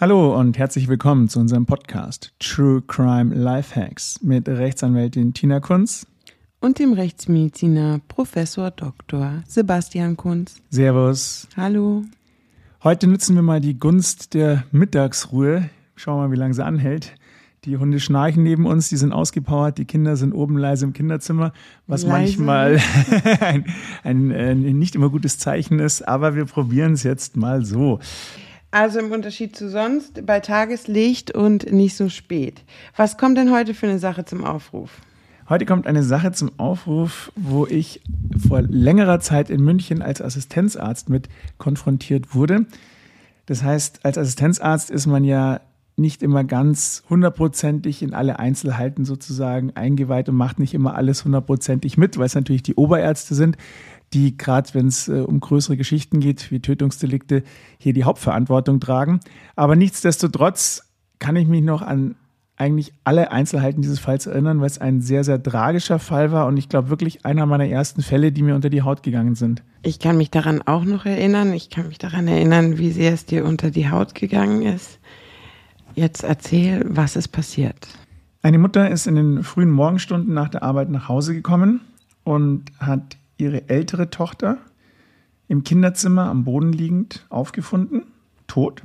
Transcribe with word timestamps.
Hallo 0.00 0.34
und 0.34 0.56
herzlich 0.56 0.88
willkommen 0.88 1.28
zu 1.28 1.40
unserem 1.40 1.66
Podcast 1.66 2.32
True 2.38 2.80
Crime 2.80 3.34
Lifehacks 3.34 4.22
mit 4.22 4.48
Rechtsanwältin 4.48 5.34
Tina 5.34 5.60
Kunz 5.60 6.06
und 6.58 6.78
dem 6.78 6.94
Rechtsmediziner 6.94 8.00
Professor 8.08 8.70
Dr. 8.70 9.42
Sebastian 9.46 10.16
Kunz. 10.16 10.62
Servus. 10.70 11.48
Hallo. 11.54 12.04
Heute 12.82 13.08
nutzen 13.08 13.36
wir 13.36 13.42
mal 13.42 13.60
die 13.60 13.78
Gunst 13.78 14.32
der 14.32 14.64
Mittagsruhe. 14.72 15.68
Schauen 15.96 16.16
wir 16.16 16.28
mal, 16.28 16.32
wie 16.32 16.40
lange 16.40 16.54
sie 16.54 16.64
anhält. 16.64 17.14
Die 17.66 17.76
Hunde 17.76 18.00
schnarchen 18.00 18.42
neben 18.42 18.64
uns, 18.64 18.88
die 18.88 18.96
sind 18.96 19.12
ausgepowert, 19.12 19.76
die 19.76 19.84
Kinder 19.84 20.16
sind 20.16 20.32
oben 20.32 20.56
leise 20.56 20.86
im 20.86 20.94
Kinderzimmer, 20.94 21.52
was 21.86 22.04
leise. 22.04 22.40
manchmal 22.40 22.80
ein, 23.40 23.66
ein, 24.02 24.32
ein 24.32 24.78
nicht 24.78 24.94
immer 24.94 25.10
gutes 25.10 25.36
Zeichen 25.36 25.78
ist, 25.78 26.08
aber 26.08 26.34
wir 26.36 26.46
probieren 26.46 26.94
es 26.94 27.02
jetzt 27.02 27.36
mal 27.36 27.66
so. 27.66 28.00
Also 28.72 29.00
im 29.00 29.10
Unterschied 29.10 29.56
zu 29.56 29.68
sonst 29.68 30.24
bei 30.24 30.38
Tageslicht 30.38 31.34
und 31.34 31.72
nicht 31.72 31.96
so 31.96 32.08
spät. 32.08 32.62
Was 32.96 33.18
kommt 33.18 33.36
denn 33.36 33.52
heute 33.52 33.74
für 33.74 33.88
eine 33.88 33.98
Sache 33.98 34.24
zum 34.24 34.44
Aufruf? 34.44 34.90
Heute 35.48 35.66
kommt 35.66 35.88
eine 35.88 36.04
Sache 36.04 36.30
zum 36.30 36.52
Aufruf, 36.58 37.32
wo 37.34 37.66
ich 37.66 38.00
vor 38.46 38.62
längerer 38.62 39.18
Zeit 39.18 39.50
in 39.50 39.64
München 39.64 40.00
als 40.00 40.22
Assistenzarzt 40.22 41.08
mit 41.08 41.28
konfrontiert 41.58 42.36
wurde. 42.36 42.66
Das 43.46 43.64
heißt, 43.64 44.04
als 44.04 44.16
Assistenzarzt 44.16 44.90
ist 44.90 45.06
man 45.06 45.24
ja 45.24 45.60
nicht 45.96 46.22
immer 46.22 46.44
ganz 46.44 47.02
hundertprozentig 47.10 48.02
in 48.02 48.14
alle 48.14 48.38
Einzelheiten 48.38 49.04
sozusagen 49.04 49.72
eingeweiht 49.74 50.28
und 50.28 50.36
macht 50.36 50.60
nicht 50.60 50.72
immer 50.72 50.94
alles 50.94 51.24
hundertprozentig 51.24 51.98
mit, 51.98 52.16
weil 52.16 52.26
es 52.26 52.36
natürlich 52.36 52.62
die 52.62 52.76
Oberärzte 52.76 53.34
sind, 53.34 53.56
die 54.12 54.36
gerade, 54.36 54.74
wenn 54.74 54.88
es 54.88 55.08
äh, 55.08 55.20
um 55.20 55.40
größere 55.40 55.76
Geschichten 55.76 56.20
geht, 56.20 56.50
wie 56.50 56.60
Tötungsdelikte, 56.60 57.42
hier 57.78 57.92
die 57.92 58.04
Hauptverantwortung 58.04 58.80
tragen. 58.80 59.20
Aber 59.56 59.76
nichtsdestotrotz 59.76 60.82
kann 61.18 61.36
ich 61.36 61.46
mich 61.46 61.62
noch 61.62 61.82
an 61.82 62.16
eigentlich 62.60 62.92
alle 63.04 63.32
Einzelheiten 63.32 63.80
dieses 63.80 63.98
Falls 63.98 64.26
erinnern, 64.26 64.60
weil 64.60 64.66
es 64.66 64.78
ein 64.78 65.00
sehr, 65.00 65.24
sehr 65.24 65.42
tragischer 65.42 65.98
Fall 65.98 66.30
war 66.30 66.46
und 66.46 66.58
ich 66.58 66.68
glaube 66.68 66.90
wirklich 66.90 67.24
einer 67.24 67.46
meiner 67.46 67.66
ersten 67.66 68.02
Fälle, 68.02 68.32
die 68.32 68.42
mir 68.42 68.54
unter 68.54 68.68
die 68.68 68.82
Haut 68.82 69.02
gegangen 69.02 69.34
sind. 69.34 69.62
Ich 69.82 69.98
kann 69.98 70.18
mich 70.18 70.30
daran 70.30 70.60
auch 70.66 70.84
noch 70.84 71.06
erinnern. 71.06 71.54
Ich 71.54 71.70
kann 71.70 71.88
mich 71.88 71.96
daran 71.96 72.28
erinnern, 72.28 72.76
wie 72.76 72.90
sehr 72.90 73.14
es 73.14 73.24
dir 73.24 73.46
unter 73.46 73.70
die 73.70 73.88
Haut 73.88 74.14
gegangen 74.14 74.60
ist. 74.60 74.98
Jetzt 75.94 76.22
erzähl, 76.22 76.84
was 76.86 77.16
ist 77.16 77.28
passiert. 77.28 77.88
Eine 78.42 78.58
Mutter 78.58 78.90
ist 78.90 79.06
in 79.06 79.14
den 79.14 79.42
frühen 79.42 79.70
Morgenstunden 79.70 80.34
nach 80.34 80.50
der 80.50 80.62
Arbeit 80.62 80.90
nach 80.90 81.08
Hause 81.08 81.34
gekommen 81.34 81.80
und 82.24 82.64
hat 82.78 83.16
ihre 83.40 83.68
ältere 83.68 84.10
Tochter 84.10 84.58
im 85.48 85.64
Kinderzimmer 85.64 86.26
am 86.26 86.44
Boden 86.44 86.72
liegend 86.72 87.26
aufgefunden, 87.28 88.04
tot. 88.46 88.82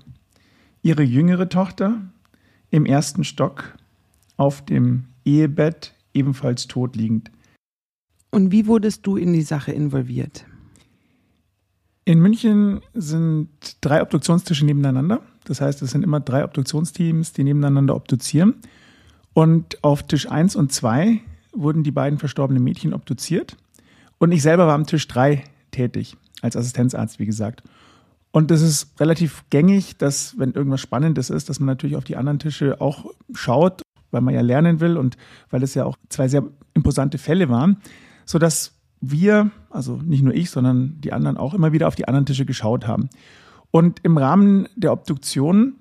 Ihre 0.81 1.03
jüngere 1.03 1.49
Tochter 1.49 2.01
im 2.71 2.85
ersten 2.85 3.23
Stock 3.23 3.75
auf 4.37 4.65
dem 4.65 5.05
Ehebett 5.23 5.93
ebenfalls 6.13 6.67
tot 6.67 6.95
liegend. 6.95 7.31
Und 8.31 8.51
wie 8.51 8.67
wurdest 8.67 9.05
du 9.05 9.15
in 9.15 9.33
die 9.33 9.43
Sache 9.43 9.71
involviert? 9.71 10.45
In 12.03 12.19
München 12.19 12.81
sind 12.93 13.49
drei 13.81 14.01
Obduktionstische 14.01 14.65
nebeneinander. 14.65 15.21
Das 15.45 15.61
heißt, 15.61 15.81
es 15.81 15.91
sind 15.91 16.03
immer 16.03 16.19
drei 16.19 16.43
Obduktionsteams, 16.43 17.33
die 17.33 17.43
nebeneinander 17.43 17.95
obduzieren. 17.95 18.55
Und 19.33 19.83
auf 19.83 20.03
Tisch 20.03 20.29
1 20.29 20.55
und 20.55 20.71
2 20.71 21.21
wurden 21.51 21.83
die 21.83 21.91
beiden 21.91 22.19
verstorbenen 22.19 22.63
Mädchen 22.63 22.93
obduziert. 22.93 23.57
Und 24.17 24.31
ich 24.31 24.41
selber 24.41 24.67
war 24.67 24.75
am 24.75 24.85
Tisch 24.85 25.07
3 25.07 25.43
tätig, 25.71 26.17
als 26.41 26.55
Assistenzarzt, 26.55 27.19
wie 27.19 27.25
gesagt. 27.25 27.63
Und 28.31 28.51
das 28.51 28.61
ist 28.61 28.99
relativ 28.99 29.45
gängig, 29.49 29.97
dass, 29.97 30.37
wenn 30.37 30.51
irgendwas 30.51 30.81
Spannendes 30.81 31.29
ist, 31.29 31.47
dass 31.49 31.59
man 31.59 31.67
natürlich 31.67 31.95
auf 31.95 32.03
die 32.03 32.17
anderen 32.17 32.39
Tische 32.39 32.81
auch 32.81 33.05
schaut, 33.33 33.81
weil 34.11 34.21
man 34.21 34.33
ja 34.33 34.41
lernen 34.41 34.79
will 34.81 34.97
und 34.97 35.17
weil 35.49 35.63
es 35.63 35.73
ja 35.73 35.85
auch 35.85 35.97
zwei 36.09 36.27
sehr 36.27 36.43
imposante 36.73 37.17
Fälle 37.17 37.49
waren, 37.49 37.77
sodass 38.25 38.73
wir, 38.99 39.51
also 39.69 39.97
nicht 39.97 40.23
nur 40.23 40.33
ich, 40.33 40.49
sondern 40.49 40.99
die 40.99 41.13
anderen 41.13 41.37
auch 41.37 41.53
immer 41.53 41.71
wieder 41.71 41.87
auf 41.87 41.95
die 41.95 42.07
anderen 42.07 42.25
Tische 42.25 42.45
geschaut 42.45 42.87
haben. 42.87 43.09
Und 43.71 43.99
im 44.03 44.17
Rahmen 44.17 44.67
der 44.75 44.91
Obduktion 44.91 45.75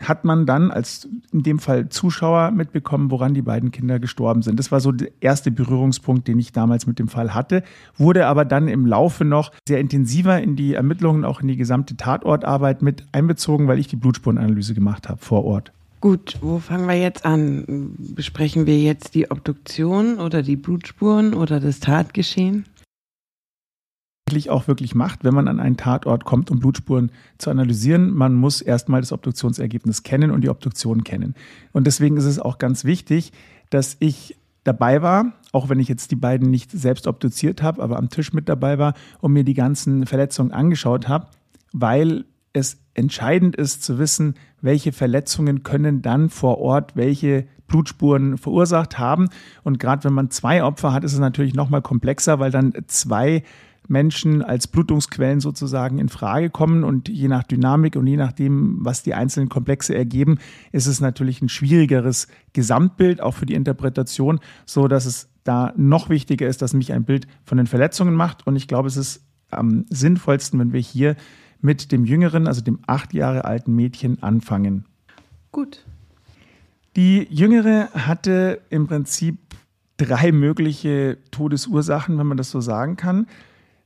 hat 0.00 0.24
man 0.24 0.46
dann 0.46 0.70
als 0.70 1.08
in 1.32 1.42
dem 1.42 1.58
Fall 1.58 1.88
Zuschauer 1.88 2.50
mitbekommen, 2.50 3.10
woran 3.10 3.34
die 3.34 3.42
beiden 3.42 3.70
Kinder 3.70 3.98
gestorben 3.98 4.42
sind. 4.42 4.58
Das 4.58 4.70
war 4.70 4.80
so 4.80 4.92
der 4.92 5.08
erste 5.20 5.50
Berührungspunkt, 5.50 6.28
den 6.28 6.38
ich 6.38 6.52
damals 6.52 6.86
mit 6.86 6.98
dem 6.98 7.08
Fall 7.08 7.34
hatte, 7.34 7.62
wurde 7.96 8.26
aber 8.26 8.44
dann 8.44 8.68
im 8.68 8.86
Laufe 8.86 9.24
noch 9.24 9.52
sehr 9.66 9.80
intensiver 9.80 10.40
in 10.40 10.56
die 10.56 10.74
Ermittlungen, 10.74 11.24
auch 11.24 11.40
in 11.40 11.48
die 11.48 11.56
gesamte 11.56 11.96
Tatortarbeit 11.96 12.82
mit 12.82 13.04
einbezogen, 13.12 13.68
weil 13.68 13.78
ich 13.78 13.88
die 13.88 13.96
Blutspurenanalyse 13.96 14.74
gemacht 14.74 15.08
habe 15.08 15.18
vor 15.18 15.44
Ort. 15.44 15.72
Gut, 16.00 16.36
wo 16.40 16.58
fangen 16.58 16.86
wir 16.86 17.00
jetzt 17.00 17.24
an? 17.24 17.94
Besprechen 17.98 18.66
wir 18.66 18.78
jetzt 18.78 19.14
die 19.14 19.30
Obduktion 19.30 20.18
oder 20.18 20.42
die 20.42 20.56
Blutspuren 20.56 21.32
oder 21.32 21.58
das 21.58 21.80
Tatgeschehen? 21.80 22.66
Auch 24.26 24.66
wirklich 24.66 24.96
macht, 24.96 25.22
wenn 25.22 25.34
man 25.34 25.46
an 25.46 25.60
einen 25.60 25.76
Tatort 25.76 26.24
kommt, 26.24 26.50
um 26.50 26.58
Blutspuren 26.58 27.12
zu 27.38 27.48
analysieren. 27.48 28.12
Man 28.12 28.34
muss 28.34 28.60
erstmal 28.60 29.00
das 29.00 29.12
Obduktionsergebnis 29.12 30.02
kennen 30.02 30.32
und 30.32 30.40
die 30.40 30.48
Obduktion 30.48 31.04
kennen. 31.04 31.36
Und 31.72 31.86
deswegen 31.86 32.16
ist 32.16 32.24
es 32.24 32.40
auch 32.40 32.58
ganz 32.58 32.84
wichtig, 32.84 33.30
dass 33.70 33.96
ich 34.00 34.36
dabei 34.64 35.00
war, 35.00 35.34
auch 35.52 35.68
wenn 35.68 35.78
ich 35.78 35.86
jetzt 35.86 36.10
die 36.10 36.16
beiden 36.16 36.50
nicht 36.50 36.72
selbst 36.72 37.06
obduziert 37.06 37.62
habe, 37.62 37.80
aber 37.80 37.98
am 37.98 38.08
Tisch 38.08 38.32
mit 38.32 38.48
dabei 38.48 38.80
war 38.80 38.94
und 39.20 39.32
mir 39.32 39.44
die 39.44 39.54
ganzen 39.54 40.06
Verletzungen 40.06 40.50
angeschaut 40.50 41.06
habe, 41.06 41.28
weil 41.72 42.24
es 42.52 42.78
entscheidend 42.94 43.54
ist 43.54 43.84
zu 43.84 44.00
wissen, 44.00 44.34
welche 44.60 44.90
Verletzungen 44.90 45.62
können 45.62 46.02
dann 46.02 46.30
vor 46.30 46.58
Ort 46.58 46.96
welche 46.96 47.46
Blutspuren 47.68 48.38
verursacht 48.38 48.98
haben. 48.98 49.28
Und 49.62 49.78
gerade 49.78 50.02
wenn 50.02 50.14
man 50.14 50.30
zwei 50.30 50.64
Opfer 50.64 50.92
hat, 50.92 51.04
ist 51.04 51.12
es 51.12 51.20
natürlich 51.20 51.54
noch 51.54 51.70
mal 51.70 51.82
komplexer, 51.82 52.40
weil 52.40 52.50
dann 52.50 52.72
zwei 52.88 53.44
Menschen 53.88 54.42
als 54.42 54.66
Blutungsquellen 54.66 55.40
sozusagen 55.40 55.98
in 55.98 56.08
Frage 56.08 56.50
kommen. 56.50 56.84
Und 56.84 57.08
je 57.08 57.28
nach 57.28 57.42
Dynamik 57.42 57.96
und 57.96 58.06
je 58.06 58.16
nachdem, 58.16 58.78
was 58.80 59.02
die 59.02 59.14
einzelnen 59.14 59.48
Komplexe 59.48 59.94
ergeben, 59.94 60.38
ist 60.72 60.86
es 60.86 61.00
natürlich 61.00 61.42
ein 61.42 61.48
schwierigeres 61.48 62.28
Gesamtbild, 62.52 63.20
auch 63.20 63.34
für 63.34 63.46
die 63.46 63.54
Interpretation, 63.54 64.40
so 64.64 64.88
dass 64.88 65.06
es 65.06 65.28
da 65.44 65.72
noch 65.76 66.08
wichtiger 66.08 66.48
ist, 66.48 66.62
dass 66.62 66.74
mich 66.74 66.92
ein 66.92 67.04
Bild 67.04 67.26
von 67.44 67.58
den 67.58 67.66
Verletzungen 67.66 68.14
macht. 68.14 68.46
Und 68.46 68.56
ich 68.56 68.68
glaube, 68.68 68.88
es 68.88 68.96
ist 68.96 69.22
am 69.50 69.84
sinnvollsten, 69.90 70.58
wenn 70.58 70.72
wir 70.72 70.80
hier 70.80 71.16
mit 71.60 71.92
dem 71.92 72.04
jüngeren, 72.04 72.46
also 72.46 72.60
dem 72.60 72.80
acht 72.86 73.14
Jahre 73.14 73.44
alten 73.44 73.74
Mädchen 73.74 74.22
anfangen. 74.22 74.84
Gut. 75.52 75.84
Die 76.96 77.26
jüngere 77.30 77.90
hatte 77.92 78.60
im 78.70 78.86
Prinzip 78.86 79.38
drei 79.96 80.32
mögliche 80.32 81.18
Todesursachen, 81.30 82.18
wenn 82.18 82.26
man 82.26 82.36
das 82.36 82.50
so 82.50 82.60
sagen 82.60 82.96
kann. 82.96 83.26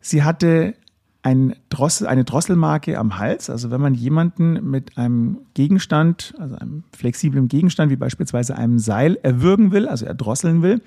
Sie 0.00 0.22
hatte 0.22 0.74
ein 1.22 1.54
Drossel, 1.68 2.06
eine 2.06 2.24
Drosselmarke 2.24 2.98
am 2.98 3.18
Hals. 3.18 3.50
Also 3.50 3.70
wenn 3.70 3.80
man 3.80 3.94
jemanden 3.94 4.70
mit 4.70 4.96
einem 4.96 5.38
Gegenstand, 5.54 6.34
also 6.38 6.56
einem 6.56 6.84
flexiblen 6.96 7.48
Gegenstand, 7.48 7.90
wie 7.90 7.96
beispielsweise 7.96 8.56
einem 8.56 8.78
Seil, 8.78 9.18
erwürgen 9.22 9.70
will, 9.70 9.86
also 9.86 10.06
erdrosseln 10.06 10.62
will 10.62 10.80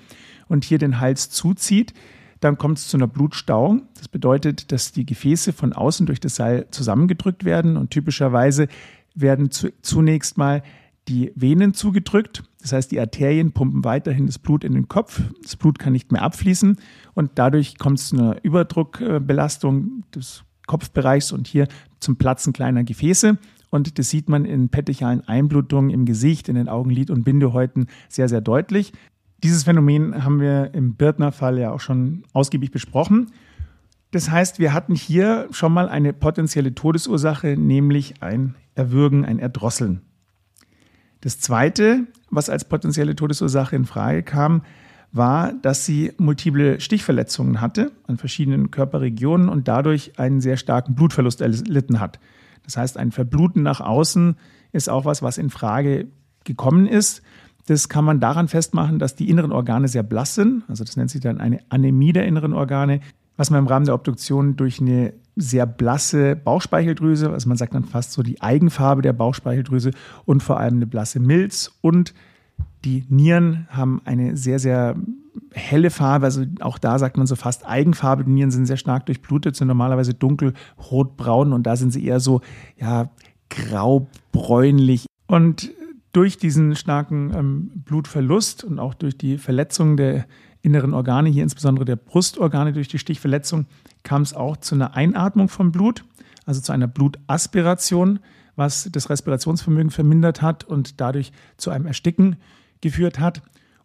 und 0.48 0.64
hier 0.64 0.78
den 0.78 0.98
Hals 0.98 1.30
zuzieht, 1.30 1.94
dann 2.40 2.58
kommt 2.58 2.78
es 2.78 2.88
zu 2.88 2.96
einer 2.96 3.06
Blutstauung. 3.06 3.82
Das 3.96 4.08
bedeutet, 4.08 4.72
dass 4.72 4.92
die 4.92 5.06
Gefäße 5.06 5.52
von 5.52 5.72
außen 5.72 6.04
durch 6.04 6.20
das 6.20 6.34
Seil 6.34 6.66
zusammengedrückt 6.70 7.44
werden 7.44 7.76
und 7.76 7.90
typischerweise 7.90 8.68
werden 9.14 9.50
zu, 9.50 9.68
zunächst 9.82 10.36
mal 10.36 10.62
die 11.08 11.32
Venen 11.34 11.74
zugedrückt. 11.74 12.44
Das 12.60 12.72
heißt, 12.72 12.90
die 12.90 13.00
Arterien 13.00 13.52
pumpen 13.52 13.84
weiterhin 13.84 14.26
das 14.26 14.38
Blut 14.38 14.64
in 14.64 14.72
den 14.72 14.88
Kopf. 14.88 15.20
Das 15.42 15.56
Blut 15.56 15.78
kann 15.78 15.92
nicht 15.92 16.12
mehr 16.12 16.22
abfließen 16.22 16.76
und 17.14 17.32
dadurch 17.34 17.78
kommt 17.78 17.98
es 17.98 18.08
zu 18.08 18.16
einer 18.16 18.42
Überdruckbelastung 18.42 20.04
des 20.14 20.44
Kopfbereichs 20.66 21.32
und 21.32 21.46
hier 21.46 21.68
zum 22.00 22.16
Platzen 22.16 22.52
kleiner 22.52 22.84
Gefäße. 22.84 23.38
Und 23.70 23.98
das 23.98 24.08
sieht 24.08 24.28
man 24.28 24.44
in 24.44 24.68
petechialen 24.68 25.26
Einblutungen 25.26 25.90
im 25.90 26.04
Gesicht, 26.04 26.48
in 26.48 26.54
den 26.54 26.68
Augenlid- 26.68 27.10
und 27.10 27.24
Bindehäuten 27.24 27.88
sehr, 28.08 28.28
sehr 28.28 28.40
deutlich. 28.40 28.92
Dieses 29.42 29.64
Phänomen 29.64 30.24
haben 30.24 30.40
wir 30.40 30.72
im 30.72 30.94
Birtner-Fall 30.94 31.58
ja 31.58 31.72
auch 31.72 31.80
schon 31.80 32.22
ausgiebig 32.32 32.70
besprochen. 32.70 33.32
Das 34.12 34.30
heißt, 34.30 34.60
wir 34.60 34.72
hatten 34.72 34.94
hier 34.94 35.48
schon 35.50 35.72
mal 35.72 35.88
eine 35.88 36.12
potenzielle 36.12 36.74
Todesursache, 36.74 37.56
nämlich 37.58 38.22
ein 38.22 38.54
Erwürgen, 38.76 39.24
ein 39.24 39.40
Erdrosseln. 39.40 40.02
Das 41.24 41.40
Zweite, 41.40 42.06
was 42.30 42.50
als 42.50 42.66
potenzielle 42.66 43.16
Todesursache 43.16 43.74
in 43.74 43.86
Frage 43.86 44.22
kam, 44.22 44.60
war, 45.10 45.54
dass 45.54 45.86
sie 45.86 46.12
multiple 46.18 46.80
Stichverletzungen 46.80 47.62
hatte 47.62 47.92
an 48.06 48.18
verschiedenen 48.18 48.70
Körperregionen 48.70 49.48
und 49.48 49.66
dadurch 49.66 50.18
einen 50.18 50.42
sehr 50.42 50.58
starken 50.58 50.94
Blutverlust 50.94 51.40
erlitten 51.40 51.98
hat. 51.98 52.20
Das 52.64 52.76
heißt, 52.76 52.98
ein 52.98 53.10
Verbluten 53.10 53.62
nach 53.62 53.80
außen 53.80 54.36
ist 54.72 54.90
auch 54.90 55.06
was, 55.06 55.22
was 55.22 55.38
in 55.38 55.48
Frage 55.48 56.08
gekommen 56.44 56.86
ist. 56.86 57.22
Das 57.64 57.88
kann 57.88 58.04
man 58.04 58.20
daran 58.20 58.48
festmachen, 58.48 58.98
dass 58.98 59.16
die 59.16 59.30
inneren 59.30 59.52
Organe 59.52 59.88
sehr 59.88 60.02
blass 60.02 60.34
sind. 60.34 60.64
Also 60.68 60.84
das 60.84 60.98
nennt 60.98 61.10
sich 61.10 61.22
dann 61.22 61.40
eine 61.40 61.60
Anämie 61.70 62.12
der 62.12 62.26
inneren 62.26 62.52
Organe. 62.52 63.00
Was 63.36 63.50
man 63.50 63.60
im 63.60 63.66
Rahmen 63.66 63.86
der 63.86 63.94
Obduktion 63.94 64.56
durch 64.56 64.80
eine 64.80 65.14
sehr 65.36 65.66
blasse 65.66 66.36
Bauchspeicheldrüse, 66.36 67.30
also 67.30 67.48
man 67.48 67.56
sagt 67.56 67.74
dann 67.74 67.84
fast 67.84 68.12
so 68.12 68.22
die 68.22 68.40
Eigenfarbe 68.40 69.02
der 69.02 69.12
Bauchspeicheldrüse 69.12 69.90
und 70.24 70.42
vor 70.42 70.60
allem 70.60 70.74
eine 70.74 70.86
blasse 70.86 71.18
Milz 71.18 71.72
und 71.80 72.14
die 72.84 73.04
Nieren 73.08 73.66
haben 73.70 74.02
eine 74.04 74.36
sehr, 74.36 74.58
sehr 74.58 74.96
helle 75.52 75.90
Farbe, 75.90 76.26
also 76.26 76.44
auch 76.60 76.78
da 76.78 76.98
sagt 76.98 77.16
man 77.16 77.26
so 77.26 77.34
fast 77.34 77.66
Eigenfarbe. 77.66 78.24
Die 78.24 78.30
Nieren 78.30 78.50
sind 78.50 78.66
sehr 78.66 78.76
stark 78.76 79.06
durchblutet, 79.06 79.56
sind 79.56 79.68
normalerweise 79.68 80.14
dunkel 80.14 80.52
rotbraun 80.90 81.52
und 81.52 81.64
da 81.64 81.76
sind 81.76 81.92
sie 81.92 82.04
eher 82.04 82.20
so, 82.20 82.40
ja, 82.78 83.10
graubräunlich. 83.50 85.06
Und 85.26 85.72
durch 86.12 86.38
diesen 86.38 86.76
starken 86.76 87.32
ähm, 87.34 87.70
Blutverlust 87.74 88.64
und 88.64 88.78
auch 88.78 88.94
durch 88.94 89.18
die 89.18 89.38
Verletzung 89.38 89.96
der 89.96 90.26
inneren 90.64 90.94
Organe, 90.94 91.28
hier 91.28 91.42
insbesondere 91.42 91.84
der 91.84 91.96
Brustorgane 91.96 92.72
durch 92.72 92.88
die 92.88 92.98
Stichverletzung, 92.98 93.66
kam 94.02 94.22
es 94.22 94.34
auch 94.34 94.56
zu 94.56 94.74
einer 94.74 94.94
Einatmung 94.96 95.48
von 95.48 95.70
Blut, 95.72 96.04
also 96.46 96.60
zu 96.60 96.72
einer 96.72 96.88
Blutaspiration, 96.88 98.18
was 98.56 98.88
das 98.90 99.10
Respirationsvermögen 99.10 99.90
vermindert 99.90 100.40
hat 100.40 100.64
und 100.64 101.00
dadurch 101.00 101.32
zu 101.58 101.70
einem 101.70 101.86
Ersticken 101.86 102.36
geführt 102.80 103.18
hat. 103.18 103.42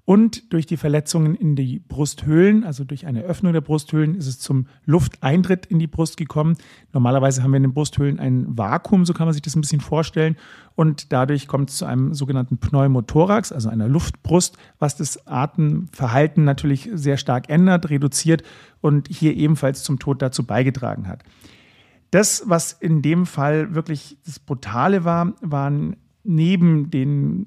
Und 0.10 0.52
durch 0.54 0.66
die 0.66 0.76
Verletzungen 0.76 1.36
in 1.36 1.56
die 1.56 1.78
Brusthöhlen, 1.88 2.64
also 2.64 2.84
durch 2.84 3.06
eine 3.06 3.22
Öffnung 3.22 3.54
der 3.54 3.62
Brusthöhlen, 3.62 4.16
ist 4.16 4.26
es 4.26 4.40
zum 4.40 4.66
Lufteintritt 4.86 5.68
in 5.68 5.78
die 5.78 5.86
Brust 5.86 6.18
gekommen. 6.18 6.58
Normalerweise 6.94 7.44
haben 7.44 7.52
wir 7.52 7.58
in 7.58 7.64
den 7.66 7.76
Brusthöhlen 7.76 8.20
ein 8.20 8.58
Vakuum, 8.58 9.06
so 9.06 9.14
kann 9.14 9.28
man 9.28 9.34
sich 9.34 9.44
das 9.44 9.56
ein 9.56 9.62
bisschen 9.62 9.82
vorstellen. 9.82 10.36
Und 10.74 11.14
dadurch 11.14 11.48
kommt 11.48 11.70
es 11.70 11.78
zu 11.78 11.86
einem 11.86 12.16
sogenannten 12.16 12.58
Pneumothorax, 12.58 13.52
also 13.52 13.70
einer 13.70 13.88
Luftbrust, 13.88 14.58
was 14.80 14.98
das 14.98 15.28
Atemverhalten 15.28 16.44
natürlich 16.44 16.90
sehr 16.92 17.18
stark 17.18 17.48
ändert, 17.48 17.92
reduziert 17.92 18.42
und 18.82 19.10
hier 19.10 19.38
ebenfalls 19.38 19.84
zum 19.84 20.00
Tod 20.00 20.24
dazu 20.24 20.44
beigetragen 20.44 21.08
hat. 21.08 21.22
Das, 22.10 22.46
was 22.48 22.72
in 22.72 23.04
dem 23.04 23.28
Fall 23.28 23.76
wirklich 23.76 24.18
das 24.26 24.40
Brutale 24.40 25.06
war, 25.06 25.36
waren 25.42 25.98
neben 26.24 26.90
den 26.90 27.46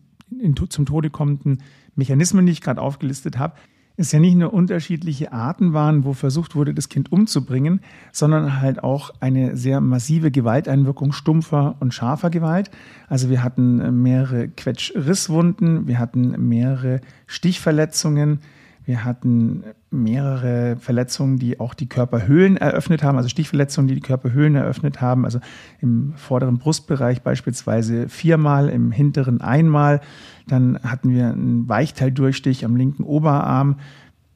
zum 0.69 0.87
Tode 0.87 1.11
kommenden 1.11 1.59
Mechanismen, 1.95 2.47
die 2.47 2.53
ich 2.53 2.61
gerade 2.61 2.81
aufgelistet 2.81 3.39
habe, 3.39 3.55
es 3.97 4.13
ja 4.13 4.21
nicht 4.21 4.37
nur 4.37 4.55
unterschiedliche 4.55 5.33
Arten 5.33 5.73
waren, 5.75 6.05
wo 6.05 6.13
versucht 6.13 6.55
wurde, 6.55 6.75
das 6.75 6.89
Kind 6.89 7.13
umzubringen, 7.13 7.81
sondern 8.11 8.61
halt 8.61 8.83
auch 8.83 9.13
eine 9.21 9.57
sehr 9.57 9.81
massive 9.81 10.31
Gewalteinwirkung 10.31 11.13
stumpfer 11.13 11.77
und 11.81 11.93
scharfer 11.93 12.31
Gewalt. 12.31 12.71
Also 13.09 13.29
wir 13.29 13.43
hatten 13.43 14.03
mehrere 14.03 14.49
Quetschrisswunden, 14.49 15.87
wir 15.87 15.99
hatten 15.99 16.49
mehrere 16.49 17.01
Stichverletzungen, 17.27 18.41
wir 18.85 19.05
hatten 19.05 19.65
mehrere 19.91 20.77
Verletzungen, 20.77 21.39
die 21.39 21.61
auch 21.61 21.75
die 21.75 21.89
Körperhöhlen 21.89 22.57
eröffnet 22.57 23.03
haben, 23.03 23.17
also 23.17 23.29
Stichverletzungen, 23.29 23.87
die 23.87 23.95
die 23.95 24.01
Körperhöhlen 24.01 24.57
eröffnet 24.57 25.01
haben, 25.01 25.25
also 25.25 25.39
im 25.81 26.15
vorderen 26.17 26.59
Brustbereich 26.59 27.23
beispielsweise 27.23 28.09
viermal, 28.09 28.69
im 28.69 28.91
hinteren 28.91 29.41
einmal. 29.41 30.01
Dann 30.49 30.81
hatten 30.83 31.11
wir 31.11 31.29
einen 31.29 31.69
Weichteildurchstich 31.69 32.65
am 32.65 32.75
linken 32.75 33.05
Oberarm, 33.05 33.77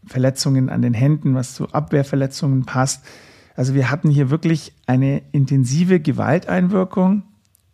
Verletzungen 0.04 0.68
an 0.68 0.82
den 0.82 0.94
Händen, 0.94 1.34
was 1.34 1.54
zu 1.54 1.72
Abwehrverletzungen 1.72 2.64
passt. 2.64 3.04
Also 3.56 3.74
wir 3.74 3.90
hatten 3.90 4.10
hier 4.10 4.30
wirklich 4.30 4.72
eine 4.86 5.22
intensive 5.32 5.98
Gewalteinwirkung, 5.98 7.22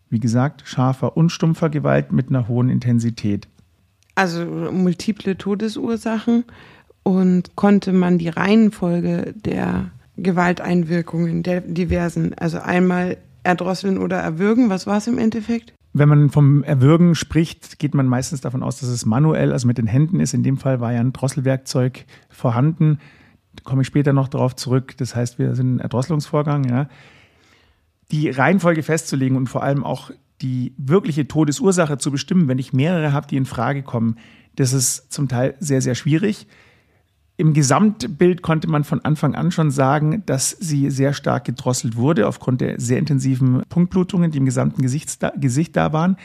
wie 0.08 0.20
gesagt, 0.20 0.62
scharfer 0.64 1.16
und 1.16 1.30
stumpfer 1.30 1.69
Gewalt 1.69 2.12
mit 2.12 2.30
einer 2.30 2.48
hohen 2.48 2.70
Intensität. 2.70 3.48
Also 4.14 4.44
multiple 4.44 5.37
Todesursachen 5.38 6.44
und 7.03 7.56
konnte 7.56 7.93
man 7.93 8.19
die 8.19 8.29
Reihenfolge 8.29 9.35
der 9.35 9.91
Gewalteinwirkungen 10.17 11.43
der 11.43 11.62
diversen, 11.62 12.35
also 12.35 12.59
einmal 12.59 13.17
erdrosseln 13.43 13.99
oder 13.99 14.19
erwürgen, 14.19 14.70
was 14.70 14.87
war 14.87 14.99
es 14.99 15.06
im 15.06 15.19
Endeffekt? 15.19 15.73
Wenn 15.94 16.09
man 16.09 16.31
vom 16.31 16.62
Erwürgen 16.64 17.14
spricht, 17.14 17.79
geht 17.79 17.94
man 17.94 18.06
meistens 18.06 18.41
davon 18.41 18.62
aus, 18.62 18.81
dass 18.81 18.88
es 18.88 19.05
manuell, 19.05 19.53
also 19.53 19.67
mit 19.67 19.76
den 19.76 19.87
Händen 19.87 20.20
ist. 20.20 20.32
In 20.32 20.43
dem 20.43 20.56
Fall 20.56 20.81
war 20.81 20.93
ja 20.93 21.00
ein 21.00 21.12
Drosselwerkzeug 21.12 22.06
vorhanden. 22.31 22.99
Da 23.55 23.62
komme 23.65 23.82
ich 23.82 23.88
später 23.88 24.15
noch 24.15 24.29
darauf 24.29 24.56
zurück. 24.56 24.97
Das 24.97 25.15
heißt, 25.15 25.38
wir 25.38 25.55
sind 25.55 25.76
ein 25.76 25.81
Erdrosselungsvorgang. 25.81 26.65
Ja. 26.65 26.88
Die 28.11 28.31
Reihenfolge 28.31 28.82
festzulegen 28.82 29.37
und 29.37 29.49
vor 29.49 29.62
allem 29.62 29.85
auch 29.85 30.11
die 30.43 30.75
wirkliche 30.77 31.29
Todesursache 31.29 31.99
zu 31.99 32.11
bestimmen, 32.11 32.49
wenn 32.49 32.59
ich 32.59 32.73
mehrere 32.73 33.12
habe, 33.12 33.27
die 33.27 33.37
in 33.37 33.47
Frage 33.47 33.83
kommen, 33.83 34.17
das 34.56 34.73
ist 34.73 35.12
zum 35.12 35.29
Teil 35.29 35.55
sehr, 35.61 35.81
sehr 35.81 35.94
schwierig. 35.94 36.47
Im 37.37 37.55
Gesamtbild 37.55 38.43
konnte 38.43 38.69
man 38.69 38.85
von 38.85 39.05
Anfang 39.05 39.35
an 39.35 39.50
schon 39.50 39.71
sagen, 39.71 40.23
dass 40.27 40.50
sie 40.50 40.91
sehr 40.91 41.15
stark 41.15 41.44
gedrosselt 41.44 41.97
wurde 41.97 42.29
aufgrund 42.29 42.61
der 42.61 42.79
sehr 42.79 42.99
intensiven 42.99 43.62
Punktblutungen, 43.69 44.31
die 44.31 44.39
im 44.39 44.44
gesamten 44.44 44.83
Gesicht 44.83 45.77
da 45.77 45.93
waren. 45.93 46.17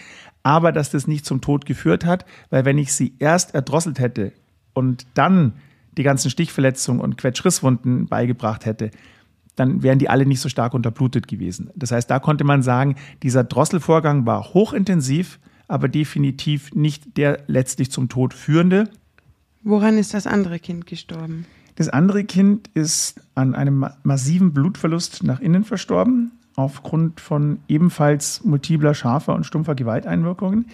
Aber 0.44 0.72
dass 0.72 0.92
das 0.92 1.08
nicht 1.08 1.25
zum 1.25 1.42
Tod 1.42 1.66
geführt 1.66 2.06
hat, 2.06 2.25
weil 2.50 2.66
wenn 2.66 2.78
ich 2.78 2.94
sie 2.94 3.14
erst 3.19 3.56
erdrosselt 3.56 4.00
hätte 4.00 4.34
und 4.74 5.08
dann 5.14 5.54
die 5.98 6.04
ganzen 6.04 6.30
Stichverletzungen 6.30 7.02
und 7.02 7.18
Quetschrisswunden 7.18 8.08
beigebracht 8.08 8.66
hätte, 8.66 8.92
dann 9.57 9.83
wären 9.83 10.00
die 10.00 10.09
alle 10.09 10.25
nicht 10.25 10.39
so 10.39 10.48
stark 10.48 10.74
unterblutet 10.74 11.27
gewesen. 11.27 11.71
Das 11.75 11.92
heißt, 11.92 12.09
da 12.09 12.19
konnte 12.19 12.45
man 12.45 12.63
sagen, 12.63 12.95
dieser 13.24 13.44
Drosselvorgang 13.44 14.25
war 14.25 14.54
hochintensiv, 14.54 15.39
aber 15.68 15.89
definitiv 15.89 16.74
nicht 16.74 17.18
der 17.18 17.39
letztlich 17.48 17.92
zum 17.92 18.07
Tod 18.07 18.33
führende. 18.33 18.86
Woran 19.63 19.98
ist 19.98 20.13
das 20.13 20.27
andere 20.27 20.59
Kind 20.59 20.86
gestorben? 20.86 21.45
Das 21.75 21.89
andere 21.89 22.24
Kind 22.24 22.69
ist 22.74 23.19
an 23.36 23.54
einem 23.54 23.86
massiven 24.04 24.54
Blutverlust 24.54 25.24
nach 25.24 25.39
innen 25.39 25.63
verstorben, 25.63 26.31
aufgrund 26.56 27.19
von 27.19 27.59
ebenfalls 27.68 28.44
multipler, 28.44 28.94
scharfer 28.94 29.36
und 29.36 29.45
stumpfer 29.45 29.75
Gewalteinwirkungen. 29.75 30.68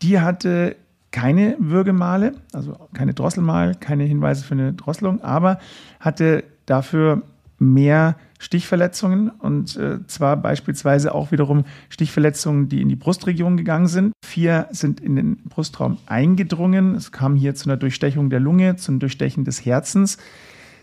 Die 0.00 0.20
hatte 0.20 0.76
keine 1.10 1.56
Würgemale, 1.58 2.32
also 2.52 2.76
keine 2.94 3.14
Drosselmal, 3.14 3.74
keine 3.74 4.04
Hinweise 4.04 4.44
für 4.44 4.54
eine 4.54 4.72
Drosselung, 4.72 5.20
aber 5.20 5.58
hatte 6.00 6.44
dafür 6.66 7.22
mehr 7.62 8.16
Stichverletzungen 8.38 9.30
und 9.30 9.76
äh, 9.76 10.04
zwar 10.08 10.36
beispielsweise 10.36 11.14
auch 11.14 11.30
wiederum 11.30 11.64
Stichverletzungen, 11.88 12.68
die 12.68 12.82
in 12.82 12.88
die 12.88 12.96
Brustregion 12.96 13.56
gegangen 13.56 13.86
sind. 13.86 14.12
Vier 14.24 14.66
sind 14.72 15.00
in 15.00 15.14
den 15.14 15.36
Brustraum 15.44 15.98
eingedrungen. 16.06 16.96
Es 16.96 17.12
kam 17.12 17.36
hier 17.36 17.54
zu 17.54 17.68
einer 17.68 17.76
Durchstechung 17.76 18.30
der 18.30 18.40
Lunge, 18.40 18.76
zum 18.76 18.98
Durchstechen 18.98 19.44
des 19.44 19.64
Herzens. 19.64 20.18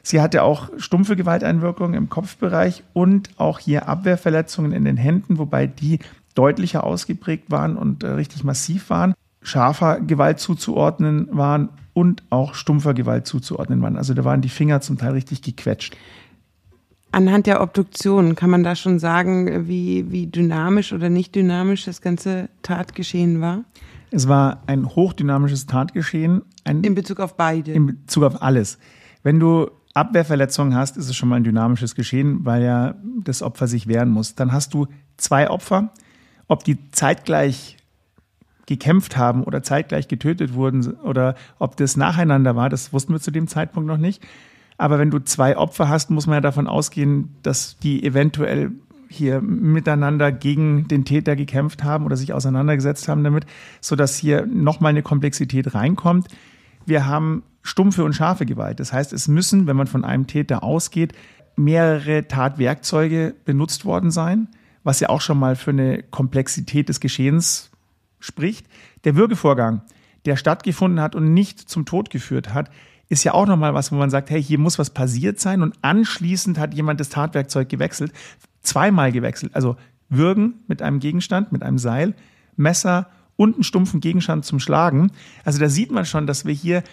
Sie 0.03 0.21
hatte 0.21 0.43
auch 0.43 0.69
stumpfe 0.77 1.17
Gewalteinwirkungen 1.17 1.95
im 1.95 2.09
Kopfbereich 2.09 2.83
und 2.93 3.29
auch 3.37 3.59
hier 3.59 3.89
Abwehrverletzungen 3.89 4.71
in 4.71 4.85
den 4.85 4.95
Händen, 4.95 5.37
wobei 5.37 5.67
die 5.67 5.99
deutlicher 6.35 6.85
ausgeprägt 6.85 7.51
waren 7.51 7.75
und 7.75 8.03
äh, 8.03 8.07
richtig 8.07 8.45
massiv 8.45 8.89
waren. 8.89 9.13
Scharfer 9.41 10.00
Gewalt 10.00 10.39
zuzuordnen 10.39 11.27
waren 11.31 11.69
und 11.93 12.24
auch 12.29 12.53
stumpfer 12.53 12.93
Gewalt 12.93 13.27
zuzuordnen 13.27 13.81
waren. 13.81 13.98
Also 13.98 14.13
da 14.13 14.24
waren 14.24 14.41
die 14.41 14.50
Finger 14.50 14.79
zum 14.79 14.98
Teil 14.98 15.12
richtig 15.12 15.41
gequetscht. 15.41 15.98
Anhand 17.12 17.48
der 17.48 17.62
Obduktion 17.62 18.36
kann 18.36 18.50
man 18.50 18.63
da 18.63 18.75
schon 18.75 19.00
sagen, 19.00 19.68
wie, 19.68 20.12
wie 20.12 20.28
dynamisch 20.28 20.94
oder 20.94 21.10
nicht 21.10 21.34
dynamisch 21.34 21.86
das 21.86 22.01
ganze 22.01 22.50
Tatgeschehen 22.62 23.42
war? 23.42 23.63
Es 24.12 24.28
war 24.28 24.62
ein 24.68 24.86
hochdynamisches 24.96 25.66
Tatgeschehen. 25.66 26.44
Ein, 26.63 26.84
in 26.84 26.96
Bezug 26.96 27.20
auf 27.20 27.36
beide? 27.36 27.72
In 27.72 27.88
Bezug 27.88 28.24
auf 28.24 28.42
alles. 28.42 28.78
Wenn 29.24 29.39
du 29.39 29.70
Abwehrverletzungen 29.94 30.75
hast, 30.75 30.98
ist 30.98 31.10
es 31.10 31.16
schon 31.16 31.30
mal 31.30 31.38
ein 31.38 31.44
dynamisches 31.44 31.96
Geschehen, 31.96 32.46
weil 32.46 32.63
ja 32.63 32.96
das 33.24 33.42
Opfer 33.42 33.68
sich 33.68 33.88
wehren 33.88 34.10
muss. 34.10 34.36
Dann 34.36 34.51
hast 34.51 34.74
du 34.74 34.88
zwei 35.18 35.50
Opfer. 35.50 35.92
Ob 36.48 36.63
die 36.63 36.78
zeitgleich 36.92 37.78
gekämpft 38.66 39.18
haben 39.18 39.44
oder 39.44 39.63
zeitgleich 39.63 40.08
getötet 40.08 40.54
wurden 40.54 40.94
oder 41.01 41.36
ob 41.58 41.75
das 41.78 41.98
nacheinander 41.98 42.56
war, 42.56 42.70
das 42.70 42.94
wussten 42.94 43.13
wir 43.13 43.20
zu 43.20 43.32
dem 43.32 43.48
Zeitpunkt 43.48 43.88
noch 43.88 43.98
nicht. 43.98 44.24
Aber 44.79 44.98
wenn 44.98 45.12
du 45.12 45.19
zwei 45.19 45.57
Opfer 45.57 45.89
hast, 45.89 46.09
muss 46.09 46.25
man 46.25 46.36
ja 46.36 46.41
davon 46.41 46.65
ausgehen, 46.65 47.36
dass 47.43 47.77
die 47.79 48.01
eventuell 48.01 48.71
hier 49.09 49.41
miteinander 49.41 50.31
gegen 50.31 50.88
den 50.88 51.03
Täter 51.03 51.36
gekämpft 51.36 51.83
haben 51.83 52.05
oder 52.05 52.15
sich 52.15 52.31
auseinandergesetzt 52.31 53.09
haben 53.09 53.24
damit, 53.25 53.45
sodass 53.81 54.15
hier 54.15 54.45
nochmal 54.45 54.91
eine 54.91 55.01
Komplexität 55.01 55.75
reinkommt. 55.75 56.29
Wir 56.86 57.05
haben 57.05 57.43
stumpfe 57.62 58.05
und 58.05 58.13
scharfe 58.13 58.45
Gewalt. 58.45 58.79
Das 58.79 58.93
heißt, 58.93 59.12
es 59.12 59.27
müssen, 59.27 59.67
wenn 59.67 59.75
man 59.75 59.88
von 59.88 60.05
einem 60.05 60.27
Täter 60.27 60.63
ausgeht, 60.63 61.12
mehrere 61.57 62.29
Tatwerkzeuge 62.29 63.36
benutzt 63.43 63.83
worden 63.83 64.12
sein, 64.12 64.48
was 64.86 65.01
ja 65.01 65.09
auch 65.09 65.19
schon 65.19 65.39
mal 65.39 65.57
für 65.57 65.71
eine 65.71 66.03
Komplexität 66.03 66.88
des 66.88 67.01
Geschehens 67.01 67.69
spricht. 68.21 68.65
Der 69.03 69.17
Würgevorgang, 69.17 69.81
der 70.24 70.38
stattgefunden 70.38 71.01
hat 71.01 71.15
und 71.15 71.33
nicht 71.33 71.59
zum 71.59 71.86
Tod 71.86 72.09
geführt 72.09 72.53
hat, 72.53 72.71
ist 73.10 73.24
ja 73.24 73.34
auch 73.34 73.48
nochmal 73.48 73.74
was, 73.74 73.92
wo 73.92 73.96
man 73.96 74.12
sagt, 74.12 74.30
hey, 74.30 74.42
hier 74.42 74.60
muss 74.60 74.80
was 74.80 74.92
passiert 74.92 75.39
sein 75.39 75.62
und 75.63 75.75
anschließend 75.82 76.60
hat 76.60 76.74
jemand 76.74 77.00
das 77.00 77.10
Tatwerkzeug 77.10 77.68
gewechselt, 77.68 78.13
zweimal 78.62 79.12
gewechselt. 79.12 79.56
Also 79.56 79.75
Würgen 80.10 80.63
mit 80.68 80.82
einem 80.82 81.00
Gegenstand, 81.00 81.51
mit 81.51 81.63
einem 81.63 81.80
Seil, 81.80 82.13
Messer 82.56 83.10
und 83.36 83.56
einen 83.56 83.63
stumpfen 83.63 84.00
Gegenstand 84.00 84.46
zum 84.46 84.60
Schlagen. 84.60 85.12
Also 85.44 85.60
da 85.60 85.70
sieht 85.70 85.92
man 85.92 86.06
schon, 86.06 86.28
dass 86.28 86.46
wir 86.46 86.54
hier 86.54 86.84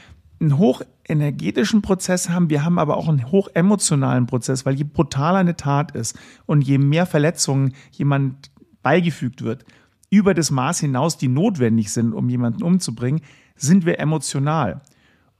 einen 0.41 0.59
hochenergetischen 0.59 1.83
Prozess 1.83 2.29
haben, 2.29 2.51
wir 2.51 2.65
haben 2.65 2.79
aber 2.79 2.97
auch 2.97 3.09
einen 3.09 3.31
hochemotionalen 3.31 4.27
Prozess, 4.27 4.67
weil 4.67 4.75
je 4.75 4.85
brutaler 4.85 5.39
eine 5.39 5.57
Tat 5.57 5.93
ist 5.93 6.19
und 6.45 6.63
je 6.63 6.79
mehr 6.79 7.07
Verletzungen 7.07 7.73
jemand 7.91 8.51
beigefügt 8.83 9.43
wird, 9.43 9.65
über 10.11 10.35
das 10.35 10.51
Maß 10.51 10.81
hinaus, 10.81 11.17
die 11.19 11.29
notwendig 11.29 11.91
sind, 11.91 12.13
um 12.13 12.29
jemanden 12.29 12.63
umzubringen, 12.63 13.23
sind 13.57 13.87
wir 13.87 13.99
emotional. 13.99 14.83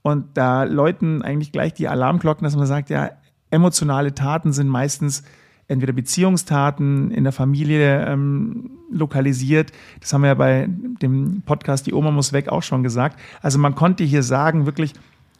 Und 0.07 0.37
da 0.37 0.63
läuten 0.63 1.21
eigentlich 1.21 1.51
gleich 1.51 1.73
die 1.73 1.89
Alarmglocken, 1.89 2.45
dass 2.45 2.55
man 2.55 2.65
sagt, 2.65 2.89
ja, 2.89 3.09
emotionale 3.51 4.15
Taten 4.15 4.53
sind 4.53 4.69
meistens 4.69 5.23
entweder 5.67 5.91
Beziehungstaten 5.91 7.11
in 7.11 7.25
der 7.25 7.33
Familie 7.33 8.05
ähm, 8.05 8.69
lokalisiert. 8.89 9.73
Das 9.99 10.13
haben 10.13 10.21
wir 10.21 10.29
ja 10.29 10.35
bei 10.35 10.69
dem 11.01 11.41
Podcast 11.41 11.87
Die 11.87 11.93
Oma 11.93 12.11
muss 12.11 12.31
weg 12.31 12.47
auch 12.47 12.63
schon 12.63 12.83
gesagt. 12.83 13.19
Also 13.41 13.59
man 13.59 13.75
konnte 13.75 14.05
hier 14.05 14.23
sagen, 14.23 14.65
wirklich 14.65 14.93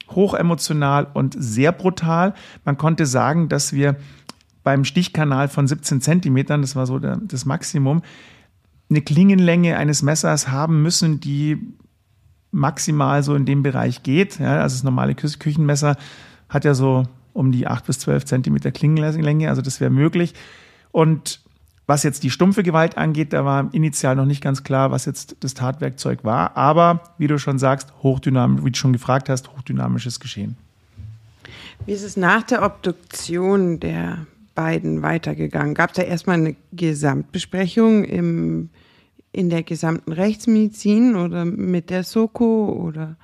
hochemotional 0.10 1.08
und 1.14 1.38
sehr 1.40 1.72
brutal. 1.72 2.34
Man 2.66 2.78
konnte 2.78 3.06
sagen, 3.06 3.48
dass 3.48 3.72
wir 3.72 3.96
beim 4.66 4.84
Stichkanal 4.84 5.48
von 5.48 5.66
17 5.66 6.02
Zentimetern, 6.02 6.60
das 6.60 6.76
war 6.76 6.86
so 6.86 7.00
der, 7.00 7.22
das 7.24 7.46
Maximum, 7.46 8.02
eine 8.90 9.00
Klingenlänge 9.00 9.78
eines 9.78 10.02
Messers 10.02 10.50
haben 10.50 10.82
müssen, 10.82 11.22
die 11.22 11.58
maximal 12.52 13.24
so 13.24 13.36
in 13.36 13.46
dem 13.46 13.64
Bereich 13.64 14.04
geht. 14.04 14.40
Ja, 14.40 14.62
also 14.62 14.76
das 14.76 14.84
normale 14.84 15.16
Küchenmesser 15.16 15.98
hat 16.50 16.66
ja 16.66 16.74
so 16.74 17.04
um 17.34 17.52
die 17.52 17.68
8 17.68 17.86
bis 17.86 18.00
12 18.00 18.26
Zentimeter 18.26 18.72
Klingenlänge, 18.72 19.50
also 19.50 19.62
das 19.62 19.80
wäre 19.80 19.92
möglich. 19.92 20.34
Und 20.92 21.40
was 21.86 22.04
jetzt 22.04 22.24
die 22.24 22.32
stumpfe 22.32 22.64
Gewalt 22.64 22.98
angeht, 22.98 23.32
da 23.32 23.46
war 23.46 23.70
initial 23.74 24.16
noch 24.16 24.26
nicht 24.26 24.44
ganz 24.44 24.64
klar, 24.64 24.92
was 24.92 25.06
jetzt 25.06 25.38
das 25.40 25.54
Tatwerkzeug 25.54 26.24
war. 26.24 26.58
Aber 26.58 27.02
wie 27.18 27.28
du 27.28 27.38
schon 27.38 27.60
sagst, 27.60 27.94
hochdynamisch, 28.04 28.66
wie 28.66 28.72
du 28.72 28.78
schon 28.78 28.92
gefragt 28.92 29.30
hast, 29.30 29.50
hochdynamisches 29.50 30.20
Geschehen. 30.20 30.58
Wie 31.86 31.94
ist 31.94 32.04
es 32.04 32.18
nach 32.18 32.44
der 32.44 32.64
Obduktion 32.64 33.80
der 33.80 34.26
beiden 34.54 35.02
weitergegangen? 35.02 35.76
Gab 35.76 35.92
es 35.92 35.96
da 35.96 36.02
erstmal 36.02 36.36
eine 36.36 36.56
Gesamtbesprechung 36.74 38.04
im, 38.04 38.70
in 39.32 39.50
der 39.50 39.64
gesamten 39.64 40.12
Rechtsmedizin 40.12 41.16
oder 41.16 41.46
mit 41.46 41.90
der 41.90 42.04
Soko 42.04 42.70
oder? 42.72 43.16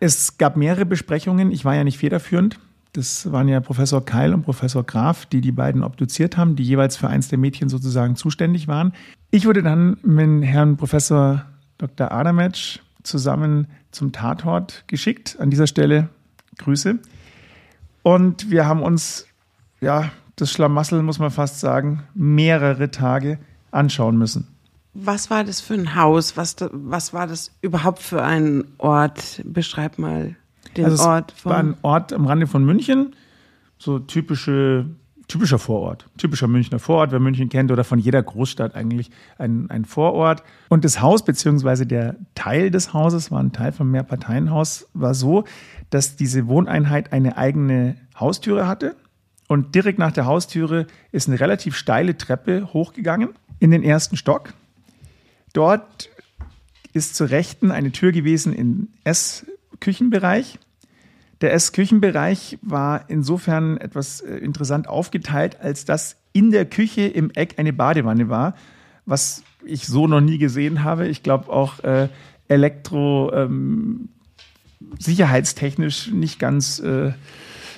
Es 0.00 0.36
gab 0.38 0.56
mehrere 0.56 0.84
Besprechungen. 0.84 1.52
Ich 1.52 1.64
war 1.64 1.76
ja 1.76 1.84
nicht 1.84 1.98
federführend. 1.98 2.58
Das 2.92 3.30
waren 3.32 3.48
ja 3.48 3.60
Professor 3.60 4.04
Keil 4.04 4.34
und 4.34 4.42
Professor 4.42 4.84
Graf, 4.84 5.24
die 5.26 5.40
die 5.40 5.52
beiden 5.52 5.82
obduziert 5.82 6.36
haben, 6.36 6.56
die 6.56 6.64
jeweils 6.64 6.96
für 6.96 7.08
eins 7.08 7.28
der 7.28 7.38
Mädchen 7.38 7.68
sozusagen 7.68 8.16
zuständig 8.16 8.68
waren. 8.68 8.92
Ich 9.30 9.46
wurde 9.46 9.62
dann 9.62 9.96
mit 10.02 10.44
Herrn 10.44 10.76
Professor 10.76 11.46
Dr. 11.78 12.12
Adametsch 12.12 12.80
zusammen 13.02 13.68
zum 13.92 14.12
Tatort 14.12 14.84
geschickt. 14.88 15.36
An 15.38 15.50
dieser 15.50 15.66
Stelle 15.66 16.08
Grüße. 16.58 16.98
Und 18.02 18.50
wir 18.50 18.66
haben 18.66 18.82
uns, 18.82 19.26
ja, 19.80 20.10
das 20.36 20.50
Schlamassel, 20.50 21.02
muss 21.02 21.18
man 21.18 21.30
fast 21.30 21.60
sagen, 21.60 22.02
mehrere 22.14 22.90
Tage 22.90 23.38
anschauen 23.70 24.18
müssen. 24.18 24.48
Was 24.94 25.30
war 25.30 25.44
das 25.44 25.60
für 25.60 25.74
ein 25.74 25.94
Haus? 25.94 26.36
Was, 26.36 26.56
was 26.70 27.14
war 27.14 27.26
das 27.26 27.50
überhaupt 27.62 28.00
für 28.00 28.22
ein 28.22 28.64
Ort? 28.78 29.42
Beschreib 29.44 29.98
mal 29.98 30.36
den 30.76 30.84
also 30.84 31.04
Ort. 31.04 31.32
Es 31.36 31.44
war 31.46 31.56
ein 31.56 31.76
Ort 31.82 32.12
am 32.12 32.26
Rande 32.26 32.46
von 32.46 32.64
München, 32.64 33.14
so 33.78 33.98
typische, 33.98 34.86
typischer 35.28 35.58
Vorort, 35.58 36.06
typischer 36.18 36.46
Münchner 36.46 36.78
Vorort, 36.78 37.10
wer 37.10 37.20
München 37.20 37.48
kennt, 37.48 37.70
oder 37.70 37.84
von 37.84 37.98
jeder 37.98 38.22
Großstadt 38.22 38.74
eigentlich 38.74 39.10
ein, 39.38 39.70
ein 39.70 39.86
Vorort. 39.86 40.42
Und 40.68 40.84
das 40.84 41.00
Haus, 41.00 41.24
beziehungsweise 41.24 41.86
der 41.86 42.16
Teil 42.34 42.70
des 42.70 42.92
Hauses, 42.92 43.30
war 43.30 43.40
ein 43.40 43.52
Teil 43.52 43.72
vom 43.72 43.90
Mehrparteienhaus, 43.90 44.88
war 44.92 45.14
so, 45.14 45.44
dass 45.88 46.16
diese 46.16 46.48
Wohneinheit 46.48 47.12
eine 47.12 47.38
eigene 47.38 47.96
Haustüre 48.18 48.66
hatte. 48.66 48.94
Und 49.48 49.74
direkt 49.74 49.98
nach 49.98 50.12
der 50.12 50.26
Haustüre 50.26 50.86
ist 51.12 51.28
eine 51.28 51.40
relativ 51.40 51.76
steile 51.76 52.16
Treppe 52.16 52.68
hochgegangen 52.72 53.30
in 53.58 53.70
den 53.70 53.82
ersten 53.82 54.16
Stock. 54.16 54.54
Dort 55.52 56.10
ist 56.92 57.14
zur 57.14 57.30
Rechten 57.30 57.70
eine 57.70 57.92
Tür 57.92 58.12
gewesen 58.12 58.52
in 58.52 58.88
S 59.04 59.46
Küchenbereich. 59.80 60.58
Der 61.40 61.52
Essküchenbereich 61.52 62.58
war 62.62 63.06
insofern 63.08 63.76
etwas 63.76 64.20
äh, 64.20 64.36
interessant 64.36 64.88
aufgeteilt, 64.88 65.60
als 65.60 65.84
dass 65.84 66.16
in 66.32 66.52
der 66.52 66.66
Küche 66.66 67.02
im 67.02 67.30
Eck 67.32 67.58
eine 67.58 67.72
Badewanne 67.72 68.28
war, 68.28 68.54
was 69.06 69.42
ich 69.64 69.86
so 69.86 70.06
noch 70.06 70.20
nie 70.20 70.38
gesehen 70.38 70.84
habe. 70.84 71.08
Ich 71.08 71.24
glaube 71.24 71.52
auch 71.52 71.80
äh, 71.80 72.08
elektro 72.46 73.32
ähm, 73.34 74.08
nicht 76.12 76.38
ganz 76.38 76.78
äh, 76.78 77.12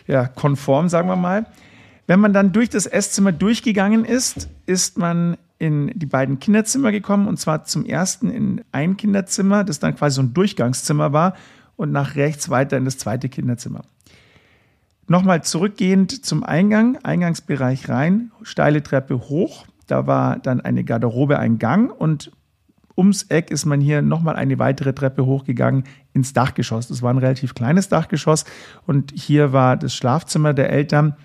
ja, 0.07 0.27
konform, 0.27 0.91
sagen 0.91 1.09
wir 1.09 1.17
mal. 1.17 1.47
Wenn 2.07 2.21
man 2.21 2.35
dann 2.35 2.53
durch 2.53 2.69
das 2.69 2.85
Esszimmer 2.85 3.33
durchgegangen 3.33 4.05
ist, 4.05 4.51
ist 4.67 4.99
man 4.99 5.39
in 5.59 5.91
die 5.95 6.07
beiden 6.07 6.41
Kinderzimmer 6.41 6.93
gekommen 6.93 7.29
und 7.29 7.39
zwar 7.39 7.65
zum 7.65 7.85
ersten 7.85 8.31
in 8.31 8.65
ein 8.73 8.97
Kinderzimmer, 8.97 9.65
das 9.65 9.79
dann 9.79 9.95
quasi 9.95 10.17
so 10.17 10.23
ein 10.23 10.35
Durchgangszimmer 10.35 11.13
war 11.13 11.35
und 11.77 11.93
nach 11.93 12.17
rechts 12.17 12.51
weiter 12.51 12.77
in 12.77 12.85
das 12.85 12.99
zweite 12.99 13.29
Kinderzimmer. 13.29 13.83
Nochmal 15.07 15.43
zurückgehend 15.43 16.25
zum 16.25 16.45
Eingang, 16.45 16.99
Eingangsbereich 17.03 17.89
rein, 17.89 18.33
steile 18.43 18.83
Treppe 18.83 19.29
hoch. 19.29 19.67
Da 19.87 20.07
war 20.07 20.39
dann 20.39 20.63
eine 20.63 20.83
Garderobe, 20.83 21.39
ein 21.39 21.59
Gang 21.59 21.93
und 21.93 22.33
ums 22.97 23.25
Eck 23.25 23.51
ist 23.51 23.67
man 23.67 23.81
hier 23.81 24.03
nochmal 24.03 24.37
eine 24.37 24.59
weitere 24.59 24.93
Treppe 24.93 25.27
hochgegangen 25.27 25.85
ins 26.13 26.33
Dachgeschoss. 26.33 26.89
Das 26.89 27.03
war 27.03 27.13
ein 27.13 27.19
relativ 27.19 27.55
kleines 27.55 27.89
Dachgeschoss 27.89 28.45
und 28.87 29.13
hier 29.15 29.53
war 29.53 29.77
das 29.77 29.95
Schlafzimmer 29.95 30.55
der 30.55 30.71
Eltern 30.71 31.17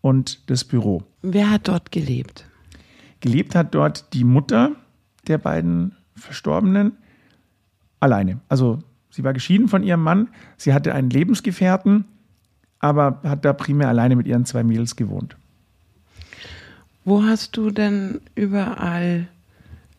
und 0.00 0.50
das 0.50 0.64
Büro. 0.64 1.02
Wer 1.22 1.50
hat 1.50 1.68
dort 1.68 1.92
gelebt? 1.92 2.46
Gelebt 3.24 3.54
hat 3.54 3.74
dort 3.74 4.12
die 4.12 4.22
Mutter 4.22 4.72
der 5.26 5.38
beiden 5.38 5.96
Verstorbenen 6.14 6.92
alleine. 8.00 8.40
Also 8.48 8.82
Sie 9.14 9.22
war 9.22 9.32
geschieden 9.32 9.68
von 9.68 9.84
ihrem 9.84 10.02
Mann, 10.02 10.28
sie 10.56 10.74
hatte 10.74 10.92
einen 10.92 11.08
Lebensgefährten, 11.08 12.04
aber 12.80 13.20
hat 13.22 13.44
da 13.44 13.52
primär 13.52 13.88
alleine 13.88 14.16
mit 14.16 14.26
ihren 14.26 14.44
zwei 14.44 14.64
Mädels 14.64 14.96
gewohnt. 14.96 15.36
Wo 17.04 17.22
hast 17.22 17.56
du 17.56 17.70
denn 17.70 18.20
überall 18.34 19.28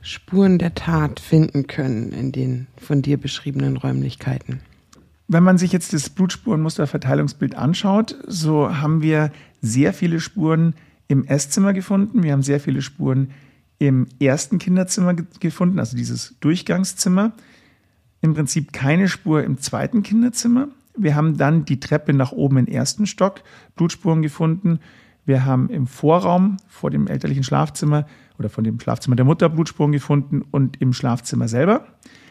Spuren 0.02 0.60
der 0.60 0.76
Tat 0.76 1.22
finden 1.22 1.66
können 1.68 2.12
in 2.12 2.34
den 2.34 2.68
von 2.76 3.02
dir 3.02 3.18
beschriebenen 3.18 3.78
Räumlichkeiten? 3.78 4.60
Wenn 5.30 5.44
man 5.44 5.58
sich 5.58 5.72
jetzt 5.72 5.94
das 5.94 6.10
Blutspurenmusterverteilungsbild 6.10 7.56
anschaut, 7.56 8.18
so 8.28 8.78
haben 8.78 9.02
wir 9.02 9.32
sehr 9.62 9.94
viele 9.94 10.20
Spuren 10.20 10.74
im 11.08 11.26
Esszimmer 11.26 11.74
gefunden. 11.74 12.24
Wir 12.24 12.32
haben 12.32 12.44
sehr 12.44 12.60
viele 12.60 12.82
Spuren 12.82 13.32
im 13.78 14.08
ersten 14.20 14.58
Kinderzimmer 14.58 15.14
gefunden, 15.14 15.80
also 15.80 15.98
dieses 15.98 16.36
Durchgangszimmer 16.40 17.34
im 18.22 18.34
Prinzip 18.34 18.74
keine 18.74 19.08
Spur 19.08 19.44
im 19.44 19.60
zweiten 19.60 20.02
Kinderzimmer. 20.02 20.70
Wir 20.98 21.16
haben 21.16 21.38
dann 21.38 21.66
die 21.66 21.80
Treppe 21.80 22.14
nach 22.14 22.32
oben 22.32 22.58
im 22.58 22.68
ersten 22.68 23.06
Stock 23.06 23.42
Blutspuren 23.76 24.22
gefunden. 24.22 24.80
Wir 25.26 25.46
haben 25.46 25.70
im 25.70 25.88
Vorraum 25.88 26.58
vor 26.68 26.90
dem 26.90 27.08
elterlichen 27.08 27.44
Schlafzimmer 27.44 28.08
oder 28.40 28.50
von 28.50 28.64
dem 28.64 28.80
Schlafzimmer 28.80 29.16
der 29.16 29.26
Mutter 29.26 29.50
Blutspuren 29.50 29.92
gefunden 29.92 30.42
und 30.42 30.82
im 30.82 30.94
Schlafzimmer 30.94 31.48
selber. 31.48 31.86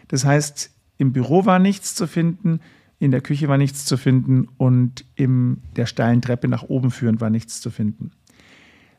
Das 0.08 0.24
heißt, 0.24 0.70
im 0.96 1.12
Büro 1.12 1.44
war 1.44 1.58
nichts 1.58 1.94
zu 1.94 2.06
finden, 2.06 2.60
in 2.98 3.10
der 3.10 3.20
Küche 3.20 3.48
war 3.48 3.58
nichts 3.58 3.84
zu 3.84 3.96
finden 3.96 4.48
und 4.56 5.04
in 5.14 5.62
der 5.76 5.86
steilen 5.86 6.22
Treppe 6.22 6.48
nach 6.48 6.62
oben 6.62 6.90
führend 6.90 7.20
war 7.20 7.30
nichts 7.30 7.60
zu 7.60 7.70
finden. 7.70 8.12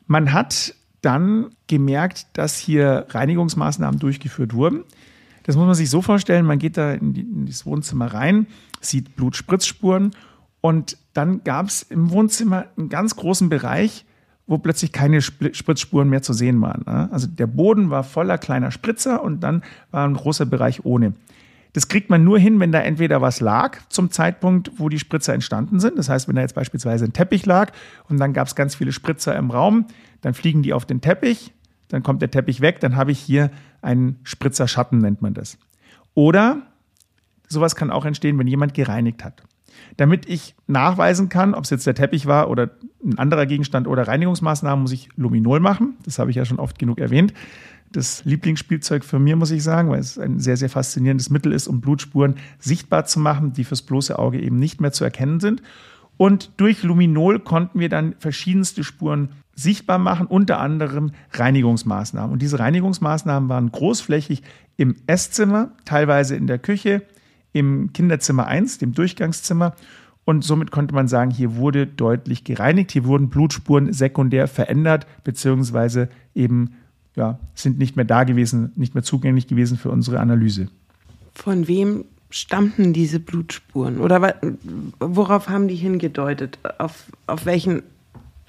Man 0.06 0.32
hat 0.32 0.74
dann 1.02 1.50
gemerkt, 1.66 2.26
dass 2.32 2.56
hier 2.58 3.06
Reinigungsmaßnahmen 3.10 4.00
durchgeführt 4.00 4.54
wurden. 4.54 4.84
Das 5.44 5.56
muss 5.56 5.66
man 5.66 5.74
sich 5.74 5.90
so 5.90 6.02
vorstellen, 6.02 6.44
man 6.44 6.58
geht 6.58 6.76
da 6.76 6.92
in, 6.92 7.14
die, 7.14 7.20
in 7.20 7.46
das 7.46 7.64
Wohnzimmer 7.66 8.12
rein, 8.12 8.46
sieht 8.80 9.14
Blutspritzspuren 9.14 10.10
und 10.60 10.98
dann 11.14 11.44
gab 11.44 11.68
es 11.68 11.82
im 11.82 12.10
Wohnzimmer 12.10 12.66
einen 12.76 12.88
ganz 12.88 13.14
großen 13.14 13.48
Bereich, 13.48 14.04
wo 14.48 14.58
plötzlich 14.58 14.92
keine 14.92 15.22
Spritzspuren 15.22 16.08
mehr 16.08 16.22
zu 16.22 16.32
sehen 16.32 16.60
waren. 16.60 16.82
Ne? 16.86 17.08
Also 17.12 17.26
der 17.26 17.46
Boden 17.46 17.90
war 17.90 18.02
voller 18.02 18.38
kleiner 18.38 18.70
Spritzer 18.70 19.22
und 19.22 19.40
dann 19.40 19.62
war 19.90 20.06
ein 20.06 20.14
großer 20.14 20.46
Bereich 20.46 20.84
ohne. 20.84 21.14
Das 21.76 21.88
kriegt 21.88 22.08
man 22.08 22.24
nur 22.24 22.38
hin, 22.38 22.58
wenn 22.58 22.72
da 22.72 22.80
entweder 22.80 23.20
was 23.20 23.40
lag 23.40 23.76
zum 23.90 24.10
Zeitpunkt, 24.10 24.70
wo 24.78 24.88
die 24.88 24.98
Spritzer 24.98 25.34
entstanden 25.34 25.78
sind. 25.78 25.98
Das 25.98 26.08
heißt, 26.08 26.26
wenn 26.26 26.34
da 26.34 26.40
jetzt 26.40 26.54
beispielsweise 26.54 27.04
ein 27.04 27.12
Teppich 27.12 27.44
lag 27.44 27.70
und 28.08 28.18
dann 28.18 28.32
gab 28.32 28.46
es 28.46 28.54
ganz 28.54 28.74
viele 28.74 28.92
Spritzer 28.92 29.36
im 29.36 29.50
Raum, 29.50 29.84
dann 30.22 30.32
fliegen 30.32 30.62
die 30.62 30.72
auf 30.72 30.86
den 30.86 31.02
Teppich, 31.02 31.52
dann 31.88 32.02
kommt 32.02 32.22
der 32.22 32.30
Teppich 32.30 32.62
weg, 32.62 32.80
dann 32.80 32.96
habe 32.96 33.12
ich 33.12 33.18
hier 33.18 33.50
einen 33.82 34.18
Spritzer 34.22 34.68
Schatten, 34.68 35.00
nennt 35.00 35.20
man 35.20 35.34
das. 35.34 35.58
Oder 36.14 36.62
sowas 37.46 37.76
kann 37.76 37.90
auch 37.90 38.06
entstehen, 38.06 38.38
wenn 38.38 38.46
jemand 38.46 38.72
gereinigt 38.72 39.22
hat. 39.22 39.42
Damit 39.98 40.26
ich 40.26 40.54
nachweisen 40.66 41.28
kann, 41.28 41.52
ob 41.52 41.64
es 41.64 41.70
jetzt 41.70 41.86
der 41.86 41.94
Teppich 41.94 42.24
war 42.24 42.48
oder 42.48 42.70
ein 43.04 43.18
anderer 43.18 43.44
Gegenstand 43.44 43.86
oder 43.86 44.08
Reinigungsmaßnahmen, 44.08 44.80
muss 44.80 44.92
ich 44.92 45.10
Luminol 45.16 45.60
machen. 45.60 45.98
Das 46.06 46.18
habe 46.18 46.30
ich 46.30 46.36
ja 46.36 46.46
schon 46.46 46.58
oft 46.58 46.78
genug 46.78 47.00
erwähnt. 47.00 47.34
Das 47.96 48.24
Lieblingsspielzeug 48.24 49.04
für 49.04 49.18
mir, 49.18 49.36
muss 49.36 49.50
ich 49.50 49.62
sagen, 49.62 49.90
weil 49.90 50.00
es 50.00 50.18
ein 50.18 50.38
sehr, 50.38 50.56
sehr 50.56 50.68
faszinierendes 50.68 51.30
Mittel 51.30 51.52
ist, 51.52 51.66
um 51.66 51.80
Blutspuren 51.80 52.36
sichtbar 52.58 53.06
zu 53.06 53.18
machen, 53.18 53.52
die 53.52 53.64
fürs 53.64 53.82
bloße 53.82 54.18
Auge 54.18 54.40
eben 54.40 54.56
nicht 54.56 54.80
mehr 54.80 54.92
zu 54.92 55.04
erkennen 55.04 55.40
sind. 55.40 55.62
Und 56.16 56.52
durch 56.56 56.82
Luminol 56.82 57.40
konnten 57.40 57.80
wir 57.80 57.88
dann 57.88 58.14
verschiedenste 58.18 58.84
Spuren 58.84 59.30
sichtbar 59.54 59.98
machen, 59.98 60.26
unter 60.26 60.60
anderem 60.60 61.12
Reinigungsmaßnahmen. 61.32 62.32
Und 62.32 62.42
diese 62.42 62.58
Reinigungsmaßnahmen 62.58 63.48
waren 63.48 63.72
großflächig 63.72 64.42
im 64.76 64.96
Esszimmer, 65.06 65.70
teilweise 65.84 66.36
in 66.36 66.46
der 66.46 66.58
Küche, 66.58 67.02
im 67.52 67.92
Kinderzimmer 67.92 68.46
1, 68.46 68.78
dem 68.78 68.92
Durchgangszimmer. 68.92 69.74
Und 70.24 70.44
somit 70.44 70.70
konnte 70.70 70.94
man 70.94 71.08
sagen, 71.08 71.30
hier 71.30 71.56
wurde 71.56 71.86
deutlich 71.86 72.44
gereinigt, 72.44 72.92
hier 72.92 73.04
wurden 73.04 73.30
Blutspuren 73.30 73.92
sekundär 73.92 74.48
verändert, 74.48 75.06
beziehungsweise 75.24 76.08
eben 76.34 76.72
ja, 77.16 77.38
sind 77.54 77.78
nicht 77.78 77.96
mehr 77.96 78.04
da 78.04 78.24
gewesen, 78.24 78.72
nicht 78.76 78.94
mehr 78.94 79.02
zugänglich 79.02 79.46
gewesen 79.46 79.76
für 79.76 79.90
unsere 79.90 80.20
Analyse. 80.20 80.68
Von 81.34 81.66
wem 81.66 82.04
stammten 82.30 82.92
diese 82.92 83.18
Blutspuren? 83.18 83.98
Oder 83.98 84.34
worauf 85.00 85.48
haben 85.48 85.68
die 85.68 85.74
hingedeutet? 85.74 86.58
Auf, 86.78 87.04
auf 87.26 87.46
welchen 87.46 87.82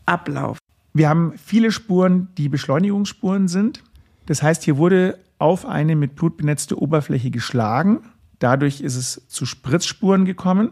Ablauf? 0.06 0.58
Wir 0.94 1.10
haben 1.10 1.34
viele 1.38 1.72
Spuren, 1.72 2.28
die 2.38 2.50
Beschleunigungsspuren 2.50 3.48
sind. 3.48 3.84
Das 4.26 4.44
heißt, 4.44 4.64
hier 4.64 4.78
wurde 4.78 5.18
auf 5.40 5.66
eine 5.66 5.96
mit 5.96 6.16
Blut 6.16 6.38
benetzte 6.38 6.82
Oberfläche 6.82 7.30
geschlagen. 7.30 8.00
Dadurch 8.40 8.82
ist 8.82 8.96
es 8.96 9.28
zu 9.28 9.46
Spritzspuren 9.46 10.26
gekommen. 10.26 10.72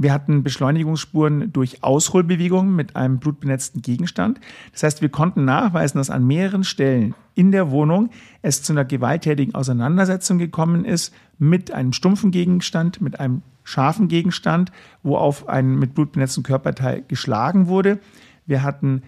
Wir 0.00 0.14
hatten 0.14 0.42
Beschleunigungsspuren 0.42 1.52
durch 1.52 1.84
Ausholbewegungen 1.84 2.74
mit 2.74 2.96
einem 2.96 3.18
blutbenetzten 3.18 3.82
Gegenstand. 3.82 4.40
Das 4.72 4.82
heißt, 4.82 5.02
wir 5.02 5.10
konnten 5.10 5.44
nachweisen, 5.44 5.98
dass 5.98 6.08
an 6.08 6.26
mehreren 6.26 6.64
Stellen 6.64 7.14
in 7.34 7.52
der 7.52 7.70
Wohnung 7.70 8.08
es 8.40 8.62
zu 8.62 8.72
einer 8.72 8.86
gewalttätigen 8.86 9.54
Auseinandersetzung 9.54 10.38
gekommen 10.38 10.86
ist 10.86 11.12
mit 11.38 11.72
einem 11.72 11.92
stumpfen 11.92 12.30
Gegenstand, 12.30 13.02
mit 13.02 13.20
einem 13.20 13.42
scharfen 13.62 14.08
Gegenstand, 14.08 14.72
wo 15.02 15.18
auf 15.18 15.50
einen 15.50 15.78
mit 15.78 15.94
blutbenetzten 15.94 16.44
Körperteil 16.44 17.04
geschlagen 17.06 17.66
wurde. 17.66 17.98
Wir 18.46 18.62
hatten 18.62 19.02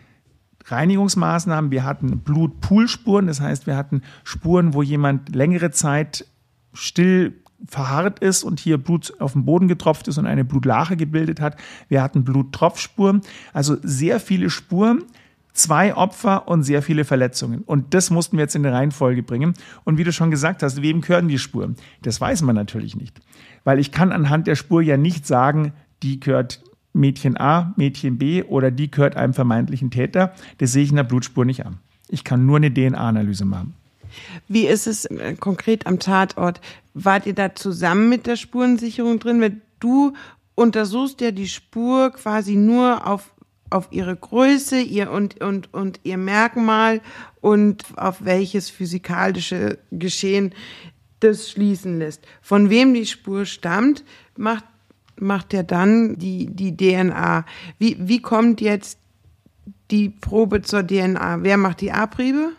Reinigungsmaßnahmen, 0.67 1.71
wir 1.71 1.85
hatten 1.85 2.19
Blutpoolspuren, 2.19 3.29
das 3.29 3.41
heißt, 3.41 3.67
wir 3.67 3.79
hatten 3.79 4.03
Spuren, 4.25 4.75
wo 4.75 4.83
jemand 4.83 5.35
längere 5.35 5.71
Zeit 5.71 6.27
still 6.75 7.42
verharrt 7.67 8.19
ist 8.19 8.45
und 8.45 8.61
hier 8.61 8.79
Blut 8.79 9.15
auf 9.21 9.33
den 9.33 9.45
Boden 9.45 9.69
getropft 9.69 10.09
ist 10.09 10.19
und 10.19 10.27
eine 10.27 10.45
Blutlache 10.45 10.97
gebildet 10.97 11.41
hat. 11.41 11.57
Wir 11.89 12.03
hatten 12.03 12.25
Bluttropfspuren, 12.25 13.23
also 13.53 13.77
sehr 13.83 14.21
viele 14.21 14.51
Spuren, 14.51 15.05
zwei 15.53 15.95
Opfer 15.95 16.49
und 16.49 16.63
sehr 16.63 16.83
viele 16.83 17.05
Verletzungen. 17.05 17.63
Und 17.63 17.95
das 17.95 18.11
mussten 18.11 18.37
wir 18.37 18.45
jetzt 18.45 18.57
in 18.57 18.65
eine 18.67 18.75
Reihenfolge 18.75 19.23
bringen. 19.23 19.55
Und 19.85 19.99
wie 19.99 20.05
du 20.05 20.13
schon 20.13 20.31
gesagt 20.31 20.63
hast, 20.63 20.83
wem 20.83 21.01
gehören 21.01 21.29
die 21.29 21.39
Spuren? 21.39 21.77
Das 22.03 22.21
weiß 22.21 22.43
man 22.43 22.57
natürlich 22.57 22.97
nicht. 22.97 23.21
Weil 23.65 23.79
ich 23.79 23.93
kann 23.93 24.13
anhand 24.13 24.47
der 24.47 24.57
Spur 24.57 24.83
ja 24.83 24.97
nicht 24.97 25.27
sagen, 25.27 25.73
die 26.03 26.21
gehört 26.21 26.63
Mädchen 26.93 27.37
A, 27.39 27.73
Mädchen 27.77 28.19
B 28.19 28.43
oder 28.43 28.71
die 28.71 28.91
gehört 28.91 29.17
einem 29.17 29.35
vermeintlichen 29.35 29.91
Täter. 29.91 30.33
Das 30.59 30.73
sehe 30.73 30.83
ich 30.83 30.91
in 30.91 30.97
der 30.97 31.05
Blutspur 31.05 31.45
nicht 31.45 31.65
an. 31.65 31.79
Ich 32.09 32.25
kann 32.25 32.45
nur 32.45 32.57
eine 32.57 32.73
DNA-Analyse 32.73 33.45
machen. 33.45 33.75
Wie 34.49 34.67
ist 34.67 34.87
es 34.87 35.05
äh, 35.07 35.35
konkret 35.39 35.87
am 35.87 35.99
Tatort? 35.99 36.61
Wart 36.95 37.27
ihr 37.27 37.35
da 37.35 37.55
zusammen 37.55 38.09
mit 38.09 38.27
der 38.27 38.37
Spurensicherung 38.37 39.19
drin? 39.19 39.41
Weil 39.41 39.61
du 39.81 40.15
untersuchst 40.55 41.21
ja 41.21 41.31
die 41.31 41.49
Spur 41.49 42.11
quasi 42.11 42.57
nur 42.57 43.07
auf, 43.07 43.33
auf 43.71 43.89
ihre 43.91 44.17
Größe 44.17 44.81
ihr 44.81 45.11
und, 45.11 45.41
und, 45.41 45.73
und 45.73 46.01
ihr 46.03 46.19
Merkmal 46.19 47.01
und 47.41 47.85
auf 47.97 48.25
welches 48.25 48.71
physikalische 48.71 49.79
Geschehen 49.91 50.55
das 51.21 51.51
schließen 51.51 51.99
lässt. 51.99 52.27
Von 52.41 52.71
wem 52.71 52.95
die 52.95 53.07
Spur 53.07 53.47
stammt, 53.47 54.05
macht, 54.37 54.65
macht 55.17 55.53
ja 55.53 55.63
dann 55.63 56.19
die, 56.19 56.47
die 56.47 56.77
DNA. 56.77 57.45
Wie, 57.79 57.97
wie 58.01 58.21
kommt 58.21 58.61
jetzt 58.61 58.99
die 59.91 60.09
Probe 60.09 60.63
zur 60.63 60.87
DNA? 60.87 61.43
Wer 61.43 61.57
macht 61.57 61.81
die 61.81 61.93
Abriebe? 61.93 62.53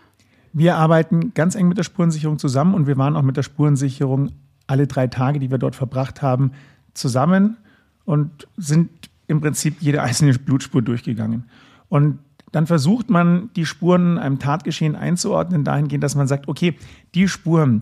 Wir 0.54 0.78
arbeiten 0.78 1.34
ganz 1.34 1.56
eng 1.56 1.68
mit 1.68 1.78
der 1.80 1.84
Spurensicherung 1.84 2.38
zusammen 2.38 2.76
und 2.76 2.88
wir 2.88 2.98
waren 2.98 3.16
auch 3.16 3.24
mit 3.24 3.38
der 3.38 3.44
Spurensicherung 3.44 4.32
alle 4.68 4.88
drei 4.88 5.08
Tage, 5.08 5.40
die 5.40 5.52
wir 5.52 5.58
dort 5.58 5.76
verbracht 5.76 6.22
haben, 6.22 6.52
zusammen 6.94 7.58
und 8.06 8.48
sind 8.56 8.90
im 9.28 9.42
Prinzip 9.42 9.82
jede 9.82 10.02
einzelne 10.02 10.34
Blutspur 10.34 10.82
durchgegangen. 10.82 11.46
Und 11.90 12.20
dann 12.52 12.68
versucht 12.68 13.10
man, 13.10 13.50
die 13.56 13.66
Spuren 13.66 14.20
einem 14.20 14.38
Tatgeschehen 14.38 14.96
einzuordnen, 14.96 15.64
dahingehend, 15.64 16.04
dass 16.04 16.16
man 16.16 16.28
sagt, 16.28 16.48
okay, 16.48 16.76
die 17.16 17.28
Spuren, 17.28 17.80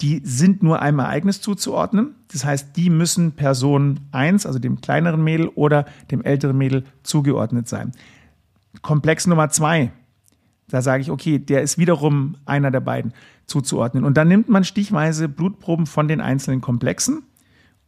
die 0.00 0.22
sind 0.24 0.62
nur 0.62 0.80
einem 0.80 1.00
Ereignis 1.00 1.42
zuzuordnen. 1.42 2.14
Das 2.32 2.46
heißt, 2.46 2.76
die 2.76 2.88
müssen 2.88 3.32
Person 3.32 4.00
1, 4.12 4.46
also 4.46 4.58
dem 4.58 4.80
kleineren 4.80 5.22
Mädel 5.22 5.48
oder 5.48 5.84
dem 6.10 6.22
älteren 6.22 6.56
Mädel 6.56 6.84
zugeordnet 7.02 7.68
sein. 7.68 7.92
Komplex 8.80 9.26
Nummer 9.26 9.50
2, 9.50 9.92
da 10.70 10.82
sage 10.82 11.02
ich, 11.02 11.10
okay, 11.10 11.38
der 11.38 11.62
ist 11.62 11.78
wiederum 11.78 12.36
einer 12.46 12.70
der 12.70 12.80
beiden 12.80 13.12
zuzuordnen. 13.46 14.04
Und 14.04 14.16
dann 14.16 14.28
nimmt 14.28 14.48
man 14.48 14.64
stichweise 14.64 15.28
Blutproben 15.28 15.86
von 15.86 16.08
den 16.08 16.20
einzelnen 16.20 16.60
Komplexen 16.60 17.22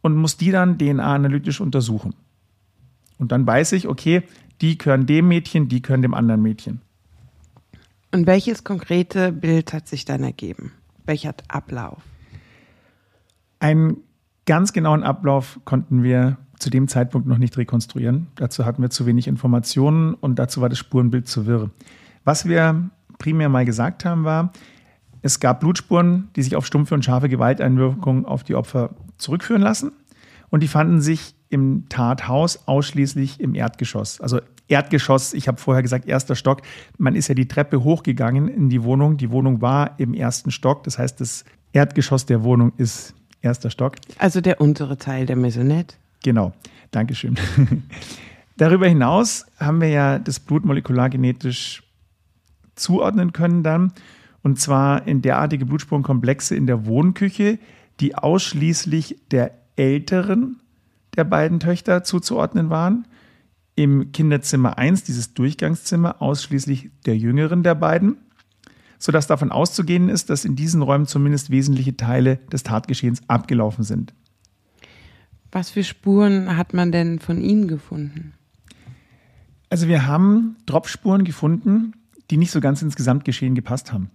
und 0.01 0.15
muss 0.15 0.37
die 0.37 0.51
dann 0.51 0.77
DNA-analytisch 0.77 1.61
untersuchen. 1.61 2.13
Und 3.17 3.31
dann 3.31 3.47
weiß 3.47 3.71
ich, 3.73 3.87
okay, 3.87 4.23
die 4.61 4.77
gehören 4.77 5.05
dem 5.05 5.27
Mädchen, 5.27 5.69
die 5.69 5.81
gehören 5.81 6.01
dem 6.01 6.13
anderen 6.13 6.41
Mädchen. 6.41 6.81
Und 8.11 8.27
welches 8.27 8.63
konkrete 8.63 9.31
Bild 9.31 9.73
hat 9.73 9.87
sich 9.87 10.05
dann 10.05 10.23
ergeben? 10.23 10.73
Welcher 11.05 11.33
Ablauf? 11.47 12.01
Einen 13.59 13.97
ganz 14.45 14.73
genauen 14.73 15.03
Ablauf 15.03 15.59
konnten 15.65 16.03
wir 16.03 16.37
zu 16.59 16.69
dem 16.69 16.87
Zeitpunkt 16.87 17.27
noch 17.27 17.37
nicht 17.37 17.57
rekonstruieren. 17.57 18.27
Dazu 18.35 18.65
hatten 18.65 18.81
wir 18.81 18.89
zu 18.89 19.05
wenig 19.05 19.27
Informationen 19.27 20.13
und 20.13 20.37
dazu 20.37 20.61
war 20.61 20.69
das 20.69 20.77
Spurenbild 20.79 21.27
zu 21.27 21.45
wirr. 21.45 21.69
Was 22.23 22.47
wir 22.47 22.89
primär 23.17 23.49
mal 23.49 23.65
gesagt 23.65 24.05
haben, 24.05 24.23
war, 24.23 24.51
es 25.21 25.39
gab 25.39 25.61
Blutspuren, 25.61 26.29
die 26.35 26.43
sich 26.43 26.55
auf 26.55 26.65
stumpfe 26.65 26.93
und 26.93 27.05
scharfe 27.05 27.29
Gewalteinwirkungen 27.29 28.25
auf 28.25 28.43
die 28.43 28.55
Opfer 28.55 28.91
zurückführen 29.17 29.61
lassen. 29.61 29.91
Und 30.49 30.61
die 30.61 30.67
fanden 30.67 31.01
sich 31.01 31.35
im 31.49 31.87
Tathaus 31.89 32.67
ausschließlich 32.67 33.39
im 33.39 33.55
Erdgeschoss. 33.55 34.19
Also 34.19 34.39
Erdgeschoss, 34.67 35.33
ich 35.33 35.47
habe 35.47 35.59
vorher 35.59 35.81
gesagt, 35.83 36.07
erster 36.07 36.35
Stock. 36.35 36.61
Man 36.97 37.15
ist 37.15 37.27
ja 37.27 37.35
die 37.35 37.47
Treppe 37.47 37.83
hochgegangen 37.83 38.47
in 38.47 38.69
die 38.69 38.83
Wohnung. 38.83 39.17
Die 39.17 39.31
Wohnung 39.31 39.61
war 39.61 39.97
im 39.97 40.13
ersten 40.13 40.51
Stock. 40.51 40.83
Das 40.83 40.97
heißt, 40.97 41.21
das 41.21 41.45
Erdgeschoss 41.73 42.25
der 42.25 42.43
Wohnung 42.43 42.73
ist 42.77 43.13
erster 43.41 43.69
Stock. 43.69 43.95
Also 44.17 44.41
der 44.41 44.61
untere 44.61 44.97
Teil 44.97 45.25
der 45.25 45.35
Maisonette. 45.35 45.95
Genau, 46.23 46.53
Dankeschön. 46.91 47.35
Darüber 48.57 48.87
hinaus 48.87 49.45
haben 49.59 49.81
wir 49.81 49.89
ja 49.89 50.19
das 50.19 50.39
Blut 50.39 50.63
molekulargenetisch 50.65 51.82
zuordnen 52.75 53.33
können 53.33 53.63
dann. 53.63 53.93
Und 54.41 54.59
zwar 54.59 55.07
in 55.07 55.21
derartige 55.21 55.65
Blutspurenkomplexe 55.65 56.55
in 56.55 56.67
der 56.67 56.85
Wohnküche, 56.85 57.59
die 57.99 58.15
ausschließlich 58.15 59.17
der 59.31 59.51
älteren 59.75 60.59
der 61.15 61.23
beiden 61.23 61.59
Töchter 61.59 62.03
zuzuordnen 62.03 62.69
waren. 62.69 63.07
Im 63.75 64.11
Kinderzimmer 64.11 64.77
1, 64.77 65.03
dieses 65.03 65.33
Durchgangszimmer, 65.33 66.21
ausschließlich 66.21 66.91
der 67.05 67.17
jüngeren 67.17 67.63
der 67.63 67.75
beiden, 67.75 68.17
sodass 68.99 69.27
davon 69.27 69.51
auszugehen 69.51 70.09
ist, 70.09 70.29
dass 70.29 70.45
in 70.45 70.55
diesen 70.55 70.81
Räumen 70.81 71.07
zumindest 71.07 71.49
wesentliche 71.49 71.97
Teile 71.97 72.37
des 72.51 72.63
Tatgeschehens 72.63 73.21
abgelaufen 73.27 73.83
sind. 73.83 74.13
Was 75.51 75.69
für 75.69 75.83
Spuren 75.83 76.57
hat 76.57 76.73
man 76.73 76.91
denn 76.91 77.19
von 77.19 77.41
ihnen 77.41 77.67
gefunden? 77.67 78.33
Also 79.69 79.87
wir 79.87 80.05
haben 80.05 80.55
Dropspuren 80.65 81.23
gefunden, 81.23 81.93
die 82.29 82.37
nicht 82.37 82.51
so 82.51 82.61
ganz 82.61 82.81
ins 82.81 82.95
Gesamtgeschehen 82.95 83.55
gepasst 83.55 83.93
haben. 83.93 84.09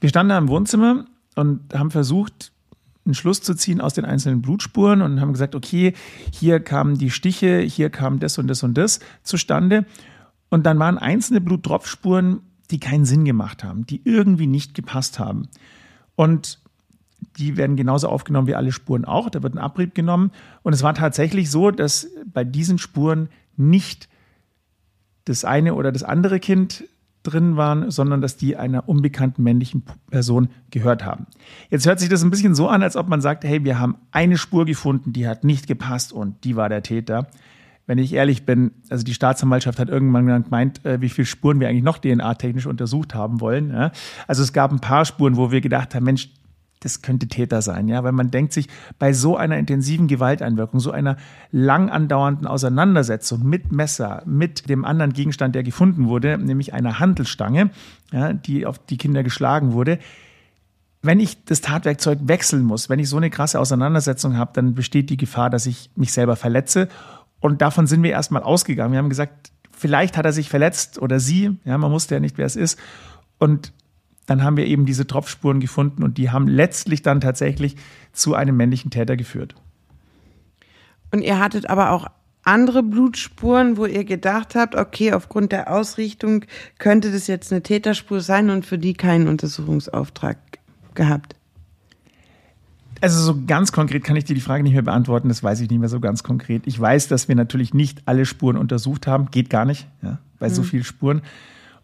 Wir 0.00 0.08
standen 0.08 0.30
da 0.30 0.38
im 0.38 0.48
Wohnzimmer 0.48 1.06
und 1.34 1.72
haben 1.74 1.90
versucht, 1.90 2.52
einen 3.04 3.14
Schluss 3.14 3.40
zu 3.40 3.54
ziehen 3.54 3.80
aus 3.80 3.94
den 3.94 4.04
einzelnen 4.04 4.42
Blutspuren 4.42 5.00
und 5.00 5.20
haben 5.20 5.32
gesagt, 5.32 5.54
okay, 5.54 5.94
hier 6.32 6.60
kamen 6.60 6.98
die 6.98 7.10
Stiche, 7.10 7.60
hier 7.60 7.90
kam 7.90 8.18
das 8.18 8.38
und 8.38 8.48
das 8.48 8.62
und 8.62 8.76
das 8.76 9.00
zustande. 9.22 9.86
Und 10.48 10.66
dann 10.66 10.78
waren 10.78 10.98
einzelne 10.98 11.40
Bluttropfspuren, 11.40 12.40
die 12.70 12.80
keinen 12.80 13.04
Sinn 13.04 13.24
gemacht 13.24 13.62
haben, 13.62 13.86
die 13.86 14.02
irgendwie 14.04 14.48
nicht 14.48 14.74
gepasst 14.74 15.18
haben. 15.18 15.48
Und 16.16 16.58
die 17.38 17.56
werden 17.56 17.76
genauso 17.76 18.08
aufgenommen 18.08 18.48
wie 18.48 18.54
alle 18.54 18.72
Spuren 18.72 19.04
auch. 19.04 19.30
Da 19.30 19.42
wird 19.42 19.54
ein 19.54 19.58
Abrieb 19.58 19.94
genommen. 19.94 20.32
Und 20.62 20.72
es 20.72 20.82
war 20.82 20.94
tatsächlich 20.94 21.50
so, 21.50 21.70
dass 21.70 22.08
bei 22.26 22.44
diesen 22.44 22.78
Spuren 22.78 23.28
nicht 23.56 24.08
das 25.24 25.44
eine 25.44 25.74
oder 25.74 25.92
das 25.92 26.02
andere 26.02 26.40
Kind 26.40 26.84
drin 27.26 27.56
waren, 27.56 27.90
sondern 27.90 28.20
dass 28.20 28.36
die 28.36 28.56
einer 28.56 28.88
unbekannten 28.88 29.42
männlichen 29.42 29.84
Person 30.10 30.48
gehört 30.70 31.04
haben. 31.04 31.26
Jetzt 31.70 31.86
hört 31.86 32.00
sich 32.00 32.08
das 32.08 32.22
ein 32.22 32.30
bisschen 32.30 32.54
so 32.54 32.68
an, 32.68 32.82
als 32.82 32.96
ob 32.96 33.08
man 33.08 33.20
sagt, 33.20 33.44
hey, 33.44 33.64
wir 33.64 33.78
haben 33.78 33.96
eine 34.12 34.38
Spur 34.38 34.64
gefunden, 34.64 35.12
die 35.12 35.26
hat 35.26 35.44
nicht 35.44 35.66
gepasst 35.66 36.12
und 36.12 36.44
die 36.44 36.56
war 36.56 36.68
der 36.68 36.82
Täter. 36.82 37.26
wenn 37.88 37.98
ich 37.98 38.14
ehrlich 38.14 38.44
bin, 38.44 38.72
also 38.90 39.04
die 39.04 39.14
Staatsanwaltschaft 39.14 39.78
hat 39.78 39.88
irgendwann 39.88 40.42
gemeint, 40.42 40.84
äh, 40.84 41.00
wie 41.00 41.08
viele 41.08 41.26
Spuren 41.26 41.60
wir 41.60 41.68
eigentlich 41.68 41.84
noch 41.84 41.98
DNA-technisch 41.98 42.66
untersucht 42.66 43.14
haben 43.14 43.40
wollen. 43.40 43.92
Also 44.26 44.42
es 44.42 44.52
gab 44.52 44.72
ein 44.72 44.80
paar 44.80 45.04
Spuren, 45.04 45.36
wo 45.36 45.52
wir 45.52 45.60
gedacht 45.60 45.94
haben, 45.94 46.02
Mensch, 46.02 46.30
das 46.86 47.02
könnte 47.02 47.26
Täter 47.26 47.60
sein, 47.62 47.88
ja, 47.88 48.04
weil 48.04 48.12
man 48.12 48.30
denkt 48.30 48.52
sich, 48.52 48.68
bei 48.98 49.12
so 49.12 49.36
einer 49.36 49.58
intensiven 49.58 50.06
Gewalteinwirkung, 50.06 50.80
so 50.80 50.92
einer 50.92 51.16
lang 51.50 51.90
andauernden 51.90 52.46
Auseinandersetzung 52.46 53.42
mit 53.42 53.72
Messer, 53.72 54.22
mit 54.24 54.68
dem 54.70 54.84
anderen 54.84 55.12
Gegenstand, 55.12 55.54
der 55.54 55.64
gefunden 55.64 56.06
wurde, 56.06 56.38
nämlich 56.38 56.72
einer 56.72 57.00
Handelstange, 57.00 57.70
ja, 58.12 58.32
die 58.32 58.66
auf 58.66 58.78
die 58.78 58.96
Kinder 58.96 59.22
geschlagen 59.22 59.72
wurde, 59.72 59.98
wenn 61.02 61.20
ich 61.20 61.44
das 61.44 61.60
Tatwerkzeug 61.60 62.20
wechseln 62.22 62.64
muss, 62.64 62.88
wenn 62.88 62.98
ich 62.98 63.08
so 63.08 63.16
eine 63.16 63.30
krasse 63.30 63.60
Auseinandersetzung 63.60 64.36
habe, 64.36 64.52
dann 64.54 64.74
besteht 64.74 65.10
die 65.10 65.16
Gefahr, 65.16 65.50
dass 65.50 65.66
ich 65.66 65.90
mich 65.96 66.12
selber 66.12 66.36
verletze. 66.36 66.88
Und 67.40 67.62
davon 67.62 67.86
sind 67.86 68.02
wir 68.02 68.10
erstmal 68.10 68.42
ausgegangen. 68.42 68.92
Wir 68.92 68.98
haben 68.98 69.08
gesagt, 69.08 69.52
vielleicht 69.70 70.16
hat 70.16 70.24
er 70.24 70.32
sich 70.32 70.48
verletzt 70.48 71.00
oder 71.00 71.20
sie, 71.20 71.58
ja, 71.64 71.78
man 71.78 71.92
wusste 71.92 72.14
ja 72.14 72.20
nicht, 72.20 72.38
wer 72.38 72.46
es 72.46 72.56
ist. 72.56 72.78
Und 73.38 73.72
dann 74.26 74.42
haben 74.42 74.56
wir 74.56 74.66
eben 74.66 74.86
diese 74.86 75.06
Tropfspuren 75.06 75.60
gefunden 75.60 76.02
und 76.02 76.18
die 76.18 76.30
haben 76.30 76.48
letztlich 76.48 77.02
dann 77.02 77.20
tatsächlich 77.20 77.76
zu 78.12 78.34
einem 78.34 78.56
männlichen 78.56 78.90
Täter 78.90 79.16
geführt. 79.16 79.54
Und 81.12 81.22
ihr 81.22 81.38
hattet 81.38 81.70
aber 81.70 81.92
auch 81.92 82.08
andere 82.42 82.82
Blutspuren, 82.82 83.76
wo 83.76 83.86
ihr 83.86 84.04
gedacht 84.04 84.54
habt, 84.54 84.76
okay, 84.76 85.12
aufgrund 85.12 85.52
der 85.52 85.72
Ausrichtung 85.72 86.44
könnte 86.78 87.10
das 87.10 87.26
jetzt 87.26 87.52
eine 87.52 87.62
Täterspur 87.62 88.20
sein 88.20 88.50
und 88.50 88.64
für 88.64 88.78
die 88.78 88.94
keinen 88.94 89.26
Untersuchungsauftrag 89.26 90.38
gehabt. 90.94 91.34
Also 93.00 93.20
so 93.20 93.38
ganz 93.46 93.72
konkret 93.72 94.04
kann 94.04 94.16
ich 94.16 94.24
dir 94.24 94.34
die 94.34 94.40
Frage 94.40 94.62
nicht 94.62 94.72
mehr 94.72 94.82
beantworten, 94.82 95.28
das 95.28 95.42
weiß 95.42 95.60
ich 95.60 95.68
nicht 95.68 95.80
mehr 95.80 95.88
so 95.88 96.00
ganz 96.00 96.22
konkret. 96.22 96.66
Ich 96.66 96.80
weiß, 96.80 97.08
dass 97.08 97.28
wir 97.28 97.34
natürlich 97.34 97.74
nicht 97.74 98.02
alle 98.06 98.24
Spuren 98.24 98.56
untersucht 98.56 99.06
haben, 99.06 99.30
geht 99.30 99.50
gar 99.50 99.64
nicht, 99.64 99.86
ja, 100.02 100.18
bei 100.38 100.48
mhm. 100.48 100.54
so 100.54 100.62
vielen 100.62 100.84
Spuren. 100.84 101.22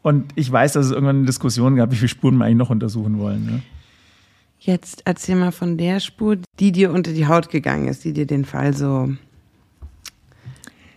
Und 0.03 0.33
ich 0.35 0.51
weiß, 0.51 0.73
dass 0.73 0.87
es 0.87 0.93
irgendwann 0.93 1.17
eine 1.17 1.27
Diskussion 1.27 1.77
gab, 1.77 1.93
wie 1.93 1.97
viele 1.97 2.09
Spuren 2.09 2.37
wir 2.37 2.45
eigentlich 2.45 2.59
noch 2.59 2.71
untersuchen 2.71 3.19
wollen. 3.19 3.47
Ne? 3.47 3.63
Jetzt 4.59 5.03
erzähl 5.05 5.37
mal 5.37 5.53
von 5.53 5.79
der 5.79 6.01
Spur, 6.01 6.39
die 6.59 6.73
dir 6.73 6.93
unter 6.93 7.13
die 7.13 7.27
Haut 7.27 7.49
gegangen 7.51 7.89
ist, 7.89 8.05
die 8.05 8.13
dir 8.13 8.27
den 8.27 8.45
Fall 8.45 8.75
so 8.75 9.13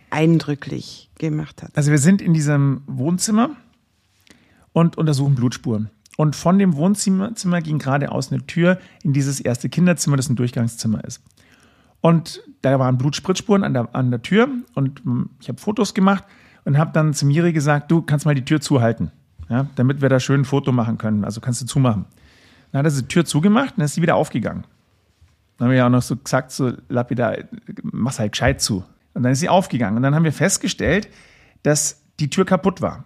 eindrücklich 0.09 1.09
gemacht 1.19 1.61
hat. 1.61 1.71
Also 1.75 1.91
wir 1.91 1.97
sind 1.97 2.21
in 2.21 2.33
diesem 2.33 2.81
Wohnzimmer 2.87 3.51
und 4.73 4.97
untersuchen 4.97 5.35
Blutspuren. 5.35 5.89
Und 6.17 6.35
von 6.35 6.57
dem 6.57 6.75
Wohnzimmer 6.75 7.35
Zimmer 7.35 7.61
ging 7.61 7.77
geradeaus 7.77 8.31
eine 8.31 8.45
Tür 8.45 8.79
in 9.03 9.13
dieses 9.13 9.39
erste 9.39 9.67
Kinderzimmer, 9.67 10.15
das 10.15 10.29
ein 10.29 10.35
Durchgangszimmer 10.35 11.03
ist. 11.03 11.21
Und 12.01 12.41
da 12.61 12.79
waren 12.79 12.97
Blutspritzspuren 12.97 13.63
an 13.63 13.73
der, 13.73 13.93
an 13.95 14.11
der 14.11 14.21
Tür 14.21 14.47
und 14.75 15.01
ich 15.41 15.49
habe 15.49 15.59
Fotos 15.59 15.93
gemacht 15.93 16.23
und 16.65 16.77
habe 16.77 16.91
dann 16.91 17.13
zu 17.13 17.25
Miri 17.25 17.53
gesagt, 17.53 17.89
du 17.91 18.01
kannst 18.01 18.25
mal 18.25 18.35
die 18.35 18.43
Tür 18.43 18.59
zuhalten, 18.59 19.11
ja, 19.49 19.67
damit 19.75 20.01
wir 20.01 20.09
da 20.09 20.19
schön 20.19 20.41
ein 20.41 20.45
Foto 20.45 20.71
machen 20.71 20.97
können. 20.97 21.23
Also 21.23 21.39
kannst 21.39 21.61
du 21.61 21.65
zumachen. 21.65 22.05
Dann 22.71 22.85
hat 22.85 22.91
er 22.91 23.01
die 23.01 23.07
Tür 23.07 23.23
zugemacht 23.23 23.71
und 23.71 23.77
dann 23.77 23.85
ist 23.85 23.93
sie 23.93 24.01
wieder 24.01 24.15
aufgegangen. 24.15 24.65
Dann 25.57 25.67
haben 25.67 25.71
wir 25.71 25.77
ja 25.77 25.85
auch 25.85 25.91
noch 25.91 26.01
so 26.01 26.17
gesagt, 26.17 26.51
so 26.51 26.73
lapidar, 26.89 27.37
mach's 27.83 28.19
halt 28.19 28.33
gescheit 28.33 28.61
zu. 28.61 28.83
Und 29.13 29.23
dann 29.23 29.31
ist 29.31 29.39
sie 29.39 29.47
aufgegangen. 29.47 29.95
Und 29.95 30.03
dann 30.03 30.13
haben 30.13 30.25
wir 30.25 30.33
festgestellt, 30.33 31.07
dass 31.63 32.01
die 32.19 32.29
Tür 32.29 32.45
kaputt 32.45 32.81
war. 32.81 33.05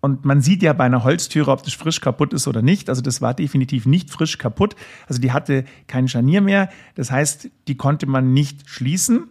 Und 0.00 0.24
man 0.24 0.40
sieht 0.40 0.62
ja 0.62 0.72
bei 0.72 0.84
einer 0.84 1.04
Holztüre, 1.04 1.50
ob 1.50 1.62
das 1.62 1.74
frisch 1.74 2.00
kaputt 2.00 2.32
ist 2.32 2.48
oder 2.48 2.62
nicht. 2.62 2.88
Also 2.88 3.02
das 3.02 3.20
war 3.20 3.34
definitiv 3.34 3.86
nicht 3.86 4.10
frisch 4.10 4.38
kaputt. 4.38 4.74
Also 5.06 5.20
die 5.20 5.32
hatte 5.32 5.64
kein 5.86 6.08
Scharnier 6.08 6.40
mehr. 6.40 6.68
Das 6.96 7.10
heißt, 7.10 7.48
die 7.68 7.76
konnte 7.76 8.06
man 8.06 8.32
nicht 8.32 8.68
schließen. 8.68 9.28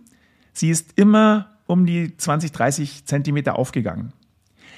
Sie 0.53 0.69
ist 0.69 0.93
immer 0.97 1.54
um 1.67 1.85
die 1.85 2.15
20, 2.15 2.51
30 2.51 3.05
Zentimeter 3.05 3.57
aufgegangen. 3.57 4.13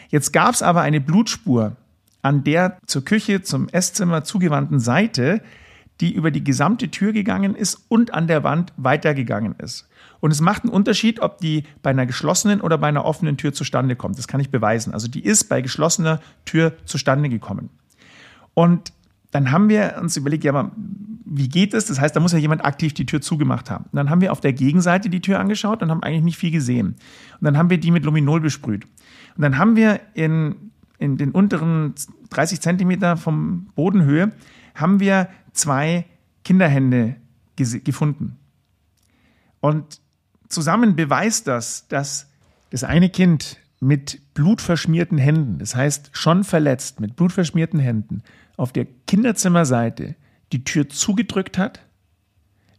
Jetzt 0.09 0.31
gab 0.31 0.53
es 0.53 0.61
aber 0.61 0.81
eine 0.81 1.01
Blutspur 1.01 1.75
an 2.21 2.43
der 2.43 2.77
zur 2.85 3.03
Küche, 3.05 3.41
zum 3.41 3.69
Esszimmer 3.69 4.23
zugewandten 4.23 4.79
Seite, 4.79 5.41
die 5.99 6.13
über 6.13 6.31
die 6.31 6.43
gesamte 6.43 6.89
Tür 6.89 7.11
gegangen 7.11 7.55
ist 7.55 7.85
und 7.89 8.13
an 8.13 8.27
der 8.27 8.43
Wand 8.43 8.73
weitergegangen 8.77 9.55
ist. 9.59 9.87
Und 10.19 10.31
es 10.31 10.41
macht 10.41 10.63
einen 10.63 10.73
Unterschied, 10.73 11.19
ob 11.21 11.39
die 11.39 11.63
bei 11.81 11.89
einer 11.89 12.05
geschlossenen 12.05 12.61
oder 12.61 12.77
bei 12.77 12.87
einer 12.87 13.05
offenen 13.05 13.37
Tür 13.37 13.53
zustande 13.53 13.95
kommt. 13.95 14.17
Das 14.17 14.27
kann 14.27 14.39
ich 14.39 14.49
beweisen. 14.49 14.93
Also 14.93 15.07
die 15.07 15.23
ist 15.23 15.45
bei 15.45 15.61
geschlossener 15.61 16.19
Tür 16.45 16.73
zustande 16.85 17.29
gekommen. 17.29 17.69
Und 18.53 18.93
dann 19.31 19.51
haben 19.51 19.69
wir 19.69 19.97
uns 20.01 20.15
überlegt, 20.17 20.43
ja, 20.43 20.53
aber 20.53 20.71
wie 21.25 21.49
geht 21.49 21.73
das? 21.73 21.85
Das 21.85 21.99
heißt, 21.99 22.15
da 22.15 22.19
muss 22.19 22.31
ja 22.31 22.39
jemand 22.39 22.63
aktiv 22.63 22.93
die 22.93 23.05
Tür 23.05 23.21
zugemacht 23.21 23.69
haben. 23.69 23.85
Und 23.85 23.95
dann 23.95 24.09
haben 24.09 24.21
wir 24.21 24.31
auf 24.31 24.39
der 24.39 24.53
Gegenseite 24.53 25.09
die 25.09 25.19
Tür 25.19 25.39
angeschaut 25.39 25.81
und 25.81 25.91
haben 25.91 26.03
eigentlich 26.03 26.23
nicht 26.23 26.37
viel 26.37 26.51
gesehen. 26.51 26.95
Und 27.39 27.45
dann 27.45 27.57
haben 27.57 27.69
wir 27.69 27.77
die 27.77 27.91
mit 27.91 28.05
Luminol 28.05 28.39
besprüht. 28.39 28.85
Und 29.35 29.41
dann 29.41 29.57
haben 29.57 29.75
wir 29.75 29.99
in, 30.13 30.71
in 30.97 31.17
den 31.17 31.31
unteren 31.31 31.93
30 32.29 32.61
Zentimeter 32.61 33.17
vom 33.17 33.67
Bodenhöhe 33.75 34.31
haben 34.75 34.99
wir 34.99 35.29
zwei 35.53 36.05
Kinderhände 36.43 37.15
gefunden. 37.55 38.37
Und 39.59 39.99
zusammen 40.47 40.95
beweist 40.95 41.47
das, 41.47 41.87
dass 41.87 42.29
das 42.69 42.83
eine 42.83 43.09
Kind 43.09 43.57
mit 43.79 44.21
blutverschmierten 44.33 45.17
Händen, 45.17 45.59
das 45.59 45.75
heißt 45.75 46.09
schon 46.13 46.43
verletzt, 46.43 46.99
mit 46.99 47.15
blutverschmierten 47.15 47.79
Händen, 47.79 48.23
auf 48.57 48.73
der 48.73 48.85
Kinderzimmerseite 49.07 50.15
die 50.51 50.63
Tür 50.63 50.89
zugedrückt 50.89 51.57
hat, 51.57 51.79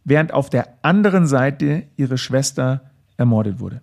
während 0.03 0.33
auf 0.33 0.49
der 0.49 0.77
anderen 0.83 1.25
Seite 1.27 1.87
ihre 1.97 2.17
Schwester 2.17 2.91
ermordet 3.17 3.59
wurde. 3.59 3.81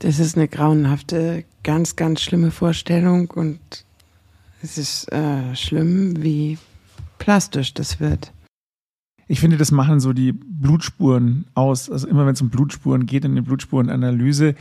Das 0.00 0.18
ist 0.18 0.36
eine 0.36 0.48
grauenhafte, 0.48 1.44
ganz, 1.62 1.96
ganz 1.96 2.20
schlimme 2.20 2.50
Vorstellung 2.50 3.30
und 3.30 3.60
es 4.62 4.76
ist 4.76 5.10
äh, 5.12 5.54
schlimm, 5.56 6.22
wie 6.22 6.58
plastisch 7.18 7.72
das 7.74 8.00
wird. 8.00 8.32
Ich 9.26 9.40
finde, 9.40 9.56
das 9.56 9.70
machen 9.70 10.00
so 10.00 10.12
die 10.12 10.32
Blutspuren 10.32 11.46
aus. 11.54 11.90
Also 11.90 12.06
immer 12.08 12.26
wenn 12.26 12.34
es 12.34 12.42
um 12.42 12.50
Blutspuren 12.50 13.06
geht, 13.06 13.24
in 13.24 13.32
eine 13.32 13.42
Blutspurenanalyse, 13.42 14.54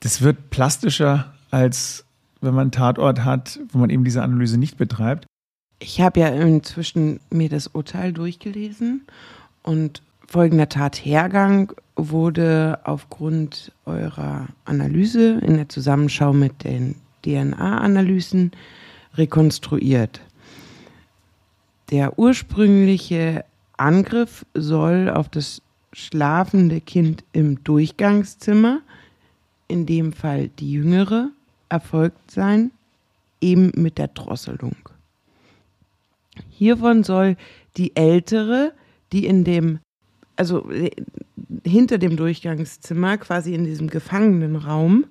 das 0.00 0.22
wird 0.22 0.50
plastischer 0.50 1.32
als 1.50 2.04
wenn 2.40 2.54
man 2.54 2.62
einen 2.62 2.72
Tatort 2.72 3.24
hat, 3.24 3.60
wo 3.70 3.78
man 3.78 3.90
eben 3.90 4.04
diese 4.04 4.22
Analyse 4.22 4.58
nicht 4.58 4.76
betreibt. 4.76 5.26
Ich 5.78 6.00
habe 6.00 6.20
ja 6.20 6.28
inzwischen 6.28 7.20
mir 7.30 7.48
das 7.48 7.66
Urteil 7.68 8.12
durchgelesen 8.12 9.06
und 9.62 10.02
folgender 10.26 10.68
Tathergang 10.68 11.72
wurde 11.96 12.78
aufgrund 12.84 13.72
eurer 13.84 14.48
Analyse 14.64 15.38
in 15.38 15.56
der 15.56 15.68
Zusammenschau 15.68 16.32
mit 16.32 16.64
den 16.64 16.96
DNA-Analysen 17.24 18.52
rekonstruiert. 19.14 20.20
Der 21.90 22.18
ursprüngliche 22.18 23.44
Angriff 23.76 24.46
soll 24.54 25.10
auf 25.10 25.28
das 25.28 25.62
schlafende 25.92 26.80
Kind 26.80 27.24
im 27.32 27.64
Durchgangszimmer, 27.64 28.80
in 29.66 29.86
dem 29.86 30.12
Fall 30.12 30.48
die 30.48 30.72
jüngere, 30.72 31.30
erfolgt 31.70 32.30
sein, 32.30 32.72
eben 33.40 33.72
mit 33.74 33.96
der 33.96 34.08
Drosselung. 34.08 34.76
Hiervon 36.50 37.04
soll 37.04 37.36
die 37.76 37.96
ältere, 37.96 38.72
die 39.12 39.26
in 39.26 39.44
dem, 39.44 39.78
also 40.36 40.70
äh, 40.70 40.90
hinter 41.64 41.98
dem 41.98 42.16
Durchgangszimmer, 42.16 43.18
quasi 43.18 43.54
in 43.54 43.64
diesem 43.64 43.88
Gefangenenraum. 43.88 45.06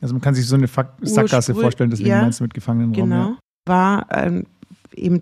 Also 0.00 0.14
man 0.14 0.20
kann 0.20 0.34
sich 0.34 0.46
so 0.46 0.56
eine 0.56 0.68
Sackgasse 0.68 1.54
vorstellen, 1.54 1.90
deswegen 1.90 2.10
ja, 2.10 2.22
meinst 2.22 2.40
du 2.40 2.44
mit 2.44 2.54
Gefangenenraum. 2.54 3.08
Genau, 3.08 3.28
ja. 3.30 3.38
war 3.66 4.06
ähm, 4.10 4.46
eben 4.94 5.20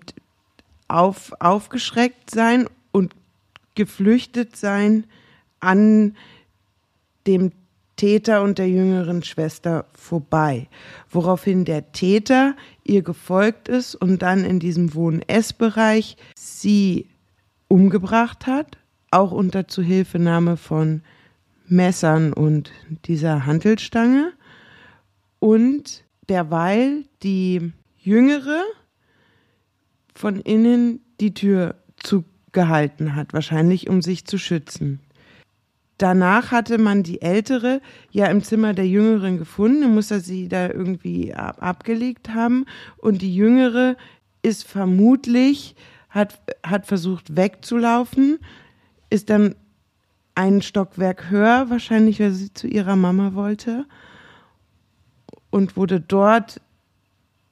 auf, 0.87 1.33
aufgeschreckt 1.39 2.31
sein 2.31 2.67
und 2.91 3.15
geflüchtet 3.75 4.55
sein 4.55 5.05
an 5.59 6.15
dem 7.27 7.51
Täter 8.01 8.41
und 8.41 8.57
der 8.57 8.67
jüngeren 8.67 9.21
Schwester 9.21 9.85
vorbei, 9.93 10.67
woraufhin 11.11 11.65
der 11.65 11.91
Täter 11.91 12.55
ihr 12.83 13.03
gefolgt 13.03 13.67
ist 13.67 13.93
und 13.93 14.23
dann 14.23 14.43
in 14.43 14.59
diesem 14.59 14.95
Wohn-Ess-Bereich 14.95 16.17
sie 16.35 17.09
umgebracht 17.67 18.47
hat, 18.47 18.79
auch 19.11 19.31
unter 19.31 19.67
Zuhilfenahme 19.67 20.57
von 20.57 21.03
Messern 21.67 22.33
und 22.33 22.71
dieser 23.05 23.45
Hantelstange 23.45 24.33
und 25.37 26.03
derweil 26.27 27.03
die 27.21 27.71
jüngere 27.99 28.63
von 30.15 30.39
innen 30.39 31.01
die 31.19 31.35
Tür 31.35 31.75
zugehalten 31.97 33.15
hat, 33.15 33.33
wahrscheinlich 33.33 33.89
um 33.89 34.01
sich 34.01 34.25
zu 34.25 34.39
schützen. 34.39 35.01
Danach 36.01 36.49
hatte 36.49 36.79
man 36.79 37.03
die 37.03 37.21
ältere 37.21 37.79
ja 38.09 38.25
im 38.25 38.43
Zimmer 38.43 38.73
der 38.73 38.87
jüngeren 38.87 39.37
gefunden, 39.37 39.93
muss 39.93 40.09
er 40.09 40.19
sie 40.19 40.47
da 40.47 40.67
irgendwie 40.67 41.35
ab 41.35 41.61
abgelegt 41.61 42.33
haben. 42.33 42.65
Und 42.97 43.21
die 43.21 43.35
jüngere 43.35 43.95
ist 44.41 44.67
vermutlich, 44.67 45.75
hat, 46.09 46.41
hat 46.65 46.87
versucht 46.87 47.35
wegzulaufen, 47.35 48.39
ist 49.11 49.29
dann 49.29 49.53
ein 50.33 50.63
Stockwerk 50.63 51.29
höher, 51.29 51.69
wahrscheinlich, 51.69 52.19
weil 52.19 52.31
sie 52.31 52.51
zu 52.51 52.65
ihrer 52.65 52.95
Mama 52.95 53.35
wollte. 53.35 53.85
Und 55.51 55.77
wurde 55.77 55.99
dort 55.99 56.61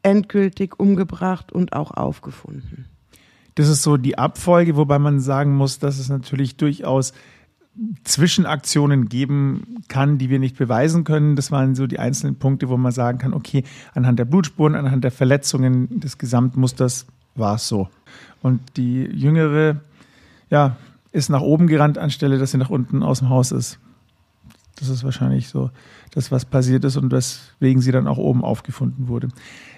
endgültig 0.02 0.80
umgebracht 0.80 1.52
und 1.52 1.74
auch 1.74 1.92
aufgefunden. 1.92 2.88
Das 3.54 3.68
ist 3.68 3.84
so 3.84 3.98
die 3.98 4.18
Abfolge, 4.18 4.76
wobei 4.76 4.98
man 4.98 5.20
sagen 5.20 5.56
muss, 5.56 5.78
dass 5.78 6.00
es 6.00 6.10
natürlich 6.10 6.58
durchaus 6.58 7.14
Zwischenaktionen 8.04 9.10
geben 9.10 9.78
kann, 9.88 10.18
die 10.18 10.30
wir 10.30 10.40
nicht 10.40 10.58
beweisen 10.58 11.04
können. 11.04 11.36
Das 11.36 11.52
waren 11.52 11.76
so 11.76 11.88
die 11.88 12.00
einzelnen 12.00 12.36
Punkte, 12.36 12.70
wo 12.70 12.78
man 12.78 12.92
sagen 12.92 13.18
kann, 13.18 13.34
okay, 13.34 13.64
anhand 13.94 14.20
der 14.20 14.26
Blutspuren, 14.26 14.76
anhand 14.76 15.04
der 15.04 15.12
Verletzungen 15.12 16.00
des 16.00 16.18
Gesamtmusters 16.18 17.06
war 17.36 17.56
es 17.56 17.68
so. 17.68 17.90
Und 18.42 18.62
die 18.78 19.04
Jüngere, 19.04 19.78
ja, 20.50 20.78
ist 21.12 21.30
nach 21.30 21.42
oben 21.42 21.68
gerannt, 21.68 21.98
anstelle, 21.98 22.38
dass 22.38 22.52
sie 22.52 22.58
nach 22.58 22.70
unten 22.70 23.02
aus 23.04 23.20
dem 23.20 23.30
Haus 23.30 23.52
ist. 23.52 23.80
Das 24.76 24.90
ist 24.90 25.04
wahrscheinlich 25.04 25.50
so 25.50 25.72
das, 26.12 26.32
was 26.32 26.46
passiert 26.46 26.84
ist 26.86 26.98
und 26.98 27.12
weswegen 27.12 27.82
sie 27.82 27.92
dann 27.92 28.08
auch 28.08 28.18
oben 28.18 28.44
aufgefunden 28.44 29.08
wurde. 29.08 29.30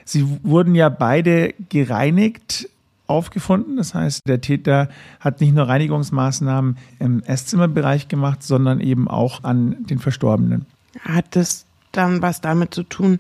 Sie 0.06 0.26
wurden 0.44 0.76
ja 0.76 0.90
beide 0.90 1.54
gereinigt 1.70 2.70
aufgefunden. 3.12 3.78
Das 3.78 3.94
heißt, 3.94 4.28
der 4.28 4.42
Täter 4.42 4.90
hat 5.20 5.42
nicht 5.42 5.54
nur 5.54 5.68
Reinigungsmaßnahmen 5.68 6.78
im 7.00 7.22
Esszimmerbereich 7.24 8.08
gemacht, 8.08 8.42
sondern 8.42 8.80
eben 8.80 9.08
auch 9.08 9.44
an 9.44 9.86
den 9.86 10.00
Verstorbenen. 10.00 10.66
Hat 11.02 11.36
das 11.36 11.66
dann 11.92 12.22
was 12.22 12.42
damit 12.42 12.74
zu 12.74 12.84
tun, 12.84 13.20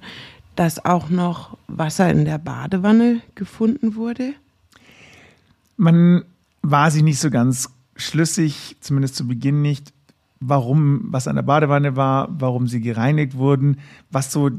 dass 0.55 0.83
auch 0.83 1.09
noch 1.09 1.57
Wasser 1.67 2.09
in 2.09 2.25
der 2.25 2.37
Badewanne 2.37 3.21
gefunden 3.35 3.95
wurde? 3.95 4.33
Man 5.77 6.23
war 6.61 6.91
sich 6.91 7.03
nicht 7.03 7.19
so 7.19 7.29
ganz 7.29 7.69
schlüssig, 7.95 8.77
zumindest 8.79 9.15
zu 9.15 9.27
Beginn 9.27 9.61
nicht, 9.61 9.93
warum 10.39 11.01
was 11.11 11.27
an 11.27 11.35
der 11.35 11.43
Badewanne 11.43 11.95
war, 11.95 12.27
warum 12.31 12.67
sie 12.67 12.81
gereinigt 12.81 13.35
wurden, 13.35 13.77
was 14.09 14.31
so 14.31 14.49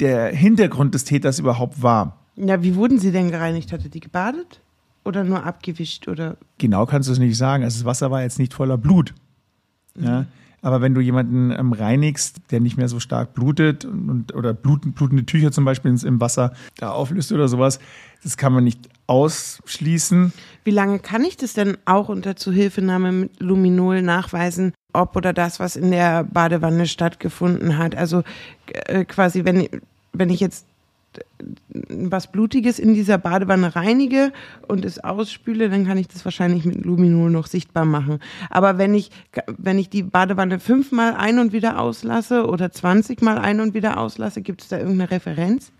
der 0.00 0.28
Hintergrund 0.28 0.94
des 0.94 1.04
Täters 1.04 1.38
überhaupt 1.38 1.82
war. 1.82 2.18
Ja, 2.36 2.62
wie 2.62 2.74
wurden 2.74 2.98
sie 2.98 3.12
denn 3.12 3.30
gereinigt? 3.30 3.72
Hatte 3.72 3.88
die 3.88 4.00
gebadet? 4.00 4.60
Oder 5.04 5.24
nur 5.24 5.44
abgewischt? 5.44 6.08
Oder? 6.08 6.36
Genau 6.58 6.86
kannst 6.86 7.08
du 7.08 7.12
es 7.12 7.18
nicht 7.18 7.36
sagen. 7.36 7.64
Also 7.64 7.78
das 7.78 7.84
Wasser 7.84 8.10
war 8.10 8.22
jetzt 8.22 8.38
nicht 8.38 8.54
voller 8.54 8.76
Blut. 8.76 9.14
Mhm. 9.94 10.04
Ja. 10.04 10.26
Aber 10.62 10.80
wenn 10.80 10.94
du 10.94 11.00
jemanden 11.00 11.52
ähm, 11.52 11.72
reinigst, 11.72 12.38
der 12.50 12.60
nicht 12.60 12.76
mehr 12.76 12.88
so 12.88 12.98
stark 12.98 13.34
blutet 13.34 13.84
und, 13.84 14.34
oder 14.34 14.52
bluten, 14.52 14.92
blutende 14.92 15.24
Tücher 15.24 15.52
zum 15.52 15.64
Beispiel 15.64 15.96
im 16.02 16.20
Wasser 16.20 16.54
da 16.78 16.90
auflöst 16.90 17.30
oder 17.30 17.46
sowas, 17.46 17.78
das 18.24 18.36
kann 18.36 18.52
man 18.52 18.64
nicht 18.64 18.88
ausschließen. 19.06 20.32
Wie 20.64 20.70
lange 20.72 20.98
kann 20.98 21.22
ich 21.22 21.36
das 21.36 21.52
denn 21.52 21.76
auch 21.84 22.08
unter 22.08 22.34
Zuhilfenahme 22.34 23.12
mit 23.12 23.40
Luminol 23.40 24.02
nachweisen, 24.02 24.72
ob 24.92 25.14
oder 25.14 25.32
das, 25.32 25.60
was 25.60 25.76
in 25.76 25.92
der 25.92 26.24
Badewanne 26.24 26.86
stattgefunden 26.86 27.78
hat? 27.78 27.94
Also 27.94 28.24
äh, 28.66 29.04
quasi, 29.04 29.44
wenn, 29.44 29.68
wenn 30.12 30.30
ich 30.30 30.40
jetzt 30.40 30.66
was 31.68 32.30
Blutiges 32.30 32.78
in 32.78 32.94
dieser 32.94 33.18
Badewanne 33.18 33.76
reinige 33.76 34.32
und 34.66 34.84
es 34.84 35.02
ausspüle, 35.02 35.68
dann 35.68 35.86
kann 35.86 35.98
ich 35.98 36.08
das 36.08 36.24
wahrscheinlich 36.24 36.64
mit 36.64 36.84
Luminol 36.84 37.30
noch 37.30 37.46
sichtbar 37.46 37.84
machen. 37.84 38.20
Aber 38.50 38.78
wenn 38.78 38.94
ich, 38.94 39.10
wenn 39.46 39.78
ich 39.78 39.88
die 39.88 40.02
Badewanne 40.02 40.58
fünfmal 40.60 41.14
ein- 41.14 41.38
und 41.38 41.52
wieder 41.52 41.80
auslasse 41.80 42.46
oder 42.46 42.72
zwanzigmal 42.72 43.38
ein- 43.38 43.60
und 43.60 43.74
wieder 43.74 43.98
auslasse, 43.98 44.42
gibt 44.42 44.62
es 44.62 44.68
da 44.68 44.78
irgendeine 44.78 45.10
Referenz? 45.10 45.72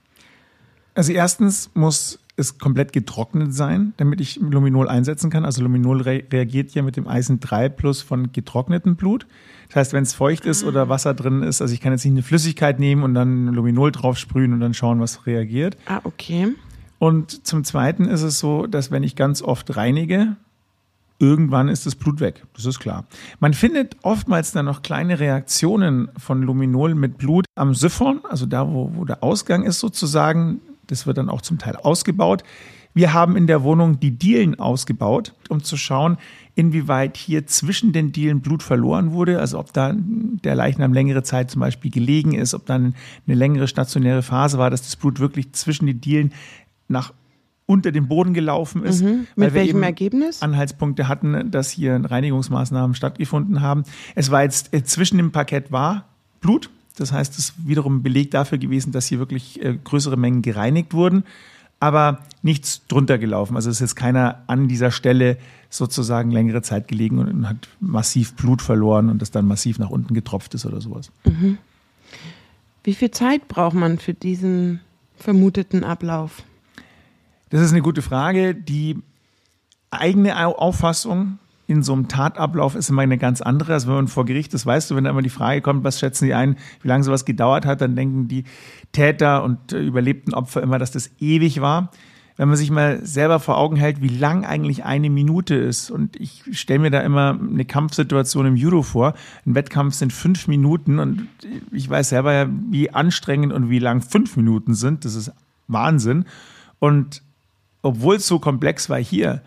Also 0.95 1.13
erstens 1.13 1.71
muss 1.75 2.19
es 2.37 2.59
komplett 2.59 2.93
getrocknet 2.93 3.55
sein, 3.55 3.95
damit 3.97 4.21
ich 4.21 4.37
Luminol 4.37 4.89
einsetzen 4.89 5.31
kann. 5.31 5.45
Also 5.45 5.63
Luminol 5.63 6.03
re 6.03 6.23
reagiert 6.31 6.73
ja 6.73 6.83
mit 6.83 6.97
dem 6.97 7.09
Eisen 7.09 7.41
3 7.41 7.71
plus 7.71 8.03
von 8.03 8.33
getrocknetem 8.33 8.97
Blut. 8.97 9.27
Das 9.69 9.77
heißt, 9.77 9.93
wenn 9.95 10.03
es 10.03 10.15
feucht 10.15 10.45
ist 10.45 10.63
oder 10.63 10.83
ah. 10.83 10.89
Wasser 10.89 11.15
drin 11.15 11.43
ist, 11.43 11.63
also 11.63 11.73
ich 11.73 11.81
kann 11.81 11.93
jetzt 11.93 12.05
nicht 12.05 12.13
eine 12.13 12.23
Flüssigkeit 12.23 12.79
nehmen 12.79 13.03
und 13.03 13.15
dann 13.15 13.49
Luminol 13.49 13.91
drauf 13.91 14.19
sprühen 14.19 14.53
und 14.53 14.61
dann 14.61 14.75
schauen, 14.75 15.01
was 15.01 15.27
reagiert. 15.27 15.77
Ah, 15.87 16.01
okay. 16.05 16.55
Und 16.99 17.47
zum 17.47 17.65
Zweiten 17.65 18.07
ist 18.07 18.23
es 18.23 18.39
so, 18.39 18.67
dass 18.67 18.91
wenn 18.91 19.03
ich 19.03 19.17
ganz 19.17 19.43
oft 19.43 19.77
reinige, 19.77 20.37
irgendwann 21.19 21.69
ist 21.69 21.87
das 21.87 21.95
Blut 21.95 22.21
weg. 22.21 22.45
Das 22.55 22.67
ist 22.67 22.79
klar. 22.79 23.05
Man 23.41 23.55
findet 23.55 23.97
oftmals 24.03 24.53
dann 24.53 24.67
noch 24.67 24.83
kleine 24.83 25.19
Reaktionen 25.19 26.09
von 26.19 26.43
Luminol 26.43 26.95
mit 26.95 27.19
Blut 27.19 27.47
am 27.55 27.75
Siphon, 27.75 28.21
also 28.29 28.47
da, 28.47 28.69
wo, 28.69 28.93
wo 28.95 29.05
der 29.05 29.23
Ausgang 29.23 29.65
ist 29.65 29.81
sozusagen. 29.81 30.61
Das 30.87 31.07
wird 31.07 31.19
dann 31.19 31.29
auch 31.29 31.43
zum 31.43 31.59
Teil 31.59 31.77
ausgebaut. 31.77 32.43
Wir 32.97 33.13
haben 33.13 33.37
in 33.37 33.47
der 33.47 33.63
Wohnung 33.63 34.01
die 34.01 34.13
Dielen 34.13 34.59
ausgebaut, 34.59 35.35
um 35.51 35.63
zu 35.63 35.77
schauen, 35.77 36.17
inwieweit 36.55 37.19
hier 37.19 37.47
zwischen 37.47 37.93
den 37.93 38.11
Dielen 38.11 38.41
Blut 38.41 38.63
verloren 38.63 39.13
wurde, 39.13 39.39
also 39.39 39.59
ob 39.59 39.75
da 39.75 39.95
der 39.95 40.55
Leichnam 40.55 40.95
längere 40.95 41.23
Zeit 41.23 41.51
zum 41.51 41.61
Beispiel 41.61 41.91
gelegen 41.91 42.33
ist, 42.33 42.55
ob 42.55 42.65
dann 42.65 42.95
eine 43.27 43.37
längere 43.37 43.69
stationäre 43.69 44.23
Phase 44.23 44.57
war, 44.57 44.71
dass 44.71 44.81
das 44.81 44.97
Blut 44.97 45.21
wirklich 45.21 45.53
zwischen 45.53 45.87
den 45.87 46.01
Dielen 46.01 46.33
nach 46.89 47.13
unter 47.67 47.93
dem 47.93 48.09
Boden 48.09 48.33
gelaufen 48.33 48.83
ist. 48.85 49.03
Mhm. 49.03 49.27
Mit 49.37 49.53
welchem 49.53 49.83
Ergebnis? 49.83 50.41
Anhaltspunkte 50.41 51.09
hatten, 51.09 51.51
dass 51.51 51.71
hier 51.71 52.01
Reinigungsmaßnahmen 52.03 52.95
stattgefunden 52.95 53.61
haben. 53.61 53.83
Es 54.15 54.31
war 54.31 54.43
jetzt 54.43 54.73
äh, 54.73 54.85
zwischen 54.85 55.19
dem 55.19 55.33
Parkett 55.33 55.71
war 55.71 56.07
Blut, 56.41 56.71
das 56.97 57.13
heißt, 57.13 57.33
es 57.35 57.51
ist 57.51 57.55
wiederum 57.67 58.03
Beleg 58.03 58.31
dafür 58.31 58.59
gewesen, 58.59 58.93
dass 58.93 59.07
hier 59.07 59.19
wirklich 59.19 59.63
äh, 59.63 59.79
größere 59.83 60.17
Mengen 60.17 60.43
gereinigt 60.43 60.95
wurden, 60.95 61.25
aber 61.79 62.21
nichts 62.43 62.87
drunter 62.89 63.19
gelaufen. 63.19 63.57
Also 63.57 63.71
es 63.71 63.77
ist 63.77 63.81
jetzt 63.81 63.97
keiner 63.97 64.43
an 64.47 64.67
dieser 64.67 64.91
Stelle 64.91 65.37
sozusagen 65.69 66.31
längere 66.31 66.63
Zeit 66.63 66.89
gelegen 66.89 67.19
und 67.19 67.49
hat 67.49 67.69
massiv 67.81 68.35
Blut 68.35 68.63
verloren 68.63 69.11
und 69.11 69.21
das 69.21 69.31
dann 69.31 69.47
massiv 69.47 69.79
nach 69.79 69.91
unten 69.91 70.15
getropft 70.15 70.55
ist 70.55 70.65
oder 70.65 70.81
sowas. 70.81 71.11
Mhm. 71.25 71.59
Wie 72.83 72.95
viel 72.95 73.11
Zeit 73.11 73.49
braucht 73.49 73.75
man 73.75 73.99
für 73.99 74.15
diesen 74.15 74.81
vermuteten 75.17 75.85
Ablauf? 75.85 76.45
Das 77.51 77.61
ist 77.61 77.73
eine 77.73 77.83
gute 77.83 78.03
Frage. 78.03 78.55
Die 78.55 79.03
eigene 79.91 80.47
Auffassung 80.47 81.39
in 81.67 81.83
so 81.83 81.93
einem 81.93 82.09
Tatablauf 82.09 82.75
ist 82.75 82.91
immer 82.91 83.03
eine 83.03 83.19
ganz 83.19 83.41
andere, 83.41 83.73
als 83.73 83.87
wenn 83.87 83.95
man 83.95 84.09
vor 84.09 84.25
Gericht 84.25 84.55
ist. 84.55 84.67
Weißt 84.67 84.91
du, 84.91 84.97
wenn 84.97 85.05
da 85.05 85.11
immer 85.11 85.23
die 85.23 85.31
Frage 85.31 85.61
kommt, 85.61 85.83
was 85.85 85.99
schätzen 85.99 86.27
Sie 86.27 86.35
ein, 86.35 86.57
wie 86.83 86.89
lange 86.89 87.03
sowas 87.03 87.25
gedauert 87.25 87.67
hat, 87.67 87.81
dann 87.81 87.97
denken 87.97 88.29
die 88.29 88.45
Täter 88.93 89.43
und 89.43 89.73
äh, 89.73 89.81
überlebten 89.81 90.33
Opfer 90.33 90.63
immer, 90.63 90.79
dass 90.79 90.93
das 90.93 91.11
ewig 91.19 91.61
war. 91.61 91.91
Wenn 92.37 92.49
man 92.49 92.59
sich 92.59 92.71
mal 92.71 93.05
selber 93.05 93.41
vor 93.41 93.57
Augen 93.57 93.77
hält, 93.77 94.03
wie 94.03 94.09
lang 94.09 94.45
eigentlich 94.45 94.85
eine 94.85 95.09
Minute 95.09 95.55
ist. 95.55 95.91
Und 95.91 96.17
ich 96.21 96.45
stelle 96.53 96.81
mir 96.81 96.91
da 96.91 97.01
immer 97.01 97.39
eine 97.41 97.65
Kampfsituation 97.65 98.45
im 98.45 98.57
Judo 98.57 98.83
vor. 98.83 99.15
Ein 99.47 99.55
Wettkampf 99.55 99.95
sind 99.95 100.13
fünf 100.13 100.47
Minuten 100.47 100.99
und 100.99 101.29
ich 101.73 101.89
weiß 101.89 102.11
selber 102.11 102.35
ja, 102.35 102.47
wie 102.71 102.91
anstrengend 102.91 103.55
und 103.55 103.71
wie 103.71 103.79
lang 103.79 104.03
fünf 104.03 104.37
Minuten 104.37 104.75
sind. 104.75 105.07
Das 105.07 105.15
ist 105.15 105.33
Wahnsinn. 105.67 106.27
Und 106.79 107.23
obwohl 107.81 108.17
es 108.17 108.27
so 108.27 108.39
komplex 108.39 108.91
war 108.91 108.99
hier, 108.99 109.41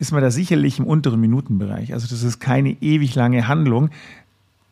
ist 0.00 0.12
man 0.12 0.22
da 0.22 0.30
sicherlich 0.30 0.78
im 0.78 0.86
unteren 0.86 1.20
Minutenbereich. 1.20 1.92
Also 1.92 2.08
das 2.08 2.22
ist 2.22 2.40
keine 2.40 2.70
ewig 2.80 3.14
lange 3.14 3.46
Handlung. 3.46 3.90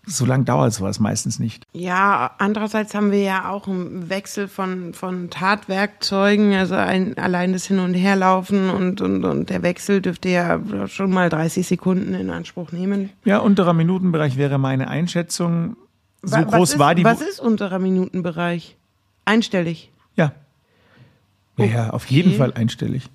So 0.06 0.24
lange 0.24 0.44
dauert 0.44 0.72
sowas 0.72 1.00
meistens 1.00 1.38
nicht. 1.38 1.66
Ja, 1.74 2.30
andererseits 2.38 2.94
haben 2.94 3.12
wir 3.12 3.20
ja 3.20 3.50
auch 3.50 3.68
einen 3.68 4.08
Wechsel 4.08 4.48
von, 4.48 4.94
von 4.94 5.28
Tatwerkzeugen, 5.28 6.54
also 6.54 6.76
ein, 6.76 7.18
allein 7.18 7.52
das 7.52 7.66
Hin- 7.66 7.78
und 7.78 7.92
Herlaufen 7.92 8.70
und, 8.70 9.02
und, 9.02 9.22
und 9.26 9.50
der 9.50 9.62
Wechsel 9.62 10.00
dürfte 10.00 10.30
ja 10.30 10.58
schon 10.86 11.10
mal 11.10 11.28
30 11.28 11.66
Sekunden 11.66 12.14
in 12.14 12.30
Anspruch 12.30 12.72
nehmen. 12.72 13.10
Ja, 13.26 13.38
unterer 13.38 13.74
Minutenbereich 13.74 14.38
wäre 14.38 14.56
meine 14.56 14.88
Einschätzung. 14.88 15.76
So 16.22 16.36
was 16.36 16.46
groß 16.46 16.72
ist, 16.72 16.78
war 16.78 16.94
die. 16.94 17.04
Was 17.04 17.20
ist 17.20 17.38
unterer 17.38 17.78
Minutenbereich? 17.78 18.78
Einstellig. 19.26 19.92
Ja. 20.16 20.32
Ja, 21.58 21.64
okay. 21.64 21.74
ja 21.74 21.90
auf 21.90 22.06
jeden 22.06 22.32
Fall 22.32 22.54
einstellig. 22.54 23.10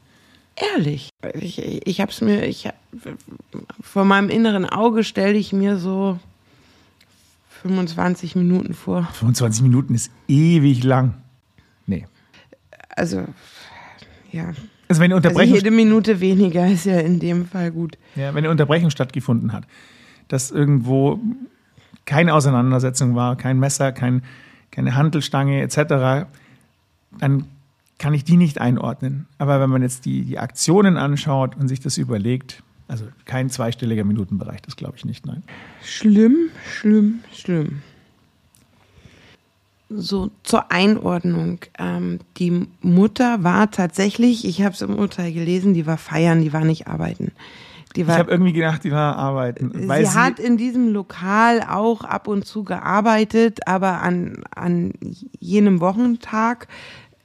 Ehrlich. 0.55 1.09
Ich, 1.33 1.59
ich 1.59 2.01
habe 2.01 2.11
es 2.11 2.21
mir, 2.21 2.45
ich, 2.45 2.69
vor 3.81 4.05
meinem 4.05 4.29
inneren 4.29 4.65
Auge 4.65 5.03
stelle 5.03 5.37
ich 5.37 5.51
mir 5.51 5.77
so 5.77 6.19
25 7.63 8.35
Minuten 8.35 8.73
vor. 8.73 9.07
25 9.13 9.63
Minuten 9.63 9.95
ist 9.95 10.11
ewig 10.27 10.83
lang. 10.83 11.15
Nee. 11.87 12.05
Also, 12.89 13.25
ja. 14.31 14.53
Also, 14.89 15.01
wenn 15.01 15.05
eine 15.05 15.15
Unterbrechung. 15.15 15.53
Also 15.53 15.65
jede 15.65 15.71
Minute 15.71 16.19
weniger 16.19 16.67
ist 16.67 16.85
ja 16.85 16.99
in 16.99 17.19
dem 17.19 17.47
Fall 17.47 17.71
gut. 17.71 17.97
Ja, 18.15 18.29
wenn 18.35 18.43
eine 18.43 18.51
Unterbrechung 18.51 18.89
stattgefunden 18.89 19.53
hat, 19.53 19.65
dass 20.27 20.51
irgendwo 20.51 21.19
keine 22.05 22.33
Auseinandersetzung 22.33 23.15
war, 23.15 23.37
kein 23.37 23.59
Messer, 23.59 23.91
kein, 23.91 24.23
keine 24.69 24.95
Handelstange 24.95 25.61
etc., 25.61 26.27
dann 27.19 27.45
kann 28.03 28.13
ich 28.13 28.25
die 28.25 28.35
nicht 28.35 28.59
einordnen. 28.59 29.27
Aber 29.37 29.61
wenn 29.61 29.69
man 29.69 29.81
jetzt 29.81 30.03
die, 30.03 30.25
die 30.25 30.37
Aktionen 30.37 30.97
anschaut 30.97 31.55
und 31.55 31.69
sich 31.69 31.79
das 31.79 31.97
überlegt, 31.97 32.61
also 32.89 33.05
kein 33.23 33.49
zweistelliger 33.49 34.03
Minutenbereich, 34.03 34.61
das 34.61 34.75
glaube 34.75 34.95
ich 34.97 35.05
nicht, 35.05 35.25
nein. 35.25 35.41
Schlimm, 35.81 36.49
schlimm, 36.69 37.19
schlimm. 37.31 37.81
So 39.89 40.31
zur 40.43 40.69
Einordnung. 40.69 41.59
Ähm, 41.79 42.19
die 42.35 42.67
Mutter 42.81 43.41
war 43.45 43.71
tatsächlich, 43.71 44.43
ich 44.43 44.63
habe 44.63 44.73
es 44.73 44.81
im 44.81 44.99
Urteil 44.99 45.31
gelesen, 45.31 45.73
die 45.73 45.85
war 45.85 45.97
feiern, 45.97 46.41
die 46.41 46.51
war 46.51 46.65
nicht 46.65 46.87
arbeiten. 46.87 47.31
ich 47.95 48.05
habe 48.05 48.31
irgendwie 48.31 48.51
gedacht, 48.51 48.83
die 48.83 48.91
war 48.91 49.15
arbeiten. 49.15 49.71
sie, 49.73 49.87
sie 49.87 50.09
hat 50.09 50.39
in 50.39 50.57
diesem 50.57 50.91
Lokal 50.91 51.61
auch 51.61 52.03
ab 52.03 52.27
und 52.27 52.45
zu 52.45 52.65
gearbeitet, 52.65 53.65
aber 53.65 54.01
an, 54.01 54.43
an 54.53 54.91
jenem 55.39 55.79
Wochentag, 55.79 56.67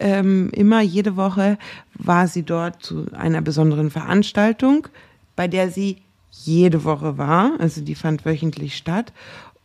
ähm, 0.01 0.51
immer 0.53 0.81
jede 0.81 1.17
Woche, 1.17 1.59
war 1.95 2.29
sie 2.29 2.43
dort 2.43 2.83
zu 2.83 3.07
einer 3.13 3.43
besonderen 3.43 3.91
Veranstaltung, 3.91 4.89
bei 5.37 5.49
der 5.49 5.71
sie 5.71 5.99
jede 6.31 6.85
Woche 6.85 7.19
war. 7.19 7.53
Also 7.59 7.81
die 7.81 7.95
fand 7.95 8.25
wöchentlich 8.25 8.77
statt 8.77 9.13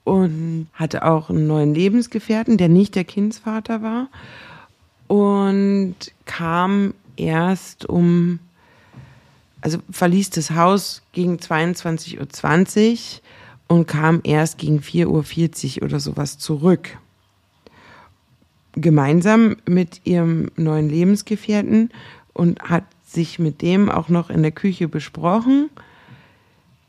und 0.03 0.67
hatte 0.73 1.05
auch 1.05 1.29
einen 1.29 1.47
neuen 1.47 1.73
Lebensgefährten, 1.73 2.57
der 2.57 2.69
nicht 2.69 2.95
der 2.95 3.03
Kindsvater 3.03 3.81
war 3.81 4.09
und 5.07 5.95
kam 6.25 6.93
erst 7.15 7.87
um 7.87 8.39
also 9.61 9.77
verließ 9.89 10.31
das 10.31 10.51
Haus 10.51 11.03
gegen 11.13 11.37
22.20 11.37 12.19
Uhr 12.19 12.97
und 13.69 13.87
kam 13.87 14.19
erst 14.25 14.57
gegen 14.57 14.79
4.40 14.79 15.77
Uhr 15.77 15.83
oder 15.83 16.01
sowas 16.01 16.37
zurück. 16.37 16.97
Gemeinsam 18.75 19.57
mit 19.67 20.01
ihrem 20.03 20.49
neuen 20.55 20.89
Lebensgefährten 20.89 21.91
und 22.33 22.59
hat 22.61 22.85
sich 23.05 23.39
mit 23.39 23.61
dem 23.61 23.89
auch 23.89 24.09
noch 24.09 24.29
in 24.29 24.41
der 24.41 24.51
Küche 24.51 24.87
besprochen. 24.87 25.69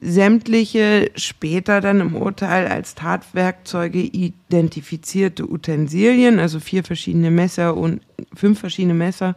Sämtliche 0.00 1.10
später 1.14 1.80
dann 1.80 2.00
im 2.00 2.16
Urteil 2.16 2.66
als 2.66 2.94
Tatwerkzeuge 2.94 4.00
identifizierte 4.00 5.50
Utensilien, 5.50 6.38
also 6.38 6.60
vier 6.60 6.84
verschiedene 6.84 7.30
Messer 7.30 7.76
und 7.76 8.00
fünf 8.34 8.60
verschiedene 8.60 8.94
Messer 8.94 9.34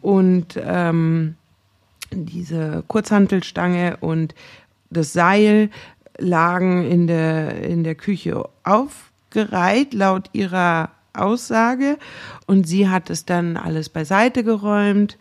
und 0.00 0.58
ähm, 0.62 1.34
diese 2.10 2.84
Kurzhantelstange 2.86 3.98
und 4.00 4.34
das 4.90 5.12
Seil 5.12 5.70
lagen 6.18 6.90
in 6.90 7.06
der, 7.06 7.62
in 7.62 7.84
der 7.84 7.94
Küche 7.94 8.44
aufgereiht, 8.64 9.92
laut 9.92 10.30
ihrer 10.32 10.90
Aussage. 11.20 11.98
Und 12.46 12.66
sie 12.66 12.88
hat 12.88 13.10
es 13.10 13.24
dann 13.24 13.56
alles 13.56 13.88
beiseite 13.88 14.44
geräumt, 14.44 15.18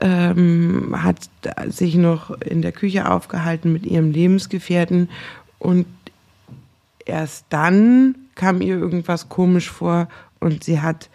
ähm, 0.00 0.94
hat 1.02 1.28
sich 1.68 1.94
noch 1.94 2.30
in 2.40 2.62
der 2.62 2.72
Küche 2.72 3.10
aufgehalten 3.10 3.72
mit 3.72 3.86
ihrem 3.86 4.10
Lebensgefährten. 4.10 5.08
Und 5.58 5.86
erst 7.04 7.46
dann 7.50 8.14
kam 8.34 8.60
ihr 8.60 8.76
irgendwas 8.76 9.28
komisch 9.28 9.70
vor 9.70 10.08
und 10.40 10.64
sie 10.64 10.80
hat 10.80 11.08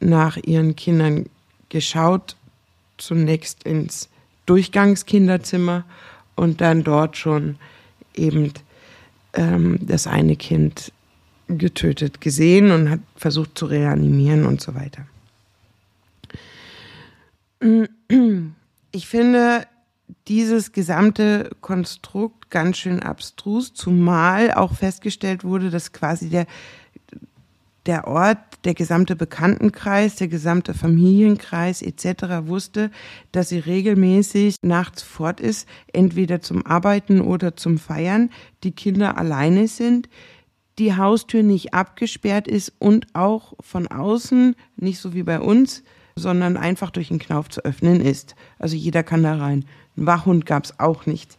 nach 0.00 0.36
ihren 0.36 0.76
Kindern 0.76 1.26
geschaut, 1.68 2.36
zunächst 2.98 3.64
ins 3.64 4.08
Durchgangskinderzimmer 4.46 5.84
und 6.36 6.60
dann 6.60 6.84
dort 6.84 7.16
schon 7.16 7.56
eben 8.14 8.52
ähm, 9.34 9.78
das 9.80 10.06
eine 10.06 10.36
Kind 10.36 10.92
getötet 11.48 12.20
gesehen 12.20 12.70
und 12.70 12.90
hat 12.90 13.00
versucht 13.16 13.58
zu 13.58 13.66
reanimieren 13.66 14.46
und 14.46 14.60
so 14.60 14.74
weiter. 14.74 15.06
Ich 18.90 19.06
finde 19.06 19.66
dieses 20.28 20.72
gesamte 20.72 21.50
Konstrukt 21.60 22.50
ganz 22.50 22.78
schön 22.78 23.00
abstrus, 23.02 23.72
zumal 23.72 24.52
auch 24.52 24.74
festgestellt 24.74 25.44
wurde, 25.44 25.70
dass 25.70 25.92
quasi 25.92 26.28
der 26.28 26.46
der 27.86 28.06
Ort, 28.06 28.38
der 28.64 28.74
gesamte 28.74 29.16
Bekanntenkreis, 29.16 30.16
der 30.16 30.28
gesamte 30.28 30.72
Familienkreis 30.72 31.82
etc. 31.82 32.46
wusste, 32.46 32.90
dass 33.32 33.48
sie 33.48 33.58
regelmäßig 33.58 34.56
nachts 34.62 35.02
fort 35.02 35.40
ist, 35.40 35.68
entweder 35.92 36.40
zum 36.40 36.64
Arbeiten 36.64 37.20
oder 37.20 37.56
zum 37.56 37.78
Feiern, 37.78 38.30
die 38.62 38.72
Kinder 38.72 39.18
alleine 39.18 39.66
sind, 39.66 40.08
die 40.78 40.96
Haustür 40.96 41.42
nicht 41.42 41.74
abgesperrt 41.74 42.48
ist 42.48 42.72
und 42.78 43.06
auch 43.14 43.54
von 43.60 43.88
außen, 43.88 44.56
nicht 44.76 44.98
so 44.98 45.14
wie 45.14 45.22
bei 45.22 45.40
uns, 45.40 45.82
sondern 46.16 46.56
einfach 46.56 46.90
durch 46.90 47.08
den 47.08 47.18
Knauf 47.18 47.48
zu 47.48 47.64
öffnen 47.64 48.00
ist. 48.00 48.34
Also 48.58 48.76
jeder 48.76 49.02
kann 49.02 49.22
da 49.22 49.36
rein. 49.36 49.64
Ein 49.96 50.06
Wachhund 50.06 50.46
gab 50.46 50.64
es 50.64 50.78
auch 50.78 51.06
nicht. 51.06 51.36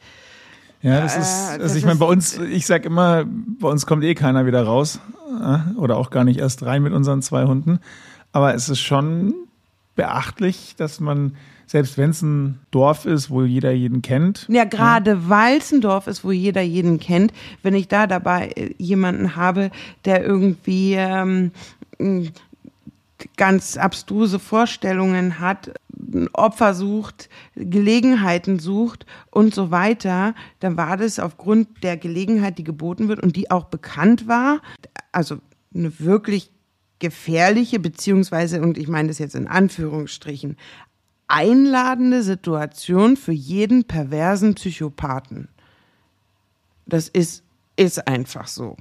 Ja, 0.82 1.00
das 1.00 1.15
ist, 1.15 1.58
äh, 1.58 1.62
also 1.62 1.78
ich 1.78 1.86
meine, 1.86 2.00
bei 2.00 2.06
uns, 2.06 2.38
ich 2.38 2.65
sag 2.65 2.86
immer, 2.86 3.24
bei 3.26 3.69
uns 3.69 3.86
kommt 3.86 4.04
eh 4.04 4.15
keiner 4.15 4.46
wieder 4.46 4.63
raus. 4.63 5.00
Äh, 5.41 5.78
oder 5.78 5.98
auch 5.98 6.10
gar 6.10 6.24
nicht 6.24 6.39
erst 6.39 6.63
rein 6.63 6.84
mit 6.84 6.93
unseren 6.93 7.22
zwei 7.22 7.46
Hunden. 7.46 7.80
Aber 8.32 8.54
es 8.54 8.69
ist 8.69 8.82
schon 8.82 9.34
beachtlich, 9.96 10.76
dass 10.78 11.00
man, 11.00 11.36
selbst 11.73 11.97
wenn 11.97 12.12
es 12.12 12.21
ein 12.21 12.59
Dorf 12.69 13.07
ist, 13.07 13.31
wo 13.31 13.41
jeder 13.41 13.71
jeden 13.71 14.03
kennt. 14.03 14.45
Ja, 14.47 14.63
gerade 14.63 15.12
ja. 15.12 15.29
weil 15.29 15.57
es 15.57 15.71
ein 15.71 15.81
Dorf 15.81 16.05
ist, 16.05 16.23
wo 16.23 16.29
jeder 16.29 16.62
jeden 16.62 16.99
kennt, 16.99 17.33
wenn 17.63 17.73
ich 17.73 17.88
da 17.88 18.05
dabei 18.05 18.49
äh, 18.49 18.75
jemanden 18.77 19.36
habe, 19.36 19.71
der 20.05 20.23
irgendwie 20.23 20.93
ähm, 20.93 21.51
ganz 23.38 23.75
abstruse 23.75 24.38
Vorstellungen 24.38 25.39
hat, 25.39 25.71
Opfer 26.33 26.75
sucht, 26.75 27.27
Gelegenheiten 27.55 28.59
sucht 28.59 29.07
und 29.31 29.55
so 29.55 29.71
weiter, 29.71 30.36
dann 30.59 30.77
war 30.77 30.95
das 30.95 31.17
aufgrund 31.17 31.81
der 31.81 31.97
Gelegenheit, 31.97 32.59
die 32.59 32.63
geboten 32.63 33.07
wird 33.07 33.19
und 33.19 33.36
die 33.36 33.49
auch 33.49 33.63
bekannt 33.63 34.27
war, 34.27 34.62
also 35.12 35.39
eine 35.73 35.99
wirklich 35.99 36.51
gefährliche, 36.99 37.79
beziehungsweise, 37.79 38.62
und 38.62 38.77
ich 38.77 38.88
meine 38.88 39.07
das 39.07 39.17
jetzt 39.17 39.33
in 39.33 39.47
Anführungsstrichen, 39.47 40.55
einladende 41.34 42.22
Situation 42.22 43.17
für 43.17 43.32
jeden 43.32 43.86
perversen 43.86 44.54
Psychopathen. 44.54 45.50
Das 46.86 47.08
ist, 47.08 47.43
ist 47.76 48.08
einfach 48.08 48.48
so. 48.48 48.78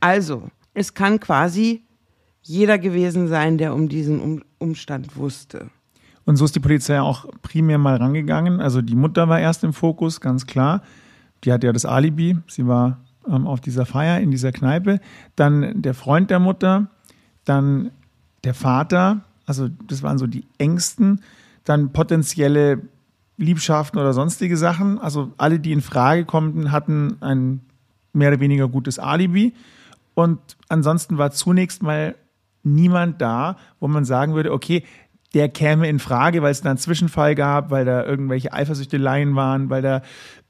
Also, 0.00 0.50
es 0.74 0.92
kann 0.92 1.18
quasi 1.18 1.82
jeder 2.42 2.78
gewesen 2.78 3.26
sein, 3.26 3.56
der 3.58 3.74
um 3.74 3.88
diesen 3.88 4.20
um 4.20 4.42
Umstand 4.58 5.16
wusste. 5.16 5.70
Und 6.24 6.36
so 6.36 6.44
ist 6.44 6.54
die 6.54 6.60
Polizei 6.60 7.00
auch 7.00 7.26
primär 7.40 7.78
mal 7.78 7.96
rangegangen. 7.96 8.60
Also 8.60 8.82
die 8.82 8.94
Mutter 8.94 9.28
war 9.28 9.40
erst 9.40 9.64
im 9.64 9.72
Fokus, 9.72 10.20
ganz 10.20 10.46
klar. 10.46 10.82
Die 11.44 11.52
hatte 11.52 11.66
ja 11.66 11.72
das 11.72 11.86
Alibi. 11.86 12.36
Sie 12.48 12.66
war 12.66 12.98
ähm, 13.26 13.46
auf 13.46 13.60
dieser 13.60 13.86
Feier 13.86 14.20
in 14.20 14.30
dieser 14.30 14.52
Kneipe. 14.52 15.00
Dann 15.36 15.80
der 15.80 15.94
Freund 15.94 16.30
der 16.30 16.38
Mutter, 16.38 16.88
dann 17.44 17.92
der 18.44 18.52
Vater. 18.54 19.22
Also 19.48 19.68
das 19.86 20.02
waren 20.02 20.18
so 20.18 20.26
die 20.26 20.44
engsten. 20.58 21.22
Dann 21.64 21.92
potenzielle 21.92 22.82
Liebschaften 23.38 23.98
oder 23.98 24.12
sonstige 24.12 24.56
Sachen. 24.56 24.98
Also 24.98 25.32
alle, 25.38 25.58
die 25.58 25.72
in 25.72 25.80
Frage 25.80 26.26
konnten, 26.26 26.70
hatten 26.70 27.16
ein 27.20 27.60
mehr 28.12 28.28
oder 28.28 28.40
weniger 28.40 28.68
gutes 28.68 28.98
Alibi. 28.98 29.54
Und 30.14 30.38
ansonsten 30.68 31.16
war 31.16 31.30
zunächst 31.30 31.82
mal 31.82 32.14
niemand 32.62 33.22
da, 33.22 33.56
wo 33.80 33.88
man 33.88 34.04
sagen 34.04 34.34
würde, 34.34 34.52
okay, 34.52 34.84
der 35.32 35.48
käme 35.48 35.88
in 35.88 35.98
Frage, 35.98 36.42
weil 36.42 36.50
es 36.50 36.60
da 36.60 36.70
einen 36.70 36.78
Zwischenfall 36.78 37.34
gab, 37.34 37.70
weil 37.70 37.84
da 37.84 38.04
irgendwelche 38.04 38.52
Eifersüchteleien 38.52 39.34
waren, 39.34 39.70
weil 39.70 39.82
da 39.82 40.02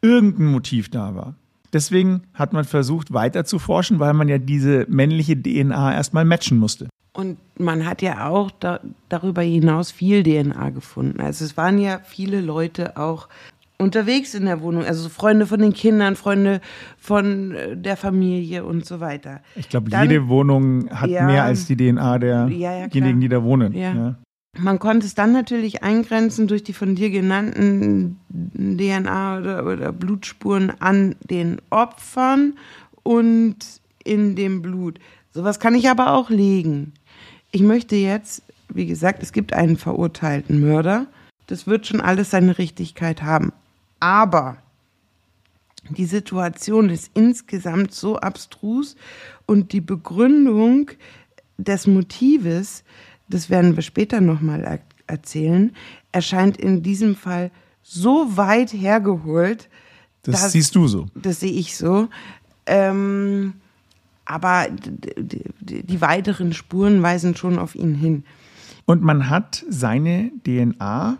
irgendein 0.02 0.46
Motiv 0.46 0.88
da 0.88 1.14
war. 1.14 1.34
Deswegen 1.72 2.22
hat 2.34 2.52
man 2.52 2.64
versucht, 2.64 3.12
weiter 3.12 3.44
zu 3.44 3.58
forschen, 3.58 4.00
weil 4.00 4.14
man 4.14 4.28
ja 4.28 4.38
diese 4.38 4.86
männliche 4.88 5.40
DNA 5.40 5.94
erstmal 5.94 6.24
matchen 6.24 6.58
musste. 6.58 6.88
Und 7.18 7.36
man 7.58 7.84
hat 7.84 8.00
ja 8.00 8.28
auch 8.28 8.52
da, 8.60 8.78
darüber 9.08 9.42
hinaus 9.42 9.90
viel 9.90 10.22
DNA 10.22 10.70
gefunden. 10.70 11.20
Also 11.20 11.44
es 11.44 11.56
waren 11.56 11.76
ja 11.78 11.98
viele 12.04 12.40
Leute 12.40 12.96
auch 12.96 13.28
unterwegs 13.76 14.34
in 14.34 14.44
der 14.44 14.62
Wohnung, 14.62 14.84
also 14.84 15.08
Freunde 15.08 15.44
von 15.44 15.58
den 15.58 15.72
Kindern, 15.72 16.14
Freunde 16.14 16.60
von 16.96 17.56
äh, 17.56 17.76
der 17.76 17.96
Familie 17.96 18.64
und 18.64 18.86
so 18.86 19.00
weiter. 19.00 19.40
Ich 19.56 19.68
glaube, 19.68 19.90
jede 19.90 20.28
Wohnung 20.28 20.88
hat 20.90 21.10
ja, 21.10 21.24
mehr 21.24 21.42
als 21.42 21.66
die 21.66 21.76
DNA 21.76 22.18
derjenigen, 22.20 22.60
ja, 22.60 22.78
ja, 22.78 22.86
die 22.86 23.28
da 23.28 23.42
wohnen. 23.42 23.72
Ja. 23.72 24.14
Man 24.56 24.78
konnte 24.78 25.04
es 25.04 25.16
dann 25.16 25.32
natürlich 25.32 25.82
eingrenzen 25.82 26.46
durch 26.46 26.62
die 26.62 26.72
von 26.72 26.94
dir 26.94 27.10
genannten 27.10 28.20
DNA 28.30 29.38
oder, 29.38 29.66
oder 29.66 29.92
Blutspuren 29.92 30.72
an 30.78 31.16
den 31.28 31.60
Opfern 31.70 32.54
und 33.02 33.56
in 34.04 34.36
dem 34.36 34.62
Blut. 34.62 35.00
Sowas 35.32 35.58
kann 35.58 35.74
ich 35.74 35.90
aber 35.90 36.12
auch 36.12 36.30
legen. 36.30 36.92
Ich 37.50 37.62
möchte 37.62 37.96
jetzt, 37.96 38.42
wie 38.68 38.86
gesagt, 38.86 39.22
es 39.22 39.32
gibt 39.32 39.52
einen 39.52 39.76
verurteilten 39.76 40.60
Mörder. 40.60 41.06
Das 41.46 41.66
wird 41.66 41.86
schon 41.86 42.00
alles 42.00 42.30
seine 42.30 42.58
Richtigkeit 42.58 43.22
haben. 43.22 43.52
Aber 44.00 44.58
die 45.90 46.04
Situation 46.04 46.90
ist 46.90 47.10
insgesamt 47.14 47.94
so 47.94 48.16
abstrus 48.16 48.96
und 49.46 49.72
die 49.72 49.80
Begründung 49.80 50.90
des 51.56 51.86
Motives, 51.86 52.84
das 53.28 53.48
werden 53.48 53.76
wir 53.76 53.82
später 53.82 54.20
nochmal 54.20 54.64
er 54.64 54.80
erzählen, 55.06 55.74
erscheint 56.12 56.58
in 56.58 56.82
diesem 56.82 57.16
Fall 57.16 57.50
so 57.82 58.36
weit 58.36 58.72
hergeholt. 58.72 59.68
Das 60.22 60.42
dass, 60.42 60.52
siehst 60.52 60.74
du 60.74 60.86
so. 60.86 61.06
Das 61.14 61.40
sehe 61.40 61.52
ich 61.52 61.76
so. 61.76 62.08
Ähm, 62.66 63.54
aber 64.28 64.66
die, 64.70 66.00
weiteren 66.00 66.52
Spuren 66.52 67.02
weisen 67.02 67.34
schon 67.34 67.58
auf 67.58 67.74
ihn 67.74 67.94
hin. 67.94 68.24
Und 68.84 69.02
man 69.02 69.30
hat 69.30 69.64
seine 69.68 70.30
DNA 70.46 71.16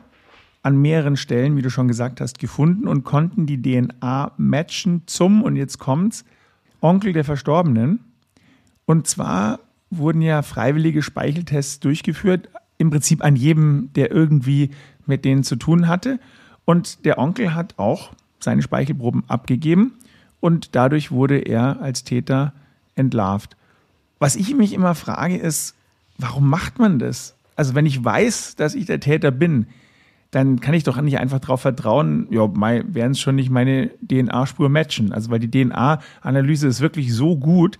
an 0.62 0.76
mehreren 0.76 1.16
Stellen, 1.16 1.56
wie 1.56 1.62
du 1.62 1.70
schon 1.70 1.88
gesagt 1.88 2.20
hast, 2.20 2.38
gefunden 2.38 2.86
und 2.86 3.04
konnten 3.04 3.46
die 3.46 3.60
DNA 3.60 4.32
matchen 4.36 5.02
zum, 5.06 5.42
und 5.42 5.56
jetzt 5.56 5.78
kommt's, 5.78 6.24
Onkel 6.80 7.12
der 7.12 7.24
Verstorbenen. 7.24 8.00
Und 8.84 9.06
zwar 9.06 9.58
wurden 9.90 10.20
ja 10.22 10.42
freiwillige 10.42 11.02
Speicheltests 11.02 11.80
durchgeführt, 11.80 12.50
im 12.76 12.90
Prinzip 12.90 13.24
an 13.24 13.36
jedem, 13.36 13.90
der 13.94 14.10
irgendwie 14.12 14.70
mit 15.06 15.24
denen 15.24 15.44
zu 15.44 15.56
tun 15.56 15.88
hatte. 15.88 16.20
Und 16.66 17.04
der 17.06 17.18
Onkel 17.18 17.54
hat 17.54 17.78
auch 17.78 18.12
seine 18.38 18.62
Speichelproben 18.62 19.24
abgegeben 19.28 19.94
und 20.40 20.76
dadurch 20.76 21.10
wurde 21.10 21.38
er 21.38 21.80
als 21.80 22.04
Täter 22.04 22.52
entlarvt. 22.98 23.56
Was 24.18 24.36
ich 24.36 24.54
mich 24.54 24.72
immer 24.72 24.94
frage 24.94 25.36
ist, 25.36 25.74
warum 26.18 26.48
macht 26.48 26.78
man 26.78 26.98
das? 26.98 27.34
Also 27.56 27.74
wenn 27.74 27.86
ich 27.86 28.04
weiß, 28.04 28.56
dass 28.56 28.74
ich 28.74 28.86
der 28.86 29.00
Täter 29.00 29.30
bin, 29.30 29.66
dann 30.30 30.60
kann 30.60 30.74
ich 30.74 30.84
doch 30.84 31.00
nicht 31.00 31.18
einfach 31.18 31.40
darauf 31.40 31.62
vertrauen, 31.62 32.26
ja, 32.30 32.48
werden 32.54 33.12
es 33.12 33.20
schon 33.20 33.36
nicht 33.36 33.50
meine 33.50 33.90
DNA-Spur 34.06 34.68
matchen. 34.68 35.12
Also 35.12 35.30
weil 35.30 35.38
die 35.38 35.50
DNA-Analyse 35.50 36.68
ist 36.68 36.80
wirklich 36.80 37.14
so 37.14 37.36
gut, 37.36 37.78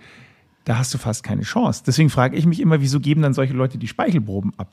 da 0.65 0.77
hast 0.77 0.93
du 0.93 0.97
fast 0.97 1.23
keine 1.23 1.43
Chance. 1.43 1.83
Deswegen 1.85 2.09
frage 2.09 2.35
ich 2.37 2.45
mich 2.45 2.59
immer, 2.59 2.81
wieso 2.81 2.99
geben 2.99 3.21
dann 3.21 3.33
solche 3.33 3.53
Leute 3.53 3.77
die 3.77 3.87
Speichelproben 3.87 4.53
ab? 4.57 4.67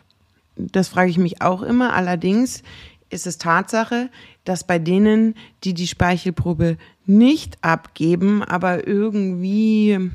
Das 0.57 0.89
frage 0.89 1.11
ich 1.11 1.19
mich 1.19 1.43
auch 1.43 1.63
immer. 1.63 1.93
Allerdings 1.93 2.63
ist 3.11 3.27
es 3.27 3.39
Tatsache, 3.39 4.11
dass 4.45 4.65
bei 4.65 4.79
denen, 4.79 5.35
die 5.65 5.75
die 5.75 5.87
Speichelprobe 5.87 6.79
nicht 7.05 7.63
abgeben, 7.63 8.43
aber 8.43 8.87
irgendwie 8.87 10.11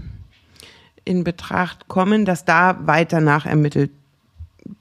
in 1.06 1.24
Betracht 1.24 1.88
kommen, 1.88 2.26
dass 2.26 2.46
da 2.46 2.80
weiter 2.86 3.22
nachermittelt 3.22 3.92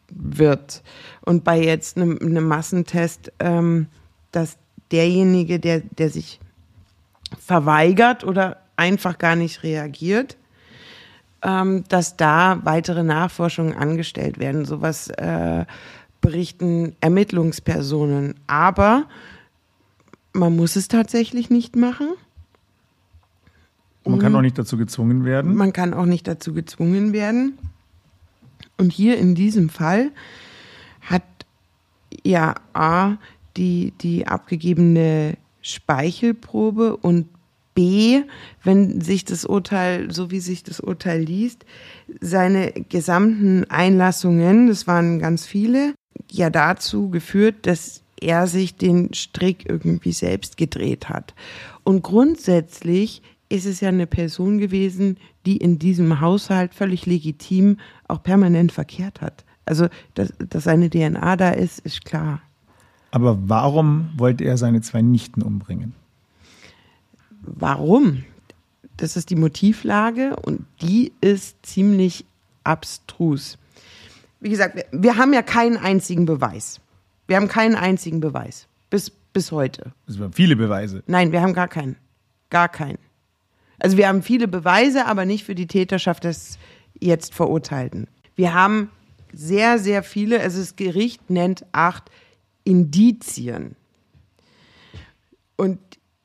wird. 0.08 0.82
Und 1.22 1.44
bei 1.44 1.62
jetzt 1.62 1.96
einem, 1.96 2.18
einem 2.20 2.46
Massentest, 2.46 3.32
ähm, 3.38 3.86
dass 4.32 4.58
derjenige, 4.90 5.60
der, 5.60 5.80
der 5.80 6.10
sich 6.10 6.40
verweigert 7.38 8.24
oder 8.24 8.58
einfach 8.76 9.18
gar 9.18 9.36
nicht 9.36 9.62
reagiert, 9.62 10.36
ähm, 11.42 11.84
dass 11.88 12.16
da 12.16 12.60
weitere 12.64 13.02
Nachforschungen 13.02 13.74
angestellt 13.74 14.38
werden. 14.38 14.64
Sowas 14.64 15.08
äh, 15.08 15.64
berichten 16.20 16.96
Ermittlungspersonen. 17.00 18.34
Aber 18.46 19.06
man 20.32 20.54
muss 20.56 20.76
es 20.76 20.88
tatsächlich 20.88 21.50
nicht 21.50 21.76
machen. 21.76 22.08
Man 24.04 24.18
kann 24.18 24.34
auch 24.34 24.40
nicht 24.40 24.58
dazu 24.58 24.76
gezwungen 24.76 25.24
werden. 25.24 25.54
Man 25.54 25.72
kann 25.72 25.94
auch 25.94 26.06
nicht 26.06 26.26
dazu 26.26 26.54
gezwungen 26.54 27.12
werden. 27.12 27.58
Und 28.78 28.92
hier 28.92 29.18
in 29.18 29.34
diesem 29.34 29.68
Fall 29.68 30.10
hat 31.02 31.22
ja 32.24 32.54
A 32.72 33.16
die, 33.56 33.92
die 34.00 34.26
abgegebene 34.26 35.36
Speichelprobe 35.60 36.96
und 36.96 37.28
B, 37.74 38.22
wenn 38.64 39.00
sich 39.00 39.24
das 39.24 39.44
Urteil, 39.44 40.10
so 40.10 40.30
wie 40.30 40.40
sich 40.40 40.62
das 40.62 40.80
Urteil 40.80 41.20
liest, 41.20 41.64
seine 42.20 42.72
gesamten 42.88 43.64
Einlassungen, 43.70 44.66
das 44.66 44.86
waren 44.86 45.18
ganz 45.18 45.46
viele, 45.46 45.94
ja 46.30 46.50
dazu 46.50 47.10
geführt, 47.10 47.66
dass 47.66 48.02
er 48.20 48.46
sich 48.46 48.76
den 48.76 49.14
Strick 49.14 49.68
irgendwie 49.68 50.12
selbst 50.12 50.56
gedreht 50.56 51.08
hat. 51.08 51.34
Und 51.84 52.02
grundsätzlich 52.02 53.22
ist 53.50 53.66
es 53.66 53.80
ja 53.80 53.88
eine 53.88 54.06
Person 54.06 54.58
gewesen, 54.58 55.18
die 55.44 55.58
in 55.58 55.78
diesem 55.78 56.20
Haushalt 56.20 56.72
völlig 56.72 57.04
legitim 57.04 57.76
auch 58.08 58.22
permanent 58.22 58.72
verkehrt 58.72 59.20
hat. 59.20 59.44
Also, 59.66 59.88
dass, 60.14 60.32
dass 60.38 60.64
seine 60.64 60.88
DNA 60.88 61.36
da 61.36 61.50
ist, 61.50 61.80
ist 61.80 62.04
klar. 62.04 62.40
Aber 63.10 63.38
warum 63.48 64.10
wollte 64.16 64.44
er 64.44 64.56
seine 64.56 64.80
zwei 64.80 65.02
Nichten 65.02 65.42
umbringen? 65.42 65.94
Warum? 67.42 68.24
Das 68.96 69.16
ist 69.16 69.30
die 69.30 69.36
Motivlage 69.36 70.36
und 70.36 70.64
die 70.80 71.12
ist 71.20 71.56
ziemlich 71.66 72.24
abstrus. 72.62 73.58
Wie 74.40 74.50
gesagt, 74.50 74.76
wir, 74.76 74.84
wir 74.92 75.16
haben 75.16 75.32
ja 75.32 75.42
keinen 75.42 75.76
einzigen 75.76 76.24
Beweis. 76.24 76.80
Wir 77.26 77.36
haben 77.36 77.48
keinen 77.48 77.74
einzigen 77.74 78.20
Beweis. 78.20 78.68
Bis, 78.90 79.10
bis 79.10 79.50
heute. 79.50 79.92
Es 80.06 80.20
waren 80.20 80.32
viele 80.32 80.54
Beweise. 80.54 81.02
Nein, 81.06 81.32
wir 81.32 81.42
haben 81.42 81.54
gar 81.54 81.68
keinen. 81.68 81.96
Gar 82.48 82.68
keinen. 82.68 82.98
Also 83.80 83.96
wir 83.96 84.08
haben 84.08 84.22
viele 84.22 84.46
Beweise, 84.46 85.06
aber 85.06 85.24
nicht 85.24 85.44
für 85.44 85.54
die 85.54 85.66
Täterschaft 85.66 86.24
des 86.24 86.58
jetzt 86.98 87.34
Verurteilten. 87.34 88.06
Wir 88.36 88.54
haben 88.54 88.90
sehr, 89.32 89.78
sehr 89.78 90.02
viele, 90.02 90.40
also 90.40 90.60
das 90.60 90.76
Gericht 90.76 91.30
nennt 91.30 91.64
acht 91.72 92.10
Indizien. 92.64 93.76
Und 95.56 95.78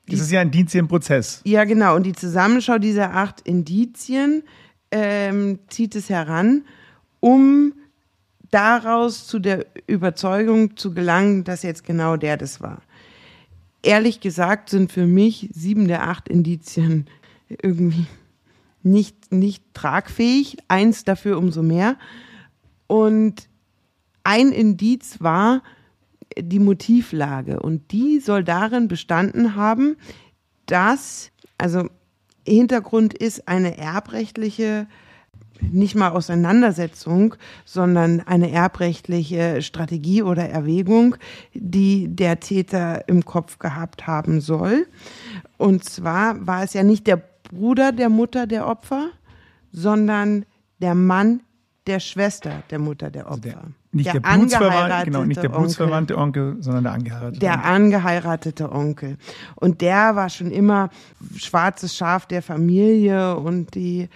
das 0.08 0.20
ist 0.20 0.30
ja 0.30 0.40
ein 0.40 0.48
Indizienprozess. 0.48 1.40
Ja, 1.44 1.64
genau. 1.64 1.96
Und 1.96 2.04
die 2.04 2.12
Zusammenschau 2.12 2.78
dieser 2.78 3.14
acht 3.14 3.40
Indizien 3.40 4.44
ähm, 4.90 5.58
zieht 5.68 5.96
es 5.96 6.08
heran, 6.08 6.64
um 7.20 7.72
daraus 8.50 9.26
zu 9.26 9.38
der 9.38 9.66
Überzeugung 9.86 10.76
zu 10.76 10.94
gelangen, 10.94 11.44
dass 11.44 11.62
jetzt 11.62 11.84
genau 11.84 12.16
der 12.16 12.36
das 12.36 12.60
war. 12.60 12.82
Ehrlich 13.82 14.20
gesagt 14.20 14.70
sind 14.70 14.92
für 14.92 15.06
mich 15.06 15.48
sieben 15.52 15.88
der 15.88 16.08
acht 16.08 16.28
Indizien 16.28 17.06
irgendwie 17.48 18.06
nicht, 18.82 19.32
nicht 19.32 19.64
tragfähig, 19.74 20.58
eins 20.68 21.04
dafür 21.04 21.38
umso 21.38 21.62
mehr. 21.62 21.96
Und 22.86 23.48
ein 24.24 24.52
Indiz 24.52 25.20
war 25.20 25.62
die 26.38 26.58
Motivlage 26.58 27.60
und 27.60 27.92
die 27.92 28.20
soll 28.20 28.44
darin 28.44 28.88
bestanden 28.88 29.56
haben, 29.56 29.96
dass, 30.66 31.30
also 31.58 31.88
Hintergrund 32.46 33.14
ist 33.14 33.48
eine 33.48 33.78
erbrechtliche 33.78 34.86
nicht 35.60 35.94
mal 35.94 36.10
Auseinandersetzung, 36.10 37.34
sondern 37.64 38.20
eine 38.20 38.50
erbrechtliche 38.50 39.62
Strategie 39.62 40.22
oder 40.22 40.48
Erwägung, 40.48 41.16
die 41.54 42.08
der 42.08 42.40
Täter 42.40 43.08
im 43.08 43.24
Kopf 43.24 43.58
gehabt 43.58 44.06
haben 44.06 44.40
soll. 44.40 44.86
Und 45.56 45.84
zwar 45.84 46.46
war 46.46 46.62
es 46.62 46.74
ja 46.74 46.82
nicht 46.82 47.06
der 47.06 47.22
Bruder 47.50 47.92
der 47.92 48.08
Mutter 48.08 48.46
der 48.46 48.66
Opfer, 48.66 49.10
sondern 49.72 50.44
der 50.80 50.94
Mann 50.94 51.40
der 51.86 52.00
Schwester 52.00 52.62
der 52.70 52.78
Mutter 52.78 53.10
der 53.10 53.26
Opfer. 53.26 53.32
Also 53.34 53.40
der, 53.48 53.62
nicht 53.92 54.06
der, 54.12 54.20
der 54.20 54.20
Blutsverwandte, 54.20 55.04
genau, 55.04 55.24
nicht 55.24 55.42
der 55.42 55.48
Blutsverwandte 55.48 56.18
Onkel, 56.18 56.44
Onkel, 56.48 56.62
sondern 56.62 56.84
der 56.84 56.92
angeheiratete 56.92 57.38
Der 57.40 57.54
Onkel. 57.54 57.70
angeheiratete 57.70 58.72
Onkel. 58.72 59.16
Und 59.54 59.80
der 59.80 60.16
war 60.16 60.28
schon 60.28 60.50
immer 60.50 60.90
schwarzes 61.36 61.96
Schaf 61.96 62.26
der 62.26 62.42
Familie 62.42 63.36
und 63.36 63.74
die 63.74 64.08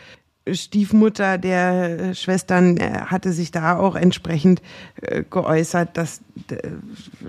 Stiefmutter 0.51 1.39
der 1.39 2.15
Schwestern 2.15 2.77
äh, 2.77 3.03
hatte 3.07 3.33
sich 3.33 3.51
da 3.51 3.79
auch 3.79 3.95
entsprechend 3.95 4.63
äh, 5.03 5.23
geäußert, 5.29 5.97
dass, 5.97 6.23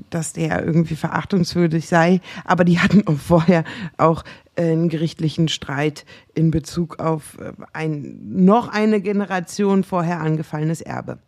dass 0.09 0.33
der 0.33 0.65
irgendwie 0.65 0.95
verachtungswürdig 0.95 1.87
sei. 1.87 2.21
Aber 2.45 2.63
die 2.63 2.79
hatten 2.81 3.05
auch 3.07 3.17
vorher 3.17 3.63
auch 3.97 4.23
einen 4.55 4.89
gerichtlichen 4.89 5.47
Streit 5.47 6.05
in 6.33 6.51
Bezug 6.51 6.99
auf 6.99 7.37
äh, 7.39 7.53
ein, 7.73 8.19
noch 8.23 8.69
eine 8.69 9.01
Generation 9.01 9.83
vorher 9.83 10.21
angefallenes 10.21 10.81
Erbe. 10.81 11.19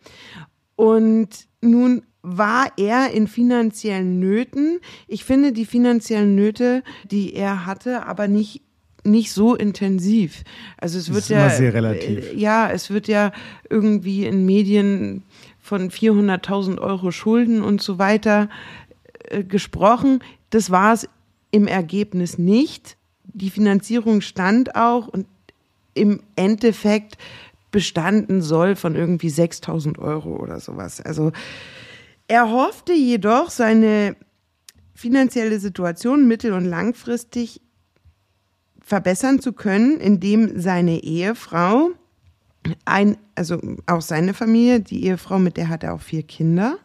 Und 0.76 1.48
nun 1.62 2.04
war 2.22 2.68
er 2.78 3.12
in 3.12 3.28
finanziellen 3.28 4.20
Nöten. 4.20 4.80
Ich 5.08 5.26
finde 5.26 5.52
die 5.52 5.66
finanziellen 5.66 6.36
Nöte, 6.36 6.84
die 7.12 7.34
er 7.34 7.66
hatte, 7.66 8.06
aber 8.06 8.30
nicht 8.30 8.62
nicht 9.04 9.32
so 9.32 9.56
intensiv. 9.56 10.44
Also 10.78 10.98
es 10.98 11.14
wird 11.14 11.30
ja 11.30 11.50
sehr 11.50 11.74
relativ. 11.74 12.32
Äh, 12.32 12.36
ja, 12.36 12.70
es 12.70 12.90
wird 12.90 13.08
ja 13.08 13.32
irgendwie 13.70 14.26
in 14.26 14.46
Medien 14.46 15.24
von 15.60 15.90
400.000 15.90 16.80
Euro 16.80 17.12
Schulden 17.12 17.64
und 17.64 17.82
so 17.82 17.98
weiter 17.98 18.50
äh, 19.26 19.44
gesprochen. 19.44 20.24
Das 20.50 20.72
war 20.72 20.94
es 20.94 21.08
im 21.52 21.68
Ergebnis 21.68 22.38
nicht. 22.38 22.98
Die 23.26 23.50
Finanzierung 23.50 24.22
stand 24.22 24.76
auch 24.76 25.08
und 25.08 25.26
im 25.94 26.22
Endeffekt 26.36 27.18
bestanden 27.72 28.42
soll 28.42 28.76
von 28.76 28.96
irgendwie 28.96 29.30
6.000 29.30 30.00
Euro 30.00 30.38
oder 30.38 30.60
sowas. 30.60 31.02
Also 31.02 31.32
er 32.28 32.50
hoffte 32.50 32.94
jedoch, 32.94 33.50
seine 33.50 34.16
finanzielle 34.96 35.60
Situation 35.60 36.28
mittel- 36.28 36.54
und 36.54 36.66
langfristig 36.66 37.62
verbessern 38.84 39.40
zu 39.40 39.54
können, 39.54 40.00
indem 40.00 40.60
seine 40.60 41.04
Ehefrau 41.04 41.92
ein, 42.86 43.18
also 43.36 43.60
auch 43.88 44.02
seine 44.02 44.34
Familie, 44.34 44.80
die 44.80 45.06
Ehefrau, 45.06 45.40
mit 45.40 45.58
der 45.58 45.70
hat 45.70 45.84
er 45.84 45.94
auch 45.94 46.02
vier 46.02 46.24
Kinder, 46.24 46.78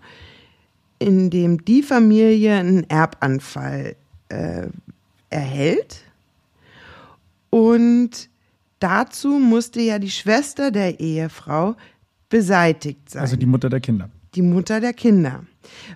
indem 0.99 1.65
die 1.65 1.83
Familie 1.83 2.57
einen 2.57 2.89
Erbanfall 2.89 3.97
äh, 4.29 4.67
erhält. 5.31 6.03
Und 7.51 8.29
dazu 8.81 9.39
musste 9.39 9.81
ja 9.81 9.99
die 9.99 10.11
Schwester 10.11 10.71
der 10.71 11.01
Ehefrau 11.01 11.77
beseitigt 12.29 13.11
sein. 13.11 13.23
Also 13.23 13.37
die 13.37 13.47
Mutter 13.47 13.69
der 13.69 13.81
Kinder. 13.81 14.11
Die 14.35 14.43
Mutter 14.43 14.81
der 14.81 14.93
Kinder. 14.93 15.45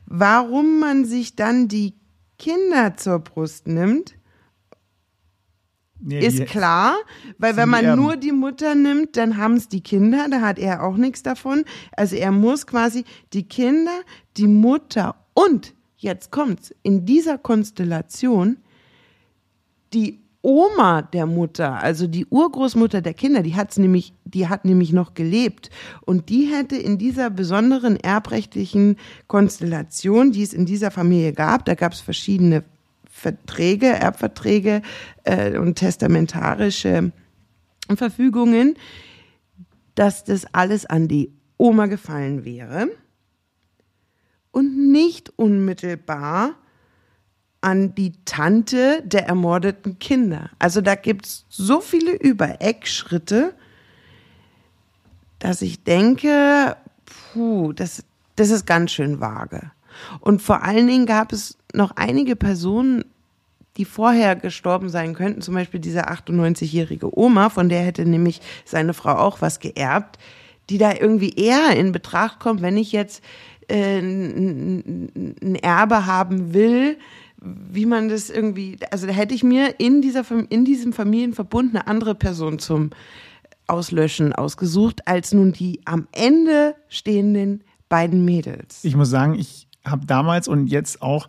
Warum 0.07 0.80
man 0.80 1.05
sich 1.05 1.36
dann 1.36 1.68
die 1.68 1.94
Kinder 2.38 2.96
zur 2.96 3.18
Brust 3.18 3.66
nimmt, 3.66 4.14
Nee, 6.05 6.26
ist 6.26 6.46
klar, 6.46 6.96
weil 7.38 7.57
wenn 7.57 7.68
man 7.68 7.84
Erben. 7.84 8.03
nur 8.03 8.16
die 8.16 8.32
Mutter 8.32 8.74
nimmt, 8.74 9.16
dann 9.16 9.36
haben 9.36 9.55
es 9.55 9.68
die 9.68 9.82
Kinder, 9.82 10.26
da 10.28 10.40
hat 10.40 10.59
er 10.59 10.82
auch 10.82 10.96
nichts 10.96 11.22
davon. 11.22 11.64
Also 11.96 12.16
er 12.16 12.32
muss 12.32 12.66
quasi 12.66 13.05
die 13.32 13.44
Kinder, 13.44 14.00
die 14.36 14.48
Mutter 14.48 15.14
und, 15.34 15.74
jetzt 15.96 16.32
kommt's, 16.32 16.74
in 16.82 17.07
dieser 17.07 17.38
Konstellation, 17.38 18.57
die 19.94 20.22
Oma 20.42 21.03
der 21.03 21.26
Mutter, 21.26 21.80
also 21.80 22.09
die 22.09 22.26
Urgroßmutter 22.26 23.00
der 23.00 23.14
Kinder, 23.14 23.44
die 23.44 23.55
hat's 23.55 23.78
nämlich, 23.78 24.12
die 24.24 24.48
hat 24.48 24.64
nämlich 24.64 24.92
noch 24.92 25.14
gelebt 25.14 25.70
und 26.00 26.30
die 26.30 26.46
hätte 26.46 26.76
in 26.76 26.98
dieser 26.98 27.30
besonderen 27.30 27.96
erbrechtlichen 27.96 28.96
Konstellation, 29.28 30.32
die 30.32 30.42
es 30.42 30.53
in 30.53 30.66
dieser 30.66 30.90
Familie 30.90 31.32
gab, 31.32 31.64
da 31.64 31.76
gab 31.76 31.92
es 31.92 32.00
verschiedene 32.00 32.64
Verträge, 33.23 33.87
Erbverträge 33.87 34.83
äh, 35.23 35.57
und 35.57 35.77
testamentarische 35.77 37.12
Verfügungen, 37.95 38.75
dass 39.95 40.25
das 40.25 40.45
alles 40.53 40.87
an 40.87 41.07
die 41.07 41.33
Oma 41.57 41.87
gefallen 41.87 42.45
wäre 42.45 42.89
und 44.51 44.91
nicht 44.91 45.33
unmittelbar 45.37 46.57
an 47.61 47.95
die 47.95 48.12
Tante 48.25 49.03
der 49.05 49.29
ermordeten 49.29 50.01
Kinder. 50.01 50.51
Also 50.59 50.81
da 50.81 50.97
gibt's 50.97 51.47
so 51.49 51.81
viele 51.81 52.12
Übereckschritte, 52.12 53.55
dass 55.39 55.62
ich 55.62 55.85
denke, 55.85 56.77
puh, 57.05 57.73
das, 57.73 58.03
das 58.35 58.51
ist 58.51 58.66
ganz 58.66 58.91
schön 58.91 59.20
vage. 59.20 59.70
Und 60.20 60.43
vor 60.43 60.62
allen 60.62 60.86
Dingen 60.86 61.07
gab 61.07 61.32
es 61.32 61.59
noch 61.74 61.93
einige 61.97 62.36
Personen, 62.36 63.05
die 63.76 63.84
vorher 63.84 64.36
gestorben 64.36 64.88
sein 64.88 65.14
könnten, 65.14 65.40
zum 65.40 65.55
Beispiel 65.55 65.80
diese 65.80 66.09
98-jährige 66.09 67.16
Oma, 67.18 67.49
von 67.49 67.68
der 67.68 67.80
hätte 67.80 68.05
nämlich 68.05 68.40
seine 68.64 68.93
Frau 68.93 69.16
auch 69.16 69.40
was 69.40 69.61
geerbt, 69.61 70.18
die 70.68 70.78
da 70.78 70.93
irgendwie 70.93 71.30
eher 71.30 71.74
in 71.76 71.93
Betracht 71.93 72.38
kommt, 72.38 72.61
wenn 72.61 72.76
ich 72.76 72.93
jetzt 72.93 73.22
äh, 73.68 73.99
ein 73.99 75.59
Erbe 75.62 76.07
haben 76.07 76.53
will, 76.53 76.99
wie 77.40 77.86
man 77.86 78.09
das 78.09 78.30
irgendwie, 78.30 78.76
also 78.90 79.07
da 79.07 79.12
hätte 79.12 79.34
ich 79.34 79.43
mir 79.43 79.80
in 79.80 80.01
dieser 80.01 80.24
in 80.49 80.64
diesem 80.64 80.93
Familienverbund 80.93 81.74
eine 81.74 81.86
andere 81.86 82.14
Person 82.14 82.59
zum 82.59 82.90
Auslöschen 83.66 84.32
ausgesucht, 84.32 85.09
als 85.09 85.32
nun 85.32 85.53
die 85.53 85.80
am 85.84 86.07
Ende 86.12 86.74
stehenden 86.88 87.64
beiden 87.88 88.24
Mädels. 88.24 88.84
Ich 88.84 88.97
muss 88.97 89.11
sagen, 89.11 89.34
ich 89.34 89.66
habe 89.85 90.07
damals 90.07 90.49
und 90.49 90.66
jetzt 90.68 91.03
auch 91.03 91.28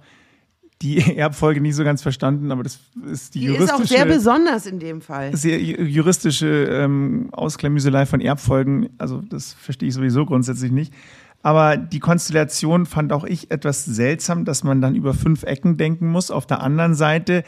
die 0.82 0.98
Erbfolge 1.18 1.62
nicht 1.62 1.76
so 1.76 1.84
ganz 1.84 2.02
verstanden, 2.02 2.52
aber 2.52 2.64
das 2.64 2.80
ist 3.10 3.36
die, 3.36 3.40
Die 3.42 3.46
ist 3.48 3.54
juristische, 3.54 3.84
auch 3.84 3.88
sehr 3.88 4.06
besonders 4.06 4.66
in 4.66 4.80
dem 4.80 5.02
Fall. 5.02 5.36
sehr 5.36 5.60
ju- 5.60 5.82
juristische 5.84 6.48
ähm, 6.66 7.30
Ausklamüselei 7.32 8.06
von 8.06 8.20
Erbfolgen. 8.22 8.90
Also 8.98 9.22
das 9.22 9.54
verstehe 9.54 9.90
ich 9.90 9.96
sowieso 9.96 10.26
grundsätzlich 10.26 10.72
nicht. 10.72 10.94
Aber 11.42 11.76
die 11.78 12.00
Konstellation 12.00 12.86
fand 12.86 13.12
auch 13.12 13.26
ich 13.26 13.52
etwas 13.52 13.84
seltsam, 13.84 14.46
dass 14.46 14.64
man 14.64 14.80
dann 14.82 14.96
über 14.96 15.14
fünf 15.14 15.44
Ecken 15.44 15.76
denken 15.78 16.08
muss. 16.10 16.32
Auf 16.32 16.46
der 16.46 16.62
anderen 16.62 16.96
Seite, 16.96 17.44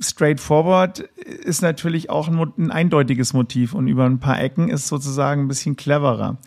straightforward 0.00 1.00
ist 1.00 1.62
natürlich 1.62 2.10
auch 2.10 2.28
ein, 2.28 2.52
ein 2.58 2.70
eindeutiges 2.70 3.32
Motiv 3.32 3.74
und 3.74 3.86
über 3.86 4.06
ein 4.06 4.18
paar 4.18 4.40
Ecken 4.40 4.68
ist 4.68 4.88
sozusagen 4.88 5.42
ein 5.42 5.48
bisschen 5.48 5.76
cleverer. 5.76 6.38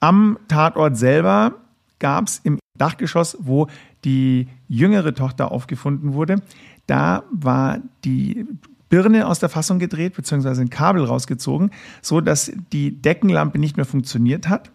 Am 0.00 0.38
Tatort 0.48 0.96
selber 0.96 1.54
gab 1.98 2.26
es 2.26 2.40
im 2.44 2.58
Dachgeschoss, 2.76 3.36
wo 3.40 3.68
die 4.04 4.48
jüngere 4.68 5.14
Tochter 5.14 5.52
aufgefunden 5.52 6.14
wurde, 6.14 6.42
da 6.86 7.22
war 7.30 7.78
die 8.04 8.46
Birne 8.88 9.26
aus 9.26 9.38
der 9.38 9.48
Fassung 9.48 9.78
gedreht, 9.78 10.14
beziehungsweise 10.14 10.60
ein 10.60 10.70
Kabel 10.70 11.04
rausgezogen, 11.04 11.70
so 12.02 12.20
dass 12.20 12.52
die 12.72 13.00
Deckenlampe 13.00 13.58
nicht 13.58 13.76
mehr 13.76 13.86
funktioniert 13.86 14.48
hat. 14.48 14.70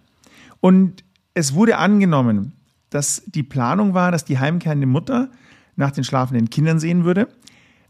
Und 0.59 1.03
es 1.33 1.53
wurde 1.53 1.77
angenommen, 1.77 2.53
dass 2.89 3.23
die 3.27 3.43
Planung 3.43 3.93
war, 3.93 4.11
dass 4.11 4.25
die 4.25 4.39
heimkehrende 4.39 4.87
Mutter 4.87 5.29
nach 5.75 5.91
den 5.91 6.03
schlafenden 6.03 6.49
Kindern 6.49 6.79
sehen 6.79 7.05
würde. 7.05 7.27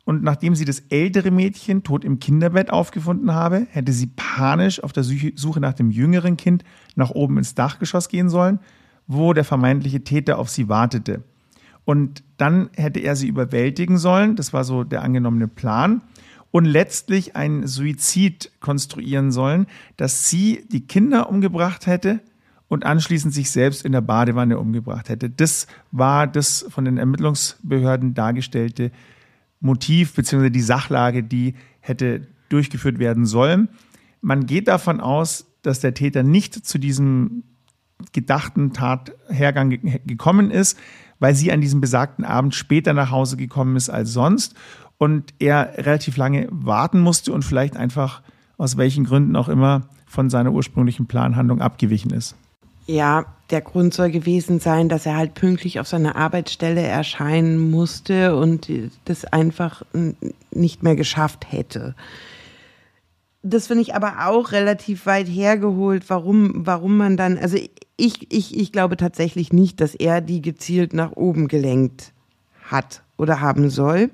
Und 0.05 0.23
nachdem 0.23 0.55
sie 0.55 0.65
das 0.65 0.80
ältere 0.89 1.32
Mädchen 1.32 1.84
tot 1.84 2.03
im 2.03 2.19
Kinderbett 2.19 2.71
aufgefunden 2.71 3.34
habe, 3.34 3.67
hätte 3.69 3.93
sie 3.93 4.07
panisch 4.07 4.84
auf 4.84 4.91
der 4.91 5.03
Suche 5.03 5.59
nach 5.59 5.73
dem 5.73 5.91
jüngeren 5.91 6.36
Kind 6.36 6.63
nach 6.95 7.11
oben 7.11 7.38
ins 7.38 7.55
Dachgeschoss 7.55 8.09
gehen 8.09 8.30
sollen, 8.30 8.59
wo 9.10 9.34
der 9.34 9.43
vermeintliche 9.43 10.03
Täter 10.03 10.38
auf 10.38 10.49
sie 10.49 10.70
wartete. 10.70 11.24
Und 11.84 12.24
dann 12.38 12.70
hätte 12.76 12.99
er 12.99 13.16
sie 13.16 13.28
überwältigen 13.28 13.97
sollen, 13.97 14.36
das 14.36 14.53
war 14.53 14.64
so 14.64 14.84
der 14.84 15.01
angenommene 15.01 15.47
Plan, 15.47 16.03
und 16.51 16.66
letztlich 16.66 17.36
einen 17.36 17.68
Suizid 17.68 18.51
konstruieren 18.60 19.32
sollen, 19.32 19.66
dass 19.97 20.30
sie 20.30 20.64
die 20.72 20.86
Kinder 20.86 21.30
umgebracht 21.30 21.88
hätte 21.88 22.22
und 22.68 22.86
anschließend 22.86 23.34
sich 23.34 23.49
selbst 23.49 23.84
in 23.84 23.91
der 23.91 24.01
Badewanne 24.01 24.60
umgebracht 24.60 25.10
hätte. 25.10 25.30
Das 25.30 25.66
war 25.91 26.28
das 26.28 26.66
von 26.70 26.86
den 26.86 26.97
Ermittlungsbehörden 26.97 28.14
dargestellte 28.14 28.91
Motiv 29.60 30.14
bzw. 30.14 30.51
die 30.51 30.62
Sachlage, 30.62 31.24
die 31.24 31.55
hätte 31.82 32.28
durchgeführt 32.49 32.99
werden 32.99 33.26
sollen. 33.26 33.70
Man 34.22 34.45
geht 34.45 34.68
davon 34.68 35.01
aus, 35.01 35.47
dass 35.64 35.80
der 35.80 35.95
Täter 35.95 36.22
nicht 36.22 36.53
zu 36.53 36.78
diesem 36.78 37.43
gedachten 38.13 38.73
Tathergang 38.73 39.69
ge 39.69 39.99
gekommen 40.05 40.51
ist, 40.51 40.77
weil 41.19 41.35
sie 41.35 41.51
an 41.51 41.61
diesem 41.61 41.81
besagten 41.81 42.25
Abend 42.25 42.55
später 42.55 42.93
nach 42.93 43.11
Hause 43.11 43.37
gekommen 43.37 43.75
ist 43.75 43.89
als 43.89 44.11
sonst 44.11 44.55
und 44.97 45.33
er 45.39 45.73
relativ 45.77 46.17
lange 46.17 46.47
warten 46.51 46.99
musste 46.99 47.33
und 47.33 47.43
vielleicht 47.43 47.75
einfach 47.75 48.21
aus 48.57 48.77
welchen 48.77 49.05
Gründen 49.05 49.35
auch 49.35 49.49
immer 49.49 49.83
von 50.05 50.29
seiner 50.29 50.51
ursprünglichen 50.51 51.07
Planhandlung 51.07 51.61
abgewichen 51.61 52.11
ist. 52.11 52.35
Ja, 52.87 53.25
der 53.51 53.61
Grund 53.61 53.93
soll 53.93 54.09
gewesen 54.09 54.59
sein, 54.59 54.89
dass 54.89 55.05
er 55.05 55.15
halt 55.15 55.35
pünktlich 55.35 55.79
auf 55.79 55.87
seiner 55.87 56.15
Arbeitsstelle 56.15 56.81
erscheinen 56.81 57.69
musste 57.69 58.35
und 58.35 58.67
das 59.05 59.25
einfach 59.25 59.83
nicht 60.51 60.83
mehr 60.83 60.95
geschafft 60.95 61.51
hätte. 61.51 61.95
Das 63.41 63.67
finde 63.67 63.83
ich 63.83 63.95
aber 63.95 64.27
auch 64.27 64.51
relativ 64.51 65.05
weit 65.05 65.27
hergeholt, 65.27 66.09
warum, 66.09 66.65
warum 66.65 66.97
man 66.97 67.15
dann, 67.15 67.37
also 67.37 67.57
ich, 67.99 68.31
ich, 68.31 68.57
ich 68.57 68.71
glaube 68.71 68.97
tatsächlich 68.97 69.53
nicht, 69.53 69.81
dass 69.81 69.95
er 69.95 70.21
die 70.21 70.41
gezielt 70.41 70.93
nach 70.93 71.11
oben 71.11 71.47
gelenkt 71.47 72.13
hat 72.63 73.03
oder 73.17 73.41
haben 73.41 73.69
soll. 73.69 74.11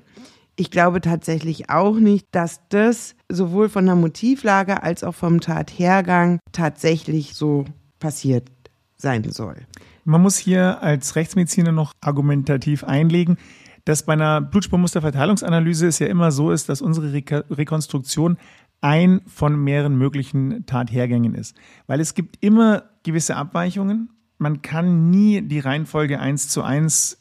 Ich 0.56 0.70
glaube 0.70 1.00
tatsächlich 1.00 1.68
auch 1.70 1.98
nicht, 1.98 2.26
dass 2.32 2.60
das 2.70 3.14
sowohl 3.28 3.68
von 3.68 3.86
der 3.86 3.94
Motivlage 3.94 4.82
als 4.82 5.04
auch 5.04 5.14
vom 5.14 5.40
Tathergang 5.40 6.38
tatsächlich 6.52 7.34
so 7.34 7.66
passiert 7.98 8.50
sein 8.96 9.30
soll. 9.30 9.56
Man 10.04 10.22
muss 10.22 10.38
hier 10.38 10.82
als 10.82 11.16
Rechtsmediziner 11.16 11.72
noch 11.72 11.92
argumentativ 12.00 12.84
einlegen, 12.84 13.36
dass 13.84 14.04
bei 14.04 14.14
einer 14.14 14.40
Blutspurmusterverteilungsanalyse 14.40 15.86
es 15.86 15.98
ja 15.98 16.06
immer 16.06 16.32
so 16.32 16.50
ist, 16.50 16.68
dass 16.68 16.80
unsere 16.80 17.12
Rekonstruktion 17.12 18.38
ein 18.80 19.20
von 19.26 19.56
mehreren 19.56 19.96
möglichen 19.96 20.66
Tathergängen 20.66 21.34
ist. 21.34 21.56
Weil 21.86 22.00
es 22.00 22.14
gibt 22.14 22.42
immer 22.42 22.84
gewisse 23.02 23.36
Abweichungen. 23.36 24.10
Man 24.38 24.62
kann 24.62 25.10
nie 25.10 25.42
die 25.42 25.60
Reihenfolge 25.60 26.20
eins 26.20 26.48
zu 26.48 26.62
eins 26.62 27.18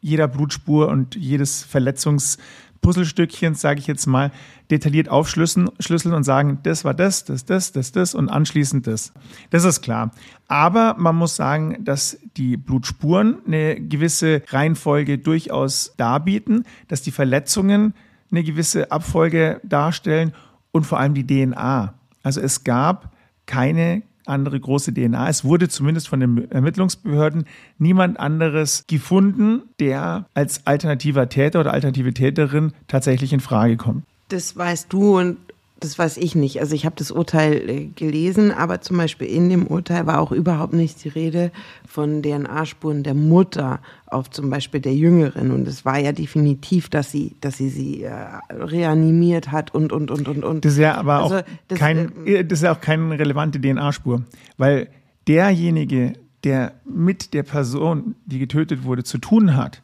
jeder 0.00 0.28
Blutspur 0.28 0.88
und 0.88 1.14
jedes 1.16 1.62
Verletzungspuzzlestückchen, 1.64 3.54
sage 3.54 3.80
ich 3.80 3.86
jetzt 3.86 4.06
mal, 4.06 4.32
detailliert 4.70 5.08
aufschlüsseln 5.08 5.70
schlüsseln 5.78 6.14
und 6.14 6.24
sagen, 6.24 6.58
das 6.62 6.84
war 6.84 6.92
das, 6.92 7.24
das, 7.24 7.46
das, 7.46 7.72
das, 7.72 7.90
das 7.92 8.14
und 8.14 8.28
anschließend 8.28 8.86
das. 8.86 9.14
Das 9.48 9.64
ist 9.64 9.80
klar. 9.80 10.10
Aber 10.46 10.96
man 10.98 11.16
muss 11.16 11.36
sagen, 11.36 11.84
dass 11.84 12.18
die 12.36 12.58
Blutspuren 12.58 13.38
eine 13.46 13.80
gewisse 13.80 14.42
Reihenfolge 14.48 15.18
durchaus 15.18 15.94
darbieten, 15.96 16.64
dass 16.88 17.00
die 17.00 17.10
Verletzungen 17.10 17.94
eine 18.30 18.44
gewisse 18.44 18.90
Abfolge 18.92 19.60
darstellen 19.64 20.34
und 20.74 20.84
vor 20.84 20.98
allem 20.98 21.14
die 21.14 21.26
DNA. 21.26 21.94
Also 22.24 22.40
es 22.40 22.64
gab 22.64 23.12
keine 23.46 24.02
andere 24.26 24.58
große 24.58 24.92
DNA. 24.92 25.28
Es 25.28 25.44
wurde 25.44 25.68
zumindest 25.68 26.08
von 26.08 26.18
den 26.18 26.50
Ermittlungsbehörden 26.50 27.44
niemand 27.78 28.18
anderes 28.18 28.84
gefunden, 28.88 29.62
der 29.78 30.26
als 30.34 30.66
alternativer 30.66 31.28
Täter 31.28 31.60
oder 31.60 31.72
alternative 31.72 32.12
Täterin 32.12 32.72
tatsächlich 32.88 33.32
in 33.32 33.40
Frage 33.40 33.76
kommt. 33.76 34.04
Das 34.30 34.56
weißt 34.56 34.92
du 34.92 35.18
und 35.18 35.36
das 35.80 35.98
weiß 35.98 36.16
ich 36.18 36.34
nicht. 36.34 36.60
Also 36.60 36.74
ich 36.74 36.86
habe 36.86 36.94
das 36.96 37.10
Urteil 37.10 37.68
äh, 37.68 37.84
gelesen, 37.86 38.52
aber 38.52 38.80
zum 38.80 38.96
Beispiel 38.96 39.26
in 39.26 39.50
dem 39.50 39.66
Urteil 39.66 40.06
war 40.06 40.20
auch 40.20 40.32
überhaupt 40.32 40.72
nicht 40.72 41.02
die 41.04 41.08
Rede 41.08 41.50
von 41.86 42.22
DNA-Spuren 42.22 43.02
der 43.02 43.14
Mutter 43.14 43.80
auf 44.06 44.30
zum 44.30 44.50
Beispiel 44.50 44.80
der 44.80 44.94
Jüngeren. 44.94 45.50
Und 45.50 45.66
es 45.66 45.84
war 45.84 45.98
ja 45.98 46.12
definitiv, 46.12 46.88
dass 46.88 47.10
sie, 47.10 47.34
dass 47.40 47.58
sie 47.58 47.68
sie 47.68 48.04
äh, 48.04 48.12
reanimiert 48.50 49.50
hat 49.52 49.74
und 49.74 49.92
und 49.92 50.10
und 50.10 50.28
und 50.28 50.44
und. 50.44 50.64
Das 50.64 50.74
ist 50.74 50.78
ja 50.78 50.94
aber 50.94 51.22
Also 51.22 51.36
auch 51.36 51.42
das, 51.68 51.78
kein, 51.78 52.12
ähm, 52.24 52.48
das 52.48 52.60
ist 52.60 52.64
ja 52.64 52.72
auch 52.72 52.80
keine 52.80 53.18
relevante 53.18 53.60
DNA-Spur, 53.60 54.22
weil 54.56 54.88
derjenige, 55.26 56.14
der 56.44 56.72
mit 56.84 57.34
der 57.34 57.42
Person, 57.42 58.14
die 58.26 58.38
getötet 58.38 58.84
wurde, 58.84 59.02
zu 59.02 59.18
tun 59.18 59.56
hat, 59.56 59.82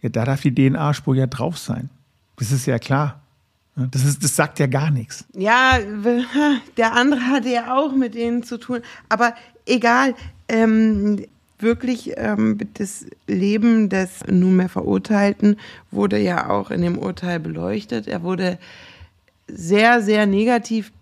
ja, 0.00 0.08
da 0.08 0.24
darf 0.24 0.40
die 0.40 0.54
DNA-Spur 0.54 1.14
ja 1.14 1.26
drauf 1.26 1.58
sein. 1.58 1.90
Das 2.36 2.52
ist 2.52 2.66
ja 2.66 2.78
klar. 2.78 3.20
Das, 3.90 4.04
ist, 4.04 4.24
das 4.24 4.34
sagt 4.34 4.58
ja 4.58 4.66
gar 4.66 4.90
nichts. 4.90 5.24
Ja, 5.34 5.78
der 6.76 6.94
andere 6.94 7.20
hatte 7.20 7.48
ja 7.48 7.76
auch 7.76 7.94
mit 7.94 8.14
denen 8.14 8.42
zu 8.42 8.58
tun. 8.58 8.80
Aber 9.08 9.34
egal, 9.66 10.14
ähm, 10.48 11.24
wirklich 11.60 12.12
ähm, 12.16 12.58
das 12.74 13.06
Leben 13.26 13.88
des 13.88 14.24
nunmehr 14.26 14.68
Verurteilten 14.68 15.56
wurde 15.90 16.18
ja 16.18 16.50
auch 16.50 16.70
in 16.70 16.82
dem 16.82 16.98
Urteil 16.98 17.40
beleuchtet. 17.40 18.08
Er 18.08 18.22
wurde 18.22 18.58
sehr, 19.46 20.02
sehr 20.02 20.26
negativ 20.26 20.92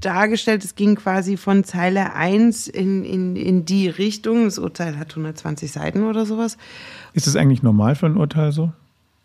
dargestellt. 0.00 0.64
Es 0.64 0.74
ging 0.74 0.96
quasi 0.96 1.36
von 1.36 1.64
Zeile 1.64 2.14
1 2.14 2.68
in, 2.68 3.04
in, 3.04 3.36
in 3.36 3.64
die 3.64 3.88
Richtung. 3.88 4.44
Das 4.44 4.58
Urteil 4.58 4.98
hat 4.98 5.10
120 5.10 5.70
Seiten 5.70 6.04
oder 6.04 6.26
sowas. 6.26 6.56
Ist 7.12 7.26
das 7.26 7.36
eigentlich 7.36 7.62
normal 7.62 7.94
für 7.94 8.06
ein 8.06 8.16
Urteil 8.16 8.52
so? 8.52 8.72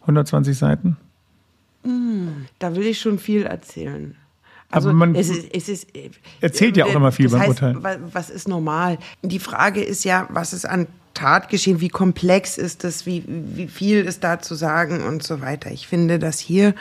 120 0.01 0.57
Seiten? 0.57 0.97
Hm, 1.85 2.47
da 2.59 2.75
will 2.75 2.87
ich 2.87 2.99
schon 2.99 3.19
viel 3.19 3.43
erzählen. 3.43 4.15
Also 4.71 4.89
Aber 4.89 4.97
man 4.97 5.15
es 5.15 5.29
ist, 5.29 5.53
es 5.53 5.69
ist, 5.69 5.87
erzählt 6.41 6.75
ja 6.75 6.85
auch 6.85 6.95
immer 6.95 7.11
viel 7.11 7.29
beim 7.29 7.41
heißt, 7.41 7.49
Urteil. 7.49 7.77
Was 8.11 8.29
ist 8.29 8.47
normal? 8.47 8.97
Die 9.21 9.39
Frage 9.39 9.83
ist 9.83 10.03
ja, 10.03 10.27
was 10.31 10.51
ist 10.53 10.65
an 10.65 10.87
Tatgeschehen, 11.13 11.79
wie 11.79 11.87
komplex 11.87 12.57
ist 12.57 12.83
das, 12.83 13.05
wie, 13.05 13.23
wie 13.27 13.67
viel 13.67 14.03
ist 14.03 14.23
da 14.23 14.41
zu 14.41 14.55
sagen 14.55 15.01
und 15.01 15.23
so 15.23 15.39
weiter. 15.39 15.71
Ich 15.71 15.87
finde, 15.87 16.19
dass 16.19 16.39
hier 16.39 16.75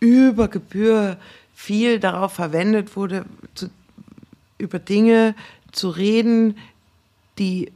über 0.00 0.48
Gebühr 0.48 1.18
viel 1.54 1.98
darauf 1.98 2.32
verwendet 2.32 2.96
wurde, 2.96 3.26
zu, 3.54 3.68
über 4.56 4.78
Dinge 4.78 5.34
zu 5.72 5.90
reden, 5.90 6.56
die 7.38 7.70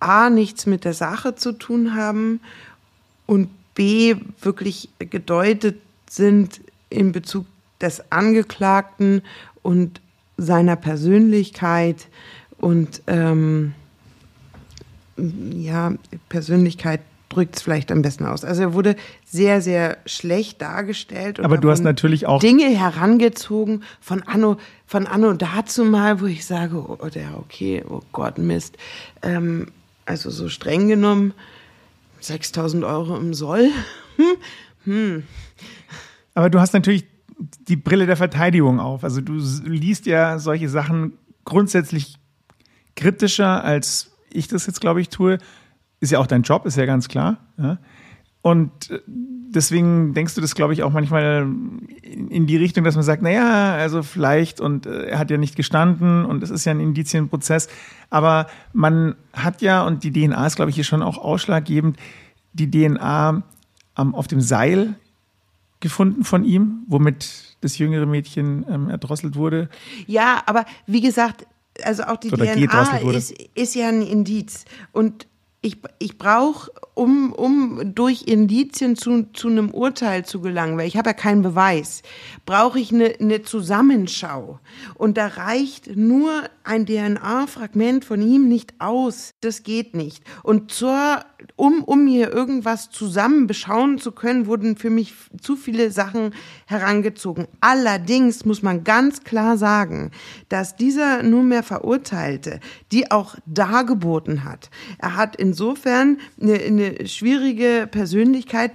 A 0.00 0.28
nichts 0.28 0.66
mit 0.66 0.84
der 0.84 0.92
Sache 0.92 1.34
zu 1.34 1.52
tun 1.52 1.94
haben 1.94 2.40
und 3.26 3.48
B 3.74 4.16
wirklich 4.42 4.90
gedeutet 4.98 5.80
sind 6.08 6.60
in 6.90 7.12
Bezug 7.12 7.46
des 7.80 8.10
Angeklagten 8.10 9.22
und 9.62 10.00
seiner 10.36 10.76
Persönlichkeit 10.76 12.08
und 12.58 13.02
ähm, 13.06 13.74
ja, 15.16 15.94
Persönlichkeit 16.28 17.00
drückt 17.28 17.56
es 17.56 17.62
vielleicht 17.62 17.92
am 17.92 18.02
besten 18.02 18.24
aus. 18.24 18.44
Also 18.44 18.62
er 18.62 18.72
wurde 18.72 18.96
sehr, 19.24 19.60
sehr 19.60 19.98
schlecht 20.06 20.62
dargestellt. 20.62 21.40
Aber 21.40 21.58
du 21.58 21.70
hast 21.70 21.82
natürlich 21.82 22.26
auch 22.26 22.40
Dinge 22.40 22.66
herangezogen 22.66 23.82
von 24.00 24.22
Anno, 24.22 24.56
von 24.86 25.06
Anno 25.06 25.34
dazu 25.34 25.84
mal, 25.84 26.20
wo 26.20 26.26
ich 26.26 26.46
sage, 26.46 26.76
oh, 26.76 27.08
der, 27.08 27.36
okay, 27.38 27.84
oh 27.88 28.00
Gott, 28.12 28.38
Mist. 28.38 28.78
Ähm, 29.22 29.68
also 30.06 30.30
so 30.30 30.48
streng 30.48 30.88
genommen, 30.88 31.34
6000 32.20 32.84
Euro 32.84 33.16
im 33.16 33.34
Soll. 33.34 33.68
Hm. 34.84 35.22
Aber 36.34 36.50
du 36.50 36.60
hast 36.60 36.72
natürlich 36.72 37.06
die 37.68 37.76
Brille 37.76 38.06
der 38.06 38.16
Verteidigung 38.16 38.80
auf. 38.80 39.04
Also 39.04 39.20
du 39.20 39.34
liest 39.64 40.06
ja 40.06 40.38
solche 40.38 40.68
Sachen 40.68 41.14
grundsätzlich 41.44 42.18
kritischer, 42.96 43.64
als 43.64 44.12
ich 44.30 44.48
das 44.48 44.66
jetzt, 44.66 44.80
glaube 44.80 45.00
ich, 45.00 45.08
tue. 45.08 45.38
Ist 46.00 46.12
ja 46.12 46.18
auch 46.18 46.26
dein 46.26 46.42
Job, 46.42 46.66
ist 46.66 46.76
ja 46.76 46.86
ganz 46.86 47.08
klar. 47.08 47.38
Ja? 47.56 47.78
Und 48.42 48.90
äh, 48.90 49.00
deswegen 49.06 50.14
denkst 50.14 50.34
du 50.34 50.40
das, 50.40 50.54
glaube 50.54 50.72
ich, 50.72 50.82
auch 50.82 50.92
manchmal 50.92 51.46
in 52.02 52.46
die 52.46 52.56
Richtung, 52.56 52.84
dass 52.84 52.94
man 52.94 53.04
sagt, 53.04 53.22
naja, 53.22 53.74
also 53.74 54.02
vielleicht 54.02 54.60
und 54.60 54.86
äh, 54.86 55.06
er 55.06 55.18
hat 55.18 55.30
ja 55.30 55.38
nicht 55.38 55.56
gestanden 55.56 56.24
und 56.24 56.42
es 56.42 56.50
ist 56.50 56.64
ja 56.64 56.72
ein 56.72 56.80
Indizienprozess. 56.80 57.68
Aber 58.10 58.46
man 58.72 59.16
hat 59.32 59.62
ja, 59.62 59.84
und 59.84 60.04
die 60.04 60.12
DNA 60.12 60.46
ist, 60.46 60.56
glaube 60.56 60.70
ich, 60.70 60.74
hier 60.74 60.84
schon 60.84 61.02
auch 61.02 61.18
ausschlaggebend, 61.18 61.96
die 62.52 62.70
DNA 62.70 63.42
ähm, 63.98 64.14
auf 64.14 64.28
dem 64.28 64.40
Seil 64.40 64.94
gefunden 65.80 66.24
von 66.24 66.44
ihm, 66.44 66.84
womit 66.86 67.56
das 67.60 67.78
jüngere 67.78 68.06
Mädchen 68.06 68.64
ähm, 68.68 68.88
erdrosselt 68.88 69.36
wurde. 69.36 69.68
Ja, 70.06 70.42
aber 70.46 70.64
wie 70.86 71.00
gesagt, 71.00 71.46
also 71.82 72.04
auch 72.04 72.16
die 72.16 72.30
Oder 72.30 72.46
DNA 72.46 72.98
ist, 73.12 73.32
ist 73.54 73.74
ja 73.74 73.88
ein 73.88 74.02
Indiz. 74.02 74.64
Und 74.92 75.26
ich, 75.60 75.78
ich 75.98 76.18
brauche, 76.18 76.70
um, 76.94 77.32
um 77.32 77.94
durch 77.94 78.22
Indizien 78.22 78.94
zu, 78.94 79.24
zu 79.32 79.48
einem 79.48 79.70
Urteil 79.70 80.24
zu 80.24 80.40
gelangen, 80.40 80.78
weil 80.78 80.86
ich 80.86 80.96
habe 80.96 81.10
ja 81.10 81.14
keinen 81.14 81.42
Beweis, 81.42 82.02
brauche 82.46 82.78
ich 82.78 82.92
eine, 82.92 83.14
eine 83.18 83.42
Zusammenschau. 83.42 84.60
Und 84.94 85.16
da 85.16 85.26
reicht 85.26 85.96
nur 85.96 86.44
ein 86.62 86.86
DNA-Fragment 86.86 88.04
von 88.04 88.22
ihm 88.22 88.48
nicht 88.48 88.74
aus. 88.78 89.32
Das 89.40 89.64
geht 89.64 89.94
nicht. 89.94 90.22
Und 90.44 90.70
zur, 90.70 91.24
um, 91.56 91.82
um 91.84 92.04
mir 92.04 92.32
irgendwas 92.32 92.90
zusammen 92.90 93.46
beschauen 93.46 93.98
zu 93.98 94.12
können, 94.12 94.46
wurden 94.46 94.76
für 94.76 94.90
mich 94.90 95.14
zu 95.40 95.56
viele 95.56 95.90
Sachen 95.90 96.34
herangezogen. 96.66 97.48
Allerdings 97.60 98.44
muss 98.44 98.62
man 98.62 98.84
ganz 98.84 99.24
klar 99.24 99.56
sagen, 99.56 100.12
dass 100.48 100.76
dieser 100.76 101.22
nunmehr 101.22 101.62
Verurteilte 101.62 102.60
die 102.92 103.10
auch 103.10 103.36
dargeboten 103.46 104.44
hat. 104.44 104.70
Er 104.98 105.16
hat 105.16 105.36
in 105.36 105.48
insofern 105.48 106.18
eine, 106.40 106.54
eine 106.54 107.08
schwierige 107.08 107.88
Persönlichkeit, 107.90 108.72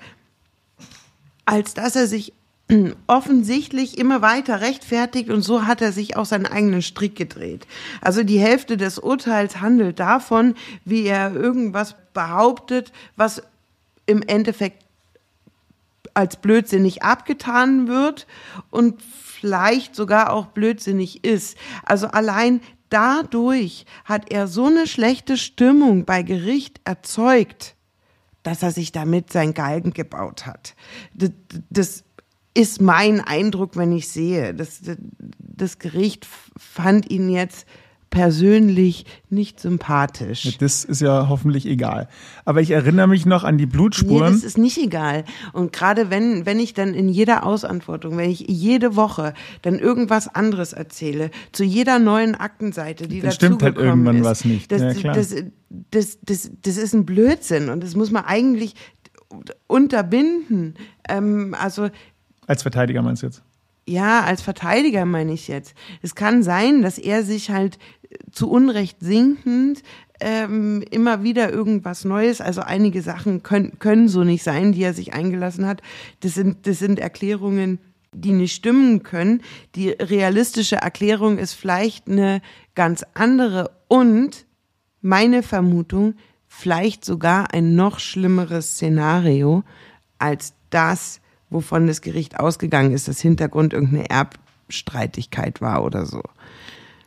als 1.45 1.73
dass 1.75 1.95
er 1.95 2.07
sich 2.07 2.33
offensichtlich 3.07 3.97
immer 3.97 4.21
weiter 4.21 4.61
rechtfertigt 4.61 5.29
und 5.29 5.41
so 5.41 5.65
hat 5.65 5.81
er 5.81 5.91
sich 5.91 6.15
auch 6.17 6.25
seinen 6.25 6.45
eigenen 6.45 6.81
Strick 6.81 7.15
gedreht. 7.15 7.67
Also 8.01 8.23
die 8.23 8.39
Hälfte 8.39 8.77
des 8.77 8.99
Urteils 8.99 9.61
handelt 9.61 9.99
davon, 9.99 10.55
wie 10.85 11.05
er 11.05 11.33
irgendwas 11.33 11.95
behauptet, 12.13 12.91
was 13.15 13.41
im 14.05 14.21
Endeffekt 14.21 14.83
als 16.13 16.35
blödsinnig 16.35 17.03
abgetan 17.03 17.87
wird 17.87 18.27
und 18.69 19.01
vielleicht 19.01 19.95
sogar 19.95 20.31
auch 20.31 20.47
blödsinnig 20.47 21.23
ist. 21.23 21.57
Also 21.83 22.07
allein 22.07 22.61
dadurch 22.89 23.85
hat 24.05 24.31
er 24.31 24.47
so 24.47 24.67
eine 24.67 24.87
schlechte 24.87 25.37
Stimmung 25.37 26.05
bei 26.05 26.21
Gericht 26.21 26.79
erzeugt, 26.83 27.75
dass 28.43 28.61
er 28.61 28.71
sich 28.71 28.91
damit 28.91 29.31
sein 29.31 29.53
Galgen 29.53 29.93
gebaut 29.93 30.45
hat. 30.45 30.75
Das, 31.69 32.03
ist 32.53 32.81
mein 32.81 33.21
Eindruck, 33.21 33.75
wenn 33.75 33.91
ich 33.91 34.09
sehe. 34.09 34.53
Das, 34.53 34.81
das 35.39 35.79
Gericht 35.79 36.27
fand 36.57 37.09
ihn 37.09 37.29
jetzt 37.29 37.65
persönlich 38.13 39.07
nicht 39.31 39.59
sympathisch. 39.59 40.59
Das 40.59 40.85
ist 40.85 41.01
ja 41.01 41.29
hoffentlich 41.29 41.65
egal. 41.65 42.07
Aber 42.45 42.61
ich 42.61 42.69
erinnere 42.69 43.07
mich 43.07 43.25
noch 43.25 43.43
an 43.43 43.57
die 43.57 43.65
Blutspuren. 43.65 44.27
Nee, 44.27 44.35
das 44.35 44.43
ist 44.43 44.59
nicht 44.59 44.77
egal. 44.77 45.25
Und 45.51 45.73
gerade 45.73 46.11
wenn, 46.11 46.45
wenn 46.45 46.59
ich 46.59 46.75
dann 46.75 46.93
in 46.93 47.09
jeder 47.09 47.43
Ausantwortung, 47.43 48.15
wenn 48.17 48.29
ich 48.29 48.45
jede 48.47 48.95
Woche 48.95 49.33
dann 49.63 49.79
irgendwas 49.79 50.27
anderes 50.27 50.73
erzähle, 50.73 51.31
zu 51.53 51.63
jeder 51.63 51.97
neuen 51.97 52.35
Aktenseite, 52.35 53.07
die 53.07 53.19
da 53.19 53.31
stimmt 53.31 53.63
halt 53.63 53.77
irgendwann 53.77 54.17
ist, 54.17 54.25
was 54.25 54.45
nicht. 54.45 54.71
Das, 54.71 54.81
ja, 54.81 54.93
klar. 54.93 55.15
Das, 55.15 55.33
das, 55.69 56.19
das, 56.21 56.51
das 56.61 56.77
ist 56.77 56.93
ein 56.93 57.07
Blödsinn 57.07 57.69
und 57.69 57.83
das 57.83 57.95
muss 57.95 58.11
man 58.11 58.25
eigentlich 58.25 58.75
unterbinden. 59.65 60.75
Ähm, 61.09 61.55
also 61.59 61.89
als 62.47 62.61
Verteidiger 62.61 63.01
meinst 63.01 63.21
du 63.21 63.27
jetzt? 63.27 63.43
Ja, 63.85 64.21
als 64.21 64.41
Verteidiger 64.41 65.05
meine 65.05 65.33
ich 65.33 65.47
jetzt. 65.47 65.73
Es 66.01 66.15
kann 66.15 66.41
sein, 66.41 66.81
dass 66.81 66.97
er 66.97 67.23
sich 67.23 67.49
halt 67.49 67.77
zu 68.31 68.49
Unrecht 68.49 68.97
sinkend 69.01 69.83
ähm, 70.21 70.83
immer 70.89 71.23
wieder 71.23 71.51
irgendwas 71.51 72.05
Neues. 72.05 72.39
Also 72.39 72.61
einige 72.61 73.01
Sachen 73.01 73.43
können, 73.43 73.77
können 73.79 74.07
so 74.07 74.23
nicht 74.23 74.43
sein, 74.43 74.71
die 74.71 74.83
er 74.83 74.93
sich 74.93 75.13
eingelassen 75.13 75.65
hat. 75.67 75.81
Das 76.21 76.33
sind, 76.33 76.65
das 76.65 76.79
sind 76.79 76.99
Erklärungen, 76.99 77.79
die 78.13 78.31
nicht 78.31 78.55
stimmen 78.55 79.03
können. 79.03 79.41
Die 79.75 79.89
realistische 79.89 80.77
Erklärung 80.77 81.37
ist 81.37 81.53
vielleicht 81.53 82.07
eine 82.07 82.41
ganz 82.75 83.05
andere 83.13 83.71
und 83.87 84.45
meine 85.01 85.43
Vermutung, 85.43 86.15
vielleicht 86.47 87.03
sogar 87.03 87.53
ein 87.53 87.75
noch 87.75 87.99
schlimmeres 87.99 88.75
Szenario 88.75 89.63
als 90.19 90.53
das, 90.69 91.19
wovon 91.53 91.87
das 91.87 92.01
Gericht 92.01 92.39
ausgegangen 92.39 92.91
ist, 92.91 93.07
dass 93.07 93.21
Hintergrund 93.21 93.73
irgendeine 93.73 94.09
Erbstreitigkeit 94.09 95.61
war 95.61 95.83
oder 95.83 96.05
so. 96.05 96.21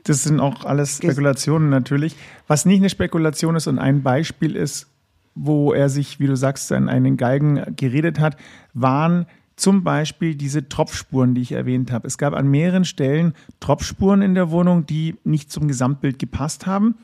Das 0.05 0.23
sind 0.23 0.39
auch 0.41 0.65
alles 0.65 0.99
Spekulationen 0.99 1.69
natürlich. 1.69 2.17
Was 2.47 2.65
nicht 2.65 2.79
eine 2.79 2.91
Spekulation 2.91 3.57
ist 3.57 3.67
und 3.67 3.79
ein 3.79 4.03
Beispiel 4.03 4.55
ist, 4.55 4.87
wo 5.35 5.73
er 5.73 5.89
sich, 5.89 6.21
wie 6.21 6.29
du 6.29 6.37
sagst, 6.37 6.71
an 6.73 6.89
einen 6.89 7.17
Galgen 7.17 7.75
geredet 7.77 8.21
hat, 8.21 8.37
waren 8.73 9.27
zum 9.57 9.83
Beispiel 9.83 10.35
diese 10.35 10.69
Tropfspuren, 10.69 11.35
die 11.35 11.41
ich 11.41 11.53
erwähnt 11.53 11.91
habe. 11.91 12.07
Es 12.07 12.19
gab 12.19 12.35
an 12.35 12.49
mehreren 12.49 12.85
Stellen 12.85 13.35
Tropfspuren 13.59 14.23
in 14.23 14.35
der 14.35 14.51
Wohnung, 14.51 14.87
die 14.87 15.17
nicht 15.25 15.51
zum 15.51 15.67
Gesamtbild 15.67 16.19
gepasst 16.19 16.67
haben. 16.67 16.95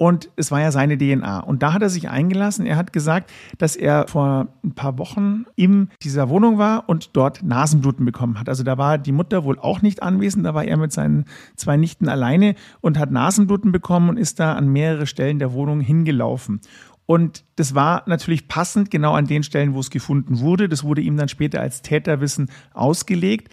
Und 0.00 0.30
es 0.36 0.50
war 0.50 0.62
ja 0.62 0.72
seine 0.72 0.96
DNA. 0.96 1.40
Und 1.40 1.62
da 1.62 1.74
hat 1.74 1.82
er 1.82 1.90
sich 1.90 2.08
eingelassen. 2.08 2.64
Er 2.64 2.76
hat 2.76 2.94
gesagt, 2.94 3.30
dass 3.58 3.76
er 3.76 4.08
vor 4.08 4.48
ein 4.64 4.74
paar 4.74 4.96
Wochen 4.96 5.44
in 5.56 5.90
dieser 6.02 6.30
Wohnung 6.30 6.56
war 6.56 6.88
und 6.88 7.14
dort 7.18 7.42
Nasenbluten 7.42 8.06
bekommen 8.06 8.40
hat. 8.40 8.48
Also 8.48 8.62
da 8.62 8.78
war 8.78 8.96
die 8.96 9.12
Mutter 9.12 9.44
wohl 9.44 9.58
auch 9.58 9.82
nicht 9.82 10.02
anwesend. 10.02 10.46
Da 10.46 10.54
war 10.54 10.64
er 10.64 10.78
mit 10.78 10.90
seinen 10.90 11.26
zwei 11.54 11.76
Nichten 11.76 12.08
alleine 12.08 12.54
und 12.80 12.98
hat 12.98 13.10
Nasenbluten 13.10 13.72
bekommen 13.72 14.08
und 14.08 14.16
ist 14.16 14.40
da 14.40 14.54
an 14.54 14.68
mehrere 14.68 15.06
Stellen 15.06 15.38
der 15.38 15.52
Wohnung 15.52 15.80
hingelaufen. 15.80 16.62
Und 17.04 17.44
das 17.56 17.74
war 17.74 18.02
natürlich 18.06 18.48
passend 18.48 18.90
genau 18.90 19.12
an 19.12 19.26
den 19.26 19.42
Stellen, 19.42 19.74
wo 19.74 19.80
es 19.80 19.90
gefunden 19.90 20.40
wurde. 20.40 20.70
Das 20.70 20.82
wurde 20.82 21.02
ihm 21.02 21.18
dann 21.18 21.28
später 21.28 21.60
als 21.60 21.82
Täterwissen 21.82 22.48
ausgelegt. 22.72 23.52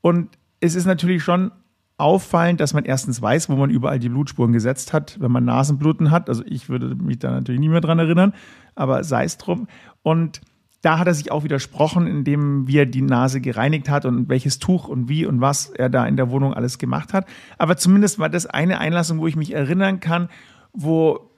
Und 0.00 0.38
es 0.60 0.74
ist 0.74 0.86
natürlich 0.86 1.22
schon 1.22 1.50
auffallend, 1.98 2.60
dass 2.60 2.74
man 2.74 2.84
erstens 2.84 3.20
weiß, 3.20 3.48
wo 3.48 3.56
man 3.56 3.70
überall 3.70 3.98
die 3.98 4.08
Blutspuren 4.08 4.52
gesetzt 4.52 4.92
hat, 4.92 5.20
wenn 5.20 5.30
man 5.30 5.44
Nasenbluten 5.44 6.10
hat. 6.10 6.28
Also 6.28 6.42
ich 6.46 6.68
würde 6.68 6.94
mich 6.94 7.18
da 7.18 7.30
natürlich 7.30 7.60
nie 7.60 7.68
mehr 7.68 7.80
dran 7.80 7.98
erinnern, 7.98 8.34
aber 8.74 9.04
sei 9.04 9.24
es 9.24 9.38
drum. 9.38 9.68
Und 10.02 10.40
da 10.82 10.98
hat 10.98 11.06
er 11.06 11.14
sich 11.14 11.30
auch 11.30 11.44
widersprochen, 11.44 12.06
indem 12.06 12.66
wie 12.66 12.78
er 12.78 12.86
die 12.86 13.02
Nase 13.02 13.40
gereinigt 13.40 13.88
hat 13.88 14.04
und 14.04 14.28
welches 14.28 14.58
Tuch 14.58 14.88
und 14.88 15.08
wie 15.08 15.24
und 15.24 15.40
was 15.40 15.70
er 15.70 15.88
da 15.88 16.04
in 16.06 16.16
der 16.16 16.30
Wohnung 16.30 16.54
alles 16.54 16.78
gemacht 16.78 17.12
hat. 17.12 17.26
Aber 17.56 17.76
zumindest 17.76 18.18
war 18.18 18.28
das 18.28 18.46
eine 18.46 18.80
Einlassung, 18.80 19.20
wo 19.20 19.28
ich 19.28 19.36
mich 19.36 19.54
erinnern 19.54 20.00
kann, 20.00 20.28
wo 20.72 21.31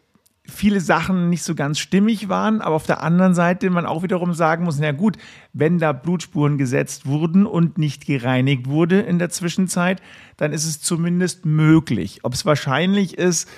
viele 0.47 0.81
Sachen 0.81 1.31
nicht 1.31 1.43
so 1.43 1.55
ganz 1.55 1.79
stimmig 1.79 2.29
waren, 2.29 2.61
aber 2.61 2.77
auf 2.77 2.87
der 2.87 3.03
anderen 3.03 3.35
Seite 3.35 3.71
man 3.71 3.87
auch 3.87 4.03
wiederum 4.03 4.35
sagen 4.35 4.65
muss, 4.65 4.79
na 4.79 4.93
gut, 4.93 5.17
wenn 5.53 5.79
da 5.79 5.93
Blutspuren 5.93 6.59
gesetzt 6.59 7.07
wurden 7.07 7.47
und 7.47 7.79
nicht 7.79 8.07
gereinigt 8.07 8.69
wurde 8.69 9.01
in 9.01 9.19
der 9.19 9.31
Zwischenzeit, 9.31 10.03
dann 10.37 10.53
ist 10.53 10.67
es 10.67 10.81
zumindest 10.81 11.47
möglich. 11.47 12.21
Ob 12.25 12.35
es 12.35 12.45
wahrscheinlich 12.45 13.17
ist, 13.17 13.49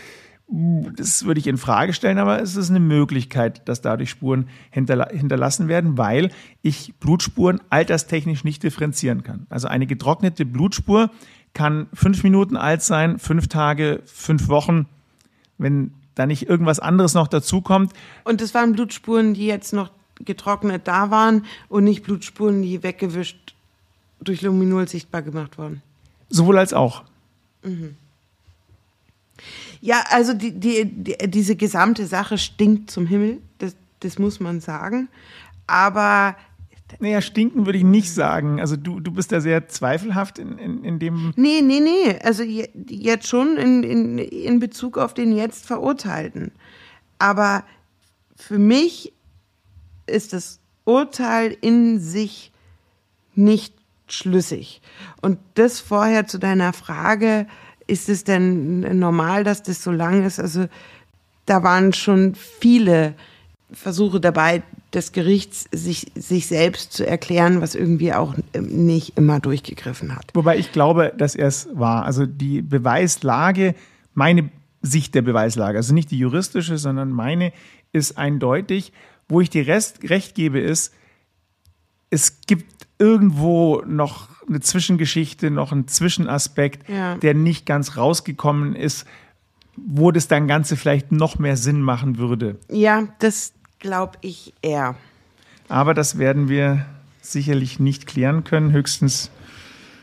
das 0.48 1.24
würde 1.24 1.40
ich 1.40 1.48
in 1.48 1.56
Frage 1.56 1.92
stellen, 1.92 2.18
aber 2.18 2.40
es 2.40 2.54
ist 2.54 2.70
eine 2.70 2.78
Möglichkeit, 2.78 3.68
dass 3.68 3.80
dadurch 3.80 4.10
Spuren 4.10 4.48
hinterla 4.70 5.08
hinterlassen 5.10 5.66
werden, 5.66 5.98
weil 5.98 6.30
ich 6.62 6.94
Blutspuren 7.00 7.60
alterstechnisch 7.68 8.44
nicht 8.44 8.62
differenzieren 8.62 9.24
kann. 9.24 9.46
Also 9.50 9.66
eine 9.66 9.88
getrocknete 9.88 10.46
Blutspur 10.46 11.10
kann 11.52 11.88
fünf 11.92 12.22
Minuten 12.22 12.56
alt 12.56 12.82
sein, 12.82 13.18
fünf 13.18 13.48
Tage, 13.48 14.02
fünf 14.04 14.48
Wochen. 14.48 14.86
Wenn 15.58 15.90
da 16.16 16.26
nicht 16.26 16.48
irgendwas 16.48 16.80
anderes 16.80 17.14
noch 17.14 17.28
dazukommt. 17.28 17.92
Und 18.24 18.40
das 18.40 18.52
waren 18.54 18.72
Blutspuren, 18.72 19.34
die 19.34 19.46
jetzt 19.46 19.72
noch 19.72 19.90
getrocknet 20.24 20.88
da 20.88 21.10
waren 21.10 21.44
und 21.68 21.84
nicht 21.84 22.02
Blutspuren, 22.02 22.62
die 22.62 22.82
weggewischt 22.82 23.54
durch 24.20 24.42
Luminol 24.42 24.88
sichtbar 24.88 25.22
gemacht 25.22 25.58
wurden. 25.58 25.82
Sowohl 26.28 26.58
als 26.58 26.72
auch. 26.72 27.04
Mhm. 27.62 27.96
Ja, 29.82 30.02
also 30.08 30.32
die, 30.32 30.52
die, 30.52 30.84
die, 30.86 31.16
diese 31.28 31.54
gesamte 31.54 32.06
Sache 32.06 32.38
stinkt 32.38 32.90
zum 32.90 33.06
Himmel, 33.06 33.38
das, 33.58 33.76
das 34.00 34.18
muss 34.18 34.40
man 34.40 34.60
sagen. 34.60 35.08
Aber 35.66 36.34
naja, 37.00 37.20
stinken 37.20 37.66
würde 37.66 37.78
ich 37.78 37.84
nicht 37.84 38.12
sagen. 38.12 38.60
Also 38.60 38.76
du, 38.76 39.00
du 39.00 39.10
bist 39.10 39.32
da 39.32 39.40
sehr 39.40 39.68
zweifelhaft 39.68 40.38
in, 40.38 40.58
in, 40.58 40.84
in 40.84 40.98
dem. 40.98 41.32
Nee, 41.36 41.60
nee, 41.60 41.80
nee. 41.80 42.18
Also 42.22 42.42
jetzt 42.42 43.26
schon 43.26 43.56
in, 43.56 43.82
in, 43.82 44.18
in 44.18 44.60
Bezug 44.60 44.96
auf 44.96 45.12
den 45.12 45.34
jetzt 45.36 45.66
Verurteilten. 45.66 46.52
Aber 47.18 47.64
für 48.36 48.58
mich 48.58 49.12
ist 50.06 50.32
das 50.32 50.60
Urteil 50.84 51.56
in 51.60 51.98
sich 51.98 52.52
nicht 53.34 53.74
schlüssig. 54.06 54.80
Und 55.20 55.38
das 55.54 55.80
vorher 55.80 56.26
zu 56.26 56.38
deiner 56.38 56.72
Frage, 56.72 57.46
ist 57.88 58.08
es 58.08 58.24
denn 58.24 58.98
normal, 58.98 59.44
dass 59.44 59.62
das 59.62 59.82
so 59.82 59.90
lang 59.90 60.24
ist? 60.24 60.38
Also 60.38 60.66
da 61.46 61.62
waren 61.62 61.92
schon 61.92 62.34
viele 62.34 63.14
Versuche 63.72 64.20
dabei, 64.20 64.62
des 64.94 65.12
Gerichts 65.12 65.66
sich, 65.72 66.12
sich 66.14 66.46
selbst 66.46 66.92
zu 66.92 67.06
erklären, 67.06 67.60
was 67.60 67.74
irgendwie 67.74 68.12
auch 68.12 68.34
ähm, 68.54 68.86
nicht 68.86 69.16
immer 69.18 69.40
durchgegriffen 69.40 70.14
hat. 70.14 70.30
Wobei 70.34 70.56
ich 70.56 70.72
glaube, 70.72 71.12
dass 71.16 71.34
er 71.34 71.48
es 71.48 71.68
war. 71.72 72.04
Also 72.04 72.26
die 72.26 72.62
Beweislage, 72.62 73.74
meine 74.14 74.50
Sicht 74.82 75.14
der 75.14 75.22
Beweislage, 75.22 75.78
also 75.78 75.92
nicht 75.92 76.10
die 76.10 76.18
juristische, 76.18 76.78
sondern 76.78 77.10
meine, 77.10 77.52
ist 77.92 78.16
eindeutig. 78.16 78.92
Wo 79.28 79.40
ich 79.40 79.50
dir 79.50 79.66
Rest, 79.66 80.08
recht 80.08 80.36
gebe, 80.36 80.60
ist, 80.60 80.94
es 82.10 82.42
gibt 82.46 82.86
irgendwo 82.98 83.82
noch 83.86 84.28
eine 84.48 84.60
Zwischengeschichte, 84.60 85.50
noch 85.50 85.72
einen 85.72 85.88
Zwischenaspekt, 85.88 86.88
ja. 86.88 87.16
der 87.16 87.34
nicht 87.34 87.66
ganz 87.66 87.96
rausgekommen 87.96 88.76
ist, 88.76 89.06
wo 89.76 90.10
das 90.10 90.28
dann 90.28 90.48
Ganze 90.48 90.76
vielleicht 90.76 91.12
noch 91.12 91.38
mehr 91.38 91.56
Sinn 91.56 91.82
machen 91.82 92.18
würde. 92.18 92.58
Ja, 92.70 93.08
das, 93.18 93.52
glaube 93.86 94.18
ich 94.20 94.52
eher. 94.62 94.96
Aber 95.68 95.94
das 95.94 96.18
werden 96.18 96.48
wir 96.48 96.84
sicherlich 97.22 97.78
nicht 97.78 98.06
klären 98.06 98.42
können. 98.42 98.72
Höchstens, 98.72 99.30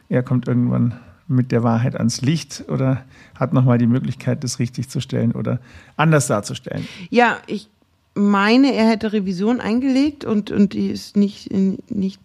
er 0.07 0.23
kommt 0.23 0.47
irgendwann 0.47 0.99
mit 1.27 1.51
der 1.51 1.63
Wahrheit 1.63 1.95
ans 1.95 2.21
Licht 2.21 2.63
oder 2.69 3.03
hat 3.35 3.53
nochmal 3.53 3.77
die 3.77 3.87
Möglichkeit, 3.87 4.43
das 4.43 4.59
richtig 4.59 4.89
zu 4.89 5.01
stellen 5.01 5.33
oder 5.33 5.59
anders 5.97 6.27
darzustellen. 6.27 6.87
Ja, 7.09 7.39
ich 7.47 7.69
meine, 8.15 8.73
er 8.73 8.89
hätte 8.89 9.11
Revision 9.11 9.59
eingelegt 9.59 10.23
und, 10.23 10.49
und 10.49 10.73
die 10.73 10.87
ist 10.87 11.17
nicht, 11.17 11.51
nicht 11.51 12.21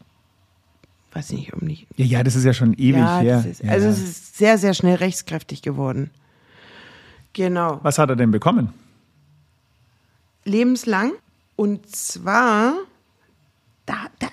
weiß 1.13 1.33
nicht, 1.33 1.53
um 1.55 1.67
nicht. 1.67 1.87
Ja, 1.97 2.05
ja, 2.05 2.23
das 2.23 2.37
ist 2.37 2.45
ja 2.45 2.53
schon 2.53 2.75
ewig 2.75 3.01
ja, 3.01 3.19
her. 3.19 3.45
Ist, 3.51 3.65
also 3.65 3.87
ja. 3.87 3.93
es 3.93 3.99
ist 3.99 4.37
sehr, 4.37 4.59
sehr 4.59 4.75
schnell 4.75 4.97
rechtskräftig 4.97 5.63
geworden. 5.63 6.11
Genau. 7.33 7.81
Was 7.83 7.99
hat 7.99 8.11
er 8.11 8.17
denn 8.17 8.31
bekommen? 8.31 8.73
Lebenslang. 10.45 11.13
Und 11.59 11.91
zwar, 11.91 12.77
da, 13.85 14.07
da, 14.21 14.29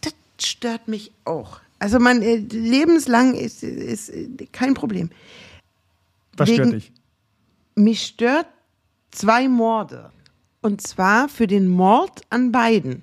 das 0.00 0.14
stört 0.40 0.88
mich 0.88 1.12
auch. 1.26 1.60
Also 1.78 1.98
man 1.98 2.22
äh, 2.22 2.36
lebenslang 2.36 3.34
ist, 3.34 3.62
ist 3.62 4.10
kein 4.50 4.72
Problem. 4.72 5.10
Was 6.38 6.48
Wegen, 6.48 6.56
stört 6.56 6.74
dich? 6.74 6.92
Mich 7.74 8.06
stört 8.06 8.46
zwei 9.10 9.46
Morde. 9.46 10.10
Und 10.62 10.80
zwar 10.80 11.28
für 11.28 11.46
den 11.46 11.68
Mord 11.68 12.22
an 12.30 12.50
beiden, 12.50 13.02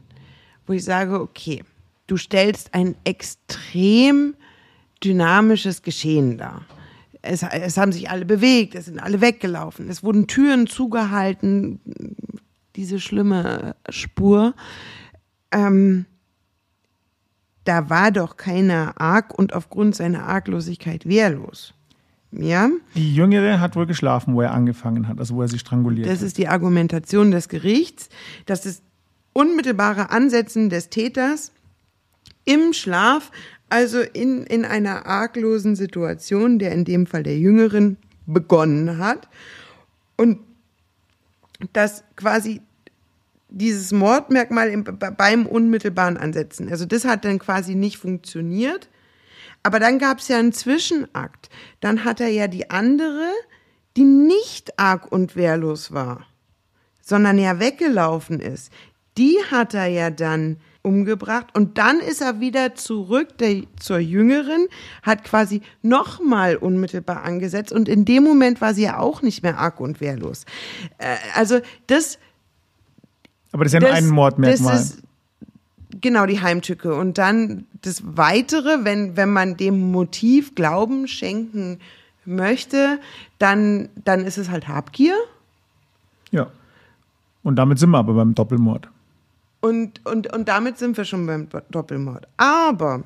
wo 0.66 0.74
ich 0.74 0.84
sage, 0.84 1.22
okay, 1.22 1.64
du 2.08 2.18
stellst 2.18 2.74
ein 2.74 2.96
extrem 3.04 4.34
dynamisches 5.04 5.84
Geschehen 5.84 6.40
dar. 6.40 6.66
Es, 7.22 7.44
es, 7.44 7.78
haben 7.78 7.92
sich 7.92 8.10
alle 8.10 8.26
bewegt, 8.26 8.74
es 8.74 8.86
sind 8.86 8.98
alle 8.98 9.22
weggelaufen, 9.22 9.88
es 9.88 10.02
wurden 10.02 10.26
Türen 10.26 10.66
zugehalten, 10.66 11.80
diese 12.78 13.00
schlimme 13.00 13.76
Spur. 13.90 14.54
Ähm, 15.52 16.06
da 17.64 17.90
war 17.90 18.12
doch 18.12 18.38
keiner 18.38 19.02
arg 19.02 19.38
und 19.38 19.54
aufgrund 19.54 19.96
seiner 19.96 20.24
Arglosigkeit 20.24 21.06
wehrlos. 21.06 21.74
Ja? 22.32 22.70
Die 22.96 23.14
Jüngere 23.14 23.60
hat 23.60 23.76
wohl 23.76 23.86
geschlafen, 23.86 24.36
wo 24.36 24.42
er 24.42 24.54
angefangen 24.54 25.08
hat, 25.08 25.20
also 25.20 25.36
wo 25.36 25.42
er 25.42 25.48
sie 25.48 25.60
stranguliert 25.60 26.08
Das 26.08 26.20
hat. 26.20 26.28
ist 26.28 26.38
die 26.38 26.48
Argumentation 26.48 27.32
des 27.32 27.50
Gerichts, 27.50 28.10
dass 28.46 28.62
das 28.62 28.82
unmittelbare 29.34 30.12
Ansetzen 30.12 30.70
des 30.70 30.90
Täters 30.90 31.52
im 32.46 32.74
Schlaf, 32.74 33.32
also 33.70 34.00
in, 34.00 34.44
in 34.44 34.64
einer 34.64 35.06
arglosen 35.06 35.76
Situation, 35.76 36.60
der 36.60 36.72
in 36.72 36.86
dem 36.86 37.06
Fall 37.06 37.24
der 37.24 37.38
Jüngeren 37.38 37.98
begonnen 38.26 38.98
hat. 38.98 39.28
Und 40.16 40.40
dass 41.74 42.04
quasi 42.16 42.62
dieses 43.50 43.92
Mordmerkmal 43.92 44.70
im, 44.70 44.84
beim 44.84 45.46
unmittelbaren 45.46 46.18
Ansetzen. 46.18 46.70
Also 46.70 46.86
das 46.86 47.06
hat 47.06 47.26
dann 47.26 47.40
quasi 47.40 47.76
nicht 47.76 47.98
funktioniert. 47.98 48.90
Aber 49.64 49.80
dann 49.80 50.00
gab 50.00 50.20
es 50.20 50.28
ja 50.28 50.38
einen 50.38 50.54
Zwischenakt. 50.54 51.50
Dann 51.80 52.04
hat 52.04 52.22
er 52.22 52.30
ja 52.30 52.48
die 52.48 52.70
andere, 52.70 53.32
die 53.96 54.04
nicht 54.04 54.80
arg 54.80 55.12
und 55.12 55.36
wehrlos 55.36 55.92
war, 55.92 56.26
sondern 57.02 57.38
ja 57.38 57.60
weggelaufen 57.60 58.40
ist. 58.40 58.72
Die 59.18 59.38
hat 59.50 59.74
er 59.74 59.88
ja 59.88 60.10
dann 60.10 60.58
umgebracht 60.84 61.48
und 61.54 61.78
dann 61.78 62.00
ist 62.00 62.22
er 62.22 62.40
wieder 62.40 62.76
zurück 62.76 63.38
der, 63.40 63.64
zur 63.80 63.98
Jüngeren, 63.98 64.68
hat 65.04 65.24
quasi 65.24 65.62
nochmal 65.82 66.56
unmittelbar 66.56 67.24
angesetzt 67.24 67.74
und 67.74 67.90
in 67.90 68.06
dem 68.06 68.24
Moment 68.24 68.62
war 68.62 68.74
sie 68.74 68.84
ja 68.84 69.00
auch 69.00 69.22
nicht 69.22 69.44
mehr 69.44 69.58
arg 69.58 69.80
und 69.82 70.00
wehrlos. 70.00 70.46
Äh, 70.98 71.16
also 71.36 71.60
das 71.88 72.20
aber 73.52 73.64
das 73.64 73.74
ist 73.74 73.74
ja 73.74 73.80
das, 73.80 73.90
nur 73.90 73.98
ein 73.98 74.08
Mordmerkmal. 74.08 74.74
Das 74.74 74.90
ist 74.92 75.04
genau 76.02 76.26
die 76.26 76.42
Heimtücke. 76.42 76.96
Und 76.96 77.18
dann 77.18 77.66
das 77.82 78.04
Weitere, 78.06 78.84
wenn, 78.84 79.18
wenn 79.18 79.32
man 79.32 79.58
dem 79.58 79.92
Motiv 79.92 80.56
Glauben 80.56 81.08
schenken 81.08 81.80
möchte, 82.26 83.00
dann, 83.40 83.90
dann 84.04 84.26
ist 84.26 84.38
es 84.38 84.50
halt 84.50 84.68
Habgier. 84.68 85.16
Ja. 86.32 86.48
Und 87.44 87.56
damit 87.56 87.80
sind 87.80 87.92
wir 87.92 88.00
aber 88.00 88.14
beim 88.14 88.36
Doppelmord. 88.36 88.90
Und, 89.62 90.06
und, 90.06 90.34
und 90.34 90.48
damit 90.48 90.78
sind 90.78 90.98
wir 90.98 91.06
schon 91.06 91.26
beim 91.26 91.48
Doppelmord. 91.72 92.28
Aber 92.38 93.04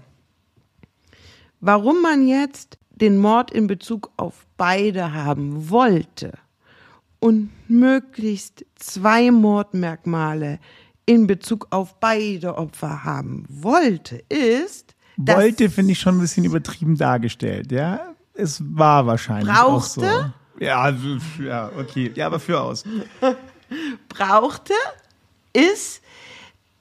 warum 1.60 2.02
man 2.02 2.28
jetzt 2.28 2.78
den 2.90 3.18
Mord 3.18 3.52
in 3.52 3.68
Bezug 3.68 4.12
auf 4.18 4.46
beide 4.58 5.14
haben 5.14 5.70
wollte 5.70 6.34
und 7.22 7.52
möglichst 7.70 8.66
zwei 8.76 9.32
Mordmerkmale 9.32 10.60
in 11.06 11.28
Bezug 11.28 11.68
auf 11.70 12.00
beide 12.00 12.58
Opfer 12.58 13.04
haben 13.04 13.46
wollte, 13.48 14.24
ist. 14.28 14.96
Wollte 15.18 15.70
finde 15.70 15.94
ich 15.94 16.00
schon 16.00 16.18
ein 16.18 16.22
bisschen 16.22 16.44
übertrieben 16.44 16.98
dargestellt, 16.98 17.72
ja. 17.72 18.14
Es 18.34 18.62
war 18.76 19.06
wahrscheinlich 19.06 19.56
auch 19.56 19.84
so. 19.84 20.02
Brauchte? 20.02 20.34
Ja, 20.60 20.96
ja, 21.40 21.72
okay. 21.78 22.12
Ja, 22.16 22.28
aber 22.28 22.40
für 22.40 22.60
aus. 22.60 22.84
brauchte, 24.10 24.74
ist, 25.54 26.02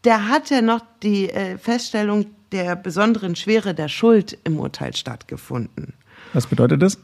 der 0.05 0.29
hat 0.29 0.51
ja 0.51 0.63
noch 0.63 0.81
die 1.03 1.29
äh, 1.29 1.59
Feststellung 1.59 2.27
der 2.53 2.77
besonderen 2.77 3.37
Schwere 3.37 3.75
der 3.75 3.89
Schuld 3.89 4.39
im 4.45 4.59
Urteil 4.59 4.97
stattgefunden. 4.97 5.93
Was 6.33 6.47
bedeutet 6.47 6.83
das? 6.83 6.99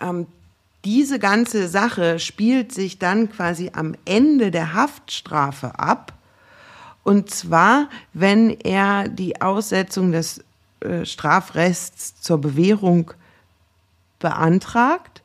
Ähm, 0.00 0.26
diese 0.84 1.18
ganze 1.18 1.68
Sache 1.68 2.18
spielt 2.18 2.72
sich 2.72 2.98
dann 2.98 3.30
quasi 3.30 3.70
am 3.74 3.94
Ende 4.04 4.50
der 4.50 4.74
Haftstrafe 4.74 5.78
ab. 5.78 6.14
Und 7.02 7.30
zwar, 7.30 7.88
wenn 8.12 8.50
er 8.50 9.08
die 9.08 9.40
Aussetzung 9.40 10.12
des 10.12 10.42
äh, 10.80 11.04
Strafrechts 11.04 12.20
zur 12.20 12.38
Bewährung 12.38 13.12
beantragt. 14.18 15.22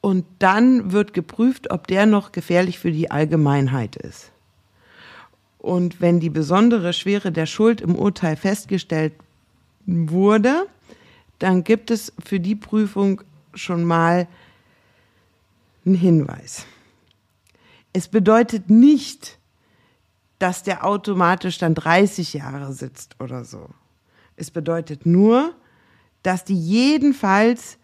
Und 0.00 0.24
dann 0.38 0.92
wird 0.92 1.14
geprüft, 1.14 1.70
ob 1.70 1.86
der 1.86 2.06
noch 2.06 2.32
gefährlich 2.32 2.78
für 2.78 2.90
die 2.90 3.10
Allgemeinheit 3.10 3.96
ist. 3.96 4.30
Und 5.58 6.00
wenn 6.00 6.20
die 6.20 6.30
besondere 6.30 6.94
Schwere 6.94 7.32
der 7.32 7.44
Schuld 7.44 7.82
im 7.82 7.94
Urteil 7.94 8.36
festgestellt 8.36 9.12
wurde, 9.84 10.66
dann 11.38 11.64
gibt 11.64 11.90
es 11.90 12.12
für 12.24 12.40
die 12.40 12.54
Prüfung 12.54 13.20
schon 13.54 13.84
mal 13.84 14.26
einen 15.84 15.94
Hinweis. 15.94 16.66
Es 17.92 18.08
bedeutet 18.08 18.70
nicht, 18.70 19.38
dass 20.38 20.62
der 20.62 20.86
automatisch 20.86 21.58
dann 21.58 21.74
30 21.74 22.34
Jahre 22.34 22.72
sitzt 22.72 23.20
oder 23.20 23.44
so. 23.44 23.68
Es 24.36 24.50
bedeutet 24.50 25.04
nur, 25.04 25.54
dass 26.22 26.44
die 26.44 26.58
jedenfalls 26.58 27.78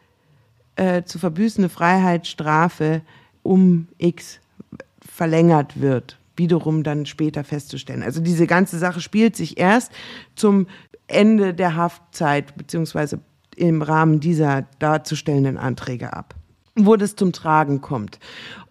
äh, 0.77 1.03
zu 1.03 1.19
verbüßende 1.19 1.69
Freiheitsstrafe 1.69 3.03
um 3.43 3.89
X 3.99 4.41
verlängert 5.01 5.81
wird, 5.81 6.19
wiederum 6.37 6.83
dann 6.83 7.07
später 7.07 7.45
festzustellen. 7.45 8.03
Also 8.03 8.21
diese 8.21 8.47
ganze 8.47 8.79
Sache 8.79 9.01
spielt 9.01 9.37
sich 9.37 9.59
erst 9.59 9.93
zum 10.35 10.67
Ende 11.07 11.55
der 11.55 11.77
Haftzeit 11.77 12.57
beziehungsweise 12.57 13.21
im 13.57 13.83
Rahmen 13.83 14.21
dieser 14.21 14.63
darzustellenden 14.79 15.57
Anträge 15.57 16.13
ab, 16.13 16.35
wo 16.77 16.97
das 16.97 17.17
zum 17.17 17.33
Tragen 17.33 17.81
kommt. 17.81 18.19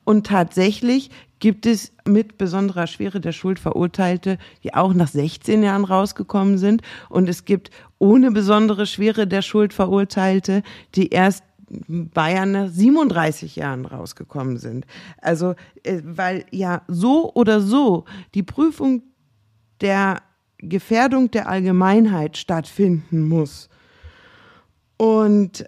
Und 0.03 0.27
tatsächlich 0.27 1.09
gibt 1.39 1.65
es 1.65 1.91
mit 2.07 2.37
besonderer 2.37 2.87
Schwere 2.87 3.19
der 3.19 3.31
Schuld 3.31 3.59
Verurteilte, 3.59 4.37
die 4.63 4.73
auch 4.73 4.93
nach 4.93 5.07
16 5.09 5.63
Jahren 5.63 5.83
rausgekommen 5.83 6.57
sind. 6.57 6.81
Und 7.09 7.27
es 7.27 7.45
gibt 7.45 7.71
ohne 7.99 8.31
besondere 8.31 8.85
Schwere 8.85 9.27
der 9.27 9.41
Schuld 9.41 9.73
Verurteilte, 9.73 10.63
die 10.95 11.09
erst 11.09 11.43
Bayern 11.87 12.51
nach 12.51 12.69
37 12.69 13.55
Jahren 13.55 13.85
rausgekommen 13.85 14.57
sind. 14.57 14.85
Also, 15.21 15.55
äh, 15.83 16.01
weil 16.03 16.45
ja 16.51 16.83
so 16.87 17.33
oder 17.33 17.59
so 17.59 18.05
die 18.33 18.43
Prüfung 18.43 19.03
der 19.81 20.21
Gefährdung 20.59 21.31
der 21.31 21.49
Allgemeinheit 21.49 22.37
stattfinden 22.37 23.27
muss. 23.27 23.69
Und 24.97 25.65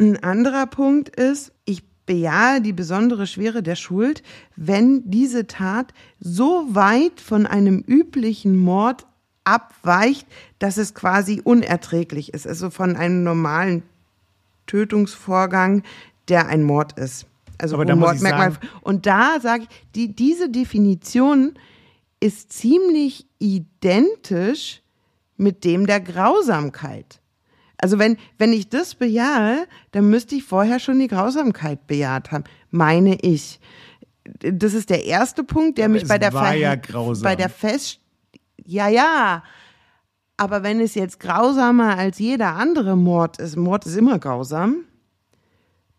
ein 0.00 0.22
anderer 0.22 0.66
Punkt 0.66 1.08
ist, 1.10 1.52
ich 1.64 1.82
bejahe 2.06 2.60
die 2.60 2.72
besondere 2.72 3.26
Schwere 3.26 3.62
der 3.62 3.76
Schuld, 3.76 4.22
wenn 4.56 5.08
diese 5.10 5.46
Tat 5.46 5.92
so 6.18 6.66
weit 6.70 7.20
von 7.20 7.46
einem 7.46 7.84
üblichen 7.86 8.56
Mord 8.56 9.06
abweicht, 9.44 10.26
dass 10.58 10.76
es 10.76 10.94
quasi 10.94 11.40
unerträglich 11.44 12.34
ist. 12.34 12.46
Also 12.46 12.70
von 12.70 12.96
einem 12.96 13.22
normalen 13.22 13.82
Tötungsvorgang, 14.66 15.82
der 16.28 16.48
ein 16.48 16.62
Mord 16.62 16.98
ist. 16.98 17.26
Also 17.58 17.74
Aber 17.76 17.84
da 17.84 17.94
Mordmerkmal- 17.94 18.52
sagen- 18.52 18.68
und 18.80 19.06
da 19.06 19.38
sage 19.40 19.64
ich, 19.64 19.68
die, 19.94 20.14
diese 20.14 20.48
Definition 20.48 21.54
ist 22.20 22.52
ziemlich 22.52 23.26
identisch 23.38 24.82
mit 25.36 25.64
dem 25.64 25.86
der 25.86 26.00
Grausamkeit. 26.00 27.19
Also 27.82 27.98
wenn, 27.98 28.16
wenn 28.38 28.52
ich 28.52 28.68
das 28.68 28.94
bejahe, 28.94 29.66
dann 29.92 30.10
müsste 30.10 30.34
ich 30.34 30.44
vorher 30.44 30.78
schon 30.78 30.98
die 30.98 31.08
Grausamkeit 31.08 31.86
bejaht 31.86 32.30
haben, 32.30 32.44
meine 32.70 33.16
ich. 33.22 33.60
Das 34.40 34.74
ist 34.74 34.90
der 34.90 35.04
erste 35.06 35.44
Punkt, 35.44 35.78
der 35.78 35.86
Aber 35.86 35.94
mich 35.94 36.06
bei 36.06 36.18
der 36.18 36.32
war 36.32 36.54
ja 36.54 36.74
grausam. 36.74 37.24
bei 37.24 37.36
der 37.36 37.48
Fest 37.48 38.00
ja 38.64 38.88
ja, 38.88 39.42
aber 40.36 40.62
wenn 40.62 40.80
es 40.80 40.94
jetzt 40.94 41.20
grausamer 41.20 41.98
als 41.98 42.18
jeder 42.18 42.56
andere 42.56 42.96
Mord 42.96 43.38
ist, 43.38 43.56
Mord 43.56 43.84
ist 43.86 43.96
immer 43.96 44.18
grausam, 44.18 44.84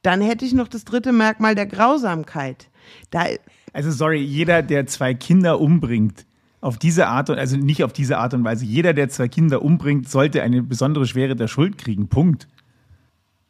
dann 0.02 0.22
hätte 0.22 0.46
ich 0.46 0.54
noch 0.54 0.68
das 0.68 0.84
dritte 0.84 1.12
Merkmal 1.12 1.54
der 1.54 1.68
Grausamkeit. 1.68 2.70
Da 3.12 3.26
Also 3.74 3.92
sorry, 3.92 4.20
jeder, 4.20 4.64
der 4.64 4.88
zwei 4.88 5.14
Kinder 5.14 5.60
umbringt, 5.60 6.26
auf 6.62 6.78
diese 6.78 7.08
Art 7.08 7.30
und 7.30 7.40
also 7.40 7.58
nicht 7.58 7.84
auf 7.84 7.92
diese 7.92 8.18
Art 8.18 8.34
und 8.34 8.44
Weise, 8.44 8.66
jeder, 8.66 8.94
der 8.94 9.10
zwei 9.10 9.28
Kinder 9.28 9.62
umbringt, 9.64 10.08
sollte 10.08 10.44
eine 10.44 10.62
besondere 10.62 11.08
Schwere 11.08 11.36
der 11.36 11.48
Schuld 11.48 11.78
kriegen. 11.78 12.08
Punkt. 12.08 12.48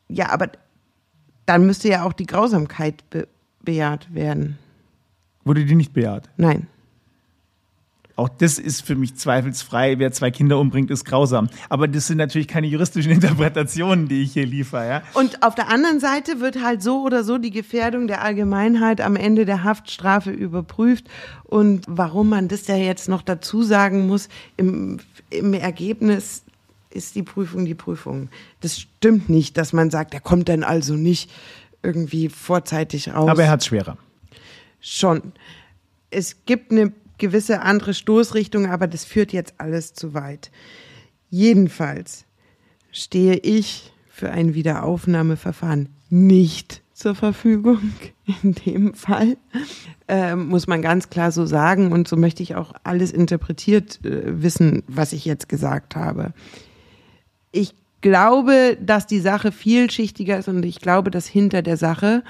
ja, 0.07 0.29
aber 0.29 0.49
dann 1.45 1.65
müsste 1.65 1.89
ja 1.89 2.03
auch 2.03 2.13
die 2.13 2.25
Grausamkeit 2.25 3.09
be 3.09 3.27
bejaht 3.63 4.11
werden. 4.11 4.57
Wurde 5.43 5.65
die 5.65 5.75
nicht 5.75 5.93
bejaht? 5.93 6.29
Nein. 6.35 6.65
Auch 8.21 8.29
das 8.29 8.59
ist 8.59 8.85
für 8.85 8.95
mich 8.95 9.15
zweifelsfrei. 9.15 9.97
Wer 9.97 10.11
zwei 10.11 10.29
Kinder 10.29 10.59
umbringt, 10.59 10.91
ist 10.91 11.05
grausam. 11.05 11.49
Aber 11.69 11.87
das 11.87 12.05
sind 12.05 12.17
natürlich 12.17 12.47
keine 12.47 12.67
juristischen 12.67 13.11
Interpretationen, 13.13 14.07
die 14.07 14.21
ich 14.21 14.33
hier 14.33 14.45
liefere. 14.45 14.87
Ja? 14.87 15.01
Und 15.15 15.41
auf 15.41 15.55
der 15.55 15.69
anderen 15.69 15.99
Seite 15.99 16.39
wird 16.39 16.61
halt 16.61 16.83
so 16.83 17.01
oder 17.01 17.23
so 17.23 17.39
die 17.39 17.49
Gefährdung 17.49 18.05
der 18.05 18.21
Allgemeinheit 18.21 19.01
am 19.01 19.15
Ende 19.15 19.45
der 19.45 19.63
Haftstrafe 19.63 20.29
überprüft. 20.29 21.05
Und 21.45 21.83
warum 21.87 22.29
man 22.29 22.47
das 22.47 22.67
ja 22.67 22.75
jetzt 22.75 23.09
noch 23.09 23.23
dazu 23.23 23.63
sagen 23.63 24.05
muss, 24.05 24.29
im, 24.55 24.99
im 25.31 25.55
Ergebnis 25.55 26.43
ist 26.91 27.15
die 27.15 27.23
Prüfung 27.23 27.65
die 27.65 27.73
Prüfung. 27.73 28.29
Das 28.59 28.79
stimmt 28.79 29.29
nicht, 29.29 29.57
dass 29.57 29.73
man 29.73 29.89
sagt, 29.89 30.13
er 30.13 30.21
kommt 30.21 30.47
dann 30.47 30.63
also 30.63 30.93
nicht 30.93 31.31
irgendwie 31.81 32.29
vorzeitig 32.29 33.15
raus. 33.15 33.31
Aber 33.31 33.41
er 33.41 33.49
hat 33.49 33.61
es 33.61 33.65
schwerer. 33.65 33.97
schon. 34.79 35.31
Es 36.11 36.45
gibt 36.45 36.71
eine 36.71 36.91
gewisse 37.21 37.61
andere 37.61 37.93
Stoßrichtung, 37.93 38.65
aber 38.65 38.87
das 38.87 39.05
führt 39.05 39.31
jetzt 39.31 39.53
alles 39.59 39.93
zu 39.93 40.13
weit. 40.13 40.51
Jedenfalls 41.29 42.25
stehe 42.91 43.37
ich 43.37 43.93
für 44.09 44.31
ein 44.31 44.53
Wiederaufnahmeverfahren 44.53 45.89
nicht 46.09 46.81
zur 46.93 47.15
Verfügung. 47.15 47.93
In 48.43 48.53
dem 48.53 48.93
Fall 48.95 49.37
ähm, 50.07 50.47
muss 50.47 50.67
man 50.67 50.81
ganz 50.81 51.09
klar 51.09 51.31
so 51.31 51.45
sagen 51.45 51.91
und 51.91 52.07
so 52.07 52.17
möchte 52.17 52.43
ich 52.43 52.55
auch 52.55 52.73
alles 52.83 53.11
interpretiert 53.11 54.03
äh, 54.03 54.41
wissen, 54.41 54.83
was 54.87 55.13
ich 55.13 55.23
jetzt 55.23 55.47
gesagt 55.47 55.95
habe. 55.95 56.33
Ich 57.51 57.73
glaube, 58.01 58.77
dass 58.81 59.05
die 59.05 59.19
Sache 59.19 59.51
vielschichtiger 59.51 60.39
ist 60.39 60.47
und 60.47 60.65
ich 60.65 60.81
glaube, 60.81 61.11
dass 61.11 61.27
hinter 61.27 61.61
der 61.61 61.77
Sache, 61.77 62.23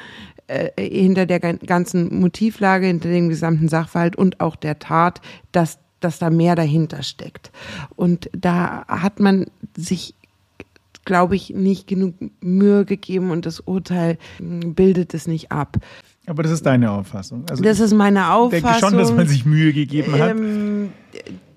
äh, 0.51 0.89
hinter 0.89 1.25
der 1.25 1.39
gan- 1.39 1.59
ganzen 1.59 2.19
Motivlage, 2.19 2.87
hinter 2.87 3.09
dem 3.09 3.29
gesamten 3.29 3.69
Sachverhalt 3.69 4.15
und 4.15 4.39
auch 4.39 4.55
der 4.55 4.79
Tat, 4.79 5.21
dass, 5.51 5.79
dass 5.99 6.19
da 6.19 6.29
mehr 6.29 6.55
dahinter 6.55 7.03
steckt. 7.03 7.51
Und 7.95 8.29
da 8.37 8.85
hat 8.87 9.19
man 9.19 9.45
sich 9.77 10.15
glaube 11.03 11.35
ich, 11.35 11.49
nicht 11.49 11.87
genug 11.87 12.13
Mühe 12.41 12.85
gegeben 12.85 13.31
und 13.31 13.47
das 13.47 13.59
Urteil 13.59 14.19
mh, 14.39 14.67
bildet 14.75 15.15
es 15.15 15.25
nicht 15.25 15.51
ab. 15.51 15.77
Aber 16.27 16.43
das 16.43 16.51
ist 16.51 16.63
deine 16.67 16.91
Auffassung. 16.91 17.43
Also 17.49 17.63
Das 17.63 17.79
ist 17.79 17.91
meine 17.95 18.19
ich 18.19 18.25
Auffassung. 18.25 18.61
denke 18.69 18.79
schon, 18.79 18.97
dass 18.99 19.11
man 19.11 19.27
sich 19.27 19.43
Mühe 19.43 19.73
gegeben 19.73 20.13
hat. 20.13 20.29
Ähm, 20.29 20.91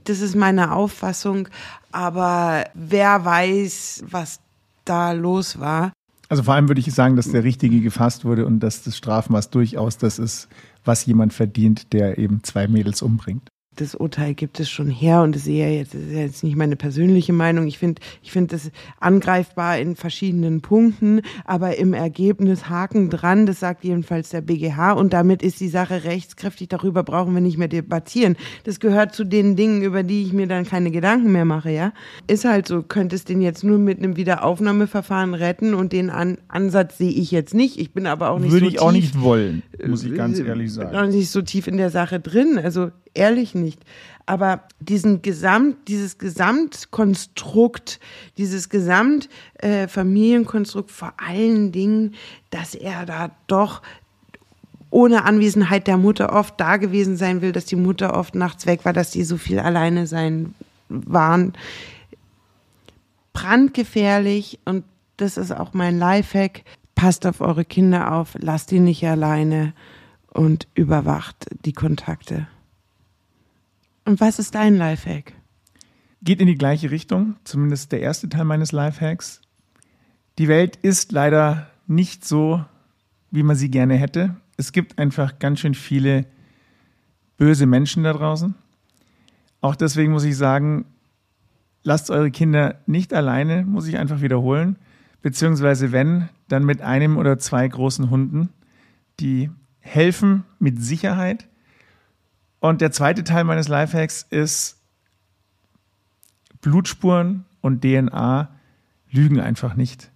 das 0.05 0.20
ist 0.20 0.34
meine 0.34 0.72
Auffassung, 0.72 1.49
aber 1.92 2.64
wer 2.72 3.22
weiß, 3.26 4.05
was 4.09 4.40
da 4.86 5.12
los 5.12 5.61
war. 5.61 5.92
Also 6.29 6.43
vor 6.43 6.55
allem 6.55 6.68
würde 6.68 6.81
ich 6.81 6.93
sagen, 6.93 7.16
dass 7.16 7.31
der 7.31 7.45
Richtige 7.45 7.81
gefasst 7.81 8.25
wurde 8.25 8.47
und 8.47 8.61
dass 8.61 8.83
das 8.83 8.97
Strafmaß 8.97 9.51
durchaus 9.51 9.99
das 9.99 10.18
ist, 10.18 10.49
was 10.85 11.05
jemand 11.07 11.33
verdient, 11.33 11.93
der 11.93 12.18
eben 12.18 12.43
zwei 12.43 12.66
Mädels 12.68 13.03
umbringt. 13.03 13.51
Das 13.77 13.95
Urteil 13.95 14.35
gibt 14.35 14.61
es 14.61 14.70
schon 14.70 14.89
her 14.89 15.22
und 15.22 15.35
das 15.35 15.43
ist 15.43 15.49
ja 15.49 15.68
jetzt, 15.68 15.95
ist 15.95 16.12
ja 16.12 16.20
jetzt 16.20 16.45
nicht 16.45 16.57
meine 16.57 16.77
persönliche 16.77 17.33
Meinung. 17.33 17.66
Ich 17.66 17.79
finde, 17.79 18.01
ich 18.22 18.33
finde 18.33 18.55
das 18.55 18.70
angreifbar 19.01 19.79
in 19.79 19.97
verschiedenen 19.97 20.61
Punkten, 20.61 21.22
aber 21.45 21.77
im 21.77 21.95
Ergebnis 21.95 22.68
Haken 22.68 23.11
dran, 23.11 23.47
das 23.47 23.61
sagt 23.61 23.85
jedenfalls 23.85 24.31
der 24.31 24.41
BGH 24.41 24.93
und 24.93 25.12
damit 25.12 25.43
ist 25.43 25.61
die 25.61 25.68
Sache 25.68 26.05
rechtskräftig. 26.05 26.68
Darüber 26.68 27.03
brauchen 27.03 27.35
wir 27.35 27.41
nicht 27.41 27.59
mehr 27.59 27.68
debattieren. 27.68 28.37
Das 28.64 28.81
gehört 28.81 29.14
zu 29.14 29.25
den 29.25 29.57
Dingen, 29.57 29.83
über 29.83 30.03
die 30.03 30.22
ich 30.22 30.33
mir 30.33 30.47
dann 30.47 30.64
keine 30.64 30.91
Gedanken 30.91 31.33
mehr 31.33 31.45
mache, 31.45 31.70
ja. 31.70 31.93
Ist 32.27 32.45
halt 32.45 32.68
so, 32.68 32.83
könnte 32.83 33.16
es 33.16 33.25
den 33.25 33.41
jetzt 33.41 33.64
nur 33.64 33.79
mit 33.79 33.99
einem 33.99 34.16
Wiederaufnahmeverfahren 34.16 35.35
retten 35.35 35.75
und 35.75 35.93
den 35.93 36.11
An 36.11 36.39
Ansatz 36.49 36.99
sehe 36.99 37.11
ich 37.11 37.31
jetzt 37.31 37.55
nicht. 37.55 37.79
Ich 37.79 37.93
bin 37.93 38.07
aber 38.07 38.31
auch 38.31 38.39
nicht 38.39 38.53
Würde 38.53 38.66
so 38.66 38.70
ich 38.70 38.81
auch 38.81 38.93
tief, 38.93 39.03
nicht 39.03 39.20
wollen, 39.20 39.62
muss 39.87 40.05
ich 40.05 40.14
ganz 40.14 40.39
ehrlich 40.39 40.72
sagen. 40.72 41.11
nicht 41.11 41.31
so 41.31 41.43
tief 41.43 41.66
in 41.66 41.77
der 41.77 41.91
Sache 41.91 42.20
drin. 42.20 42.59
Also 42.62 42.91
ehrlich 43.15 43.55
nicht. 43.55 43.81
Aber 44.27 44.65
diesen 44.81 45.23
Gesamt, 45.23 45.89
dieses 45.89 46.19
Gesamtkonstrukt, 46.19 48.01
dieses 48.39 48.69
Gesamtfamilienkonstrukt, 48.69 50.91
vor 50.91 51.15
allen 51.17 51.73
Dingen, 51.73 52.15
dass 52.51 52.75
er 52.75 53.07
da 53.07 53.31
doch 53.47 53.81
ohne 54.91 55.25
Anwesenheit 55.25 55.87
der 55.89 55.97
Mutter 55.97 56.33
oft 56.33 56.61
da 56.61 56.77
gewesen 56.77 57.17
sein 57.17 57.41
will, 57.43 57.53
dass 57.53 57.67
die 57.67 57.77
Mutter 57.77 58.17
oft 58.17 58.35
nachts 58.35 58.67
weg 58.67 58.85
war, 58.85 58.93
dass 58.93 59.11
die 59.11 59.25
so 59.25 59.37
viel 59.37 59.59
alleine 59.59 60.07
sein 60.07 60.55
waren. 60.89 61.53
Brandgefährlich 63.33 64.61
und 64.65 64.85
das 65.17 65.37
ist 65.37 65.53
auch 65.53 65.75
mein 65.75 65.99
Lifehack. 65.99 66.62
Passt 66.95 67.27
auf 67.27 67.41
eure 67.41 67.65
Kinder 67.65 68.12
auf, 68.12 68.37
lasst 68.39 68.71
die 68.71 68.79
nicht 68.79 69.05
alleine 69.05 69.73
und 70.33 70.69
überwacht 70.75 71.47
die 71.65 71.73
Kontakte. 71.73 72.47
Und 74.05 74.20
was 74.20 74.38
ist 74.38 74.55
dein 74.55 74.76
Lifehack? 74.76 75.32
Geht 76.22 76.40
in 76.40 76.46
die 76.46 76.57
gleiche 76.57 76.90
Richtung, 76.90 77.36
zumindest 77.44 77.92
der 77.92 78.00
erste 78.00 78.28
Teil 78.28 78.44
meines 78.44 78.72
Lifehacks. 78.72 79.40
Die 80.38 80.48
Welt 80.48 80.76
ist 80.76 81.12
leider 81.12 81.70
nicht 81.86 82.24
so, 82.24 82.64
wie 83.30 83.42
man 83.42 83.57
sie 83.57 83.70
gerne 83.70 83.94
hätte. 83.96 84.36
Es 84.57 84.72
gibt 84.72 84.98
einfach 84.98 85.38
ganz 85.38 85.61
schön 85.61 85.74
viele 85.74 86.26
böse 87.36 87.66
Menschen 87.66 88.05
da 88.05 88.12
draußen. 88.12 88.55
Auch 89.61 89.76
deswegen 89.76 90.12
muss 90.12 90.24
ich 90.24 90.36
sagen, 90.36 90.84
lasst 91.82 92.11
eure 92.11 92.30
Kinder 92.30 92.80
nicht 92.86 93.12
alleine, 93.14 93.64
muss 93.64 93.86
ich 93.86 93.96
einfach 93.96 94.20
wiederholen. 94.20 94.76
Beziehungsweise 95.22 95.92
wenn, 95.92 96.28
dann 96.48 96.64
mit 96.64 96.82
einem 96.82 97.16
oder 97.16 97.38
zwei 97.38 97.66
großen 97.66 98.11
Hunden, 98.11 98.50
die 99.20 99.50
helfen 99.80 100.44
mit 100.59 100.82
Sicherheit. 100.82 101.48
Und 102.65 102.81
der 102.81 102.93
zweite 102.93 103.25
Teil 103.25 103.45
meines 103.45 103.69
Lifehacks 103.69 104.27
ist, 104.31 104.81
Blutspuren 106.62 107.45
und 107.61 107.83
DNA 107.83 108.49
lügen 109.11 109.39
einfach 109.39 109.75
nicht. 109.75 110.11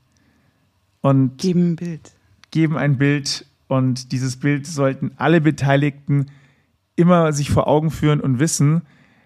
Und 1.03 1.37
Geben 1.37 1.73
ein 1.73 1.77
Bild. 1.77 2.13
geben 2.51 2.79
ein 2.79 2.97
Bild 2.97 3.45
und 3.67 4.13
dieses 4.13 4.39
Bild 4.39 4.67
sollten 4.67 5.13
alle 5.17 5.43
Beteiligten 5.43 6.31
immer 6.97 7.35
sich 7.35 7.51
vor 7.51 7.69
Augen 7.69 7.91
führen 7.91 8.19
und 8.19 8.39
wissen, 8.39 8.81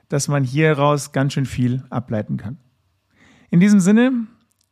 dass 0.09 0.27
man 0.27 0.43
hieraus 0.43 1.12
ganz 1.12 1.35
schön 1.35 1.47
viel 1.47 1.85
ableiten 1.91 2.39
kann. 2.39 2.57
In 3.51 3.61
diesem 3.61 3.79
Sinne, 3.79 4.27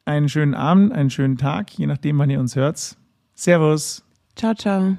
einen 0.07 0.29
schönen 0.29 0.55
Abend, 0.55 0.93
einen 0.93 1.11
schönen 1.11 1.39
Tag, 1.39 1.71
je 1.79 1.87
nachdem, 1.87 2.19
wann 2.19 2.31
ihr 2.31 2.41
uns 2.41 2.57
hört. 2.57 2.97
Servus. 3.33 4.05
Ciao, 4.35 4.55
ciao. 4.55 4.97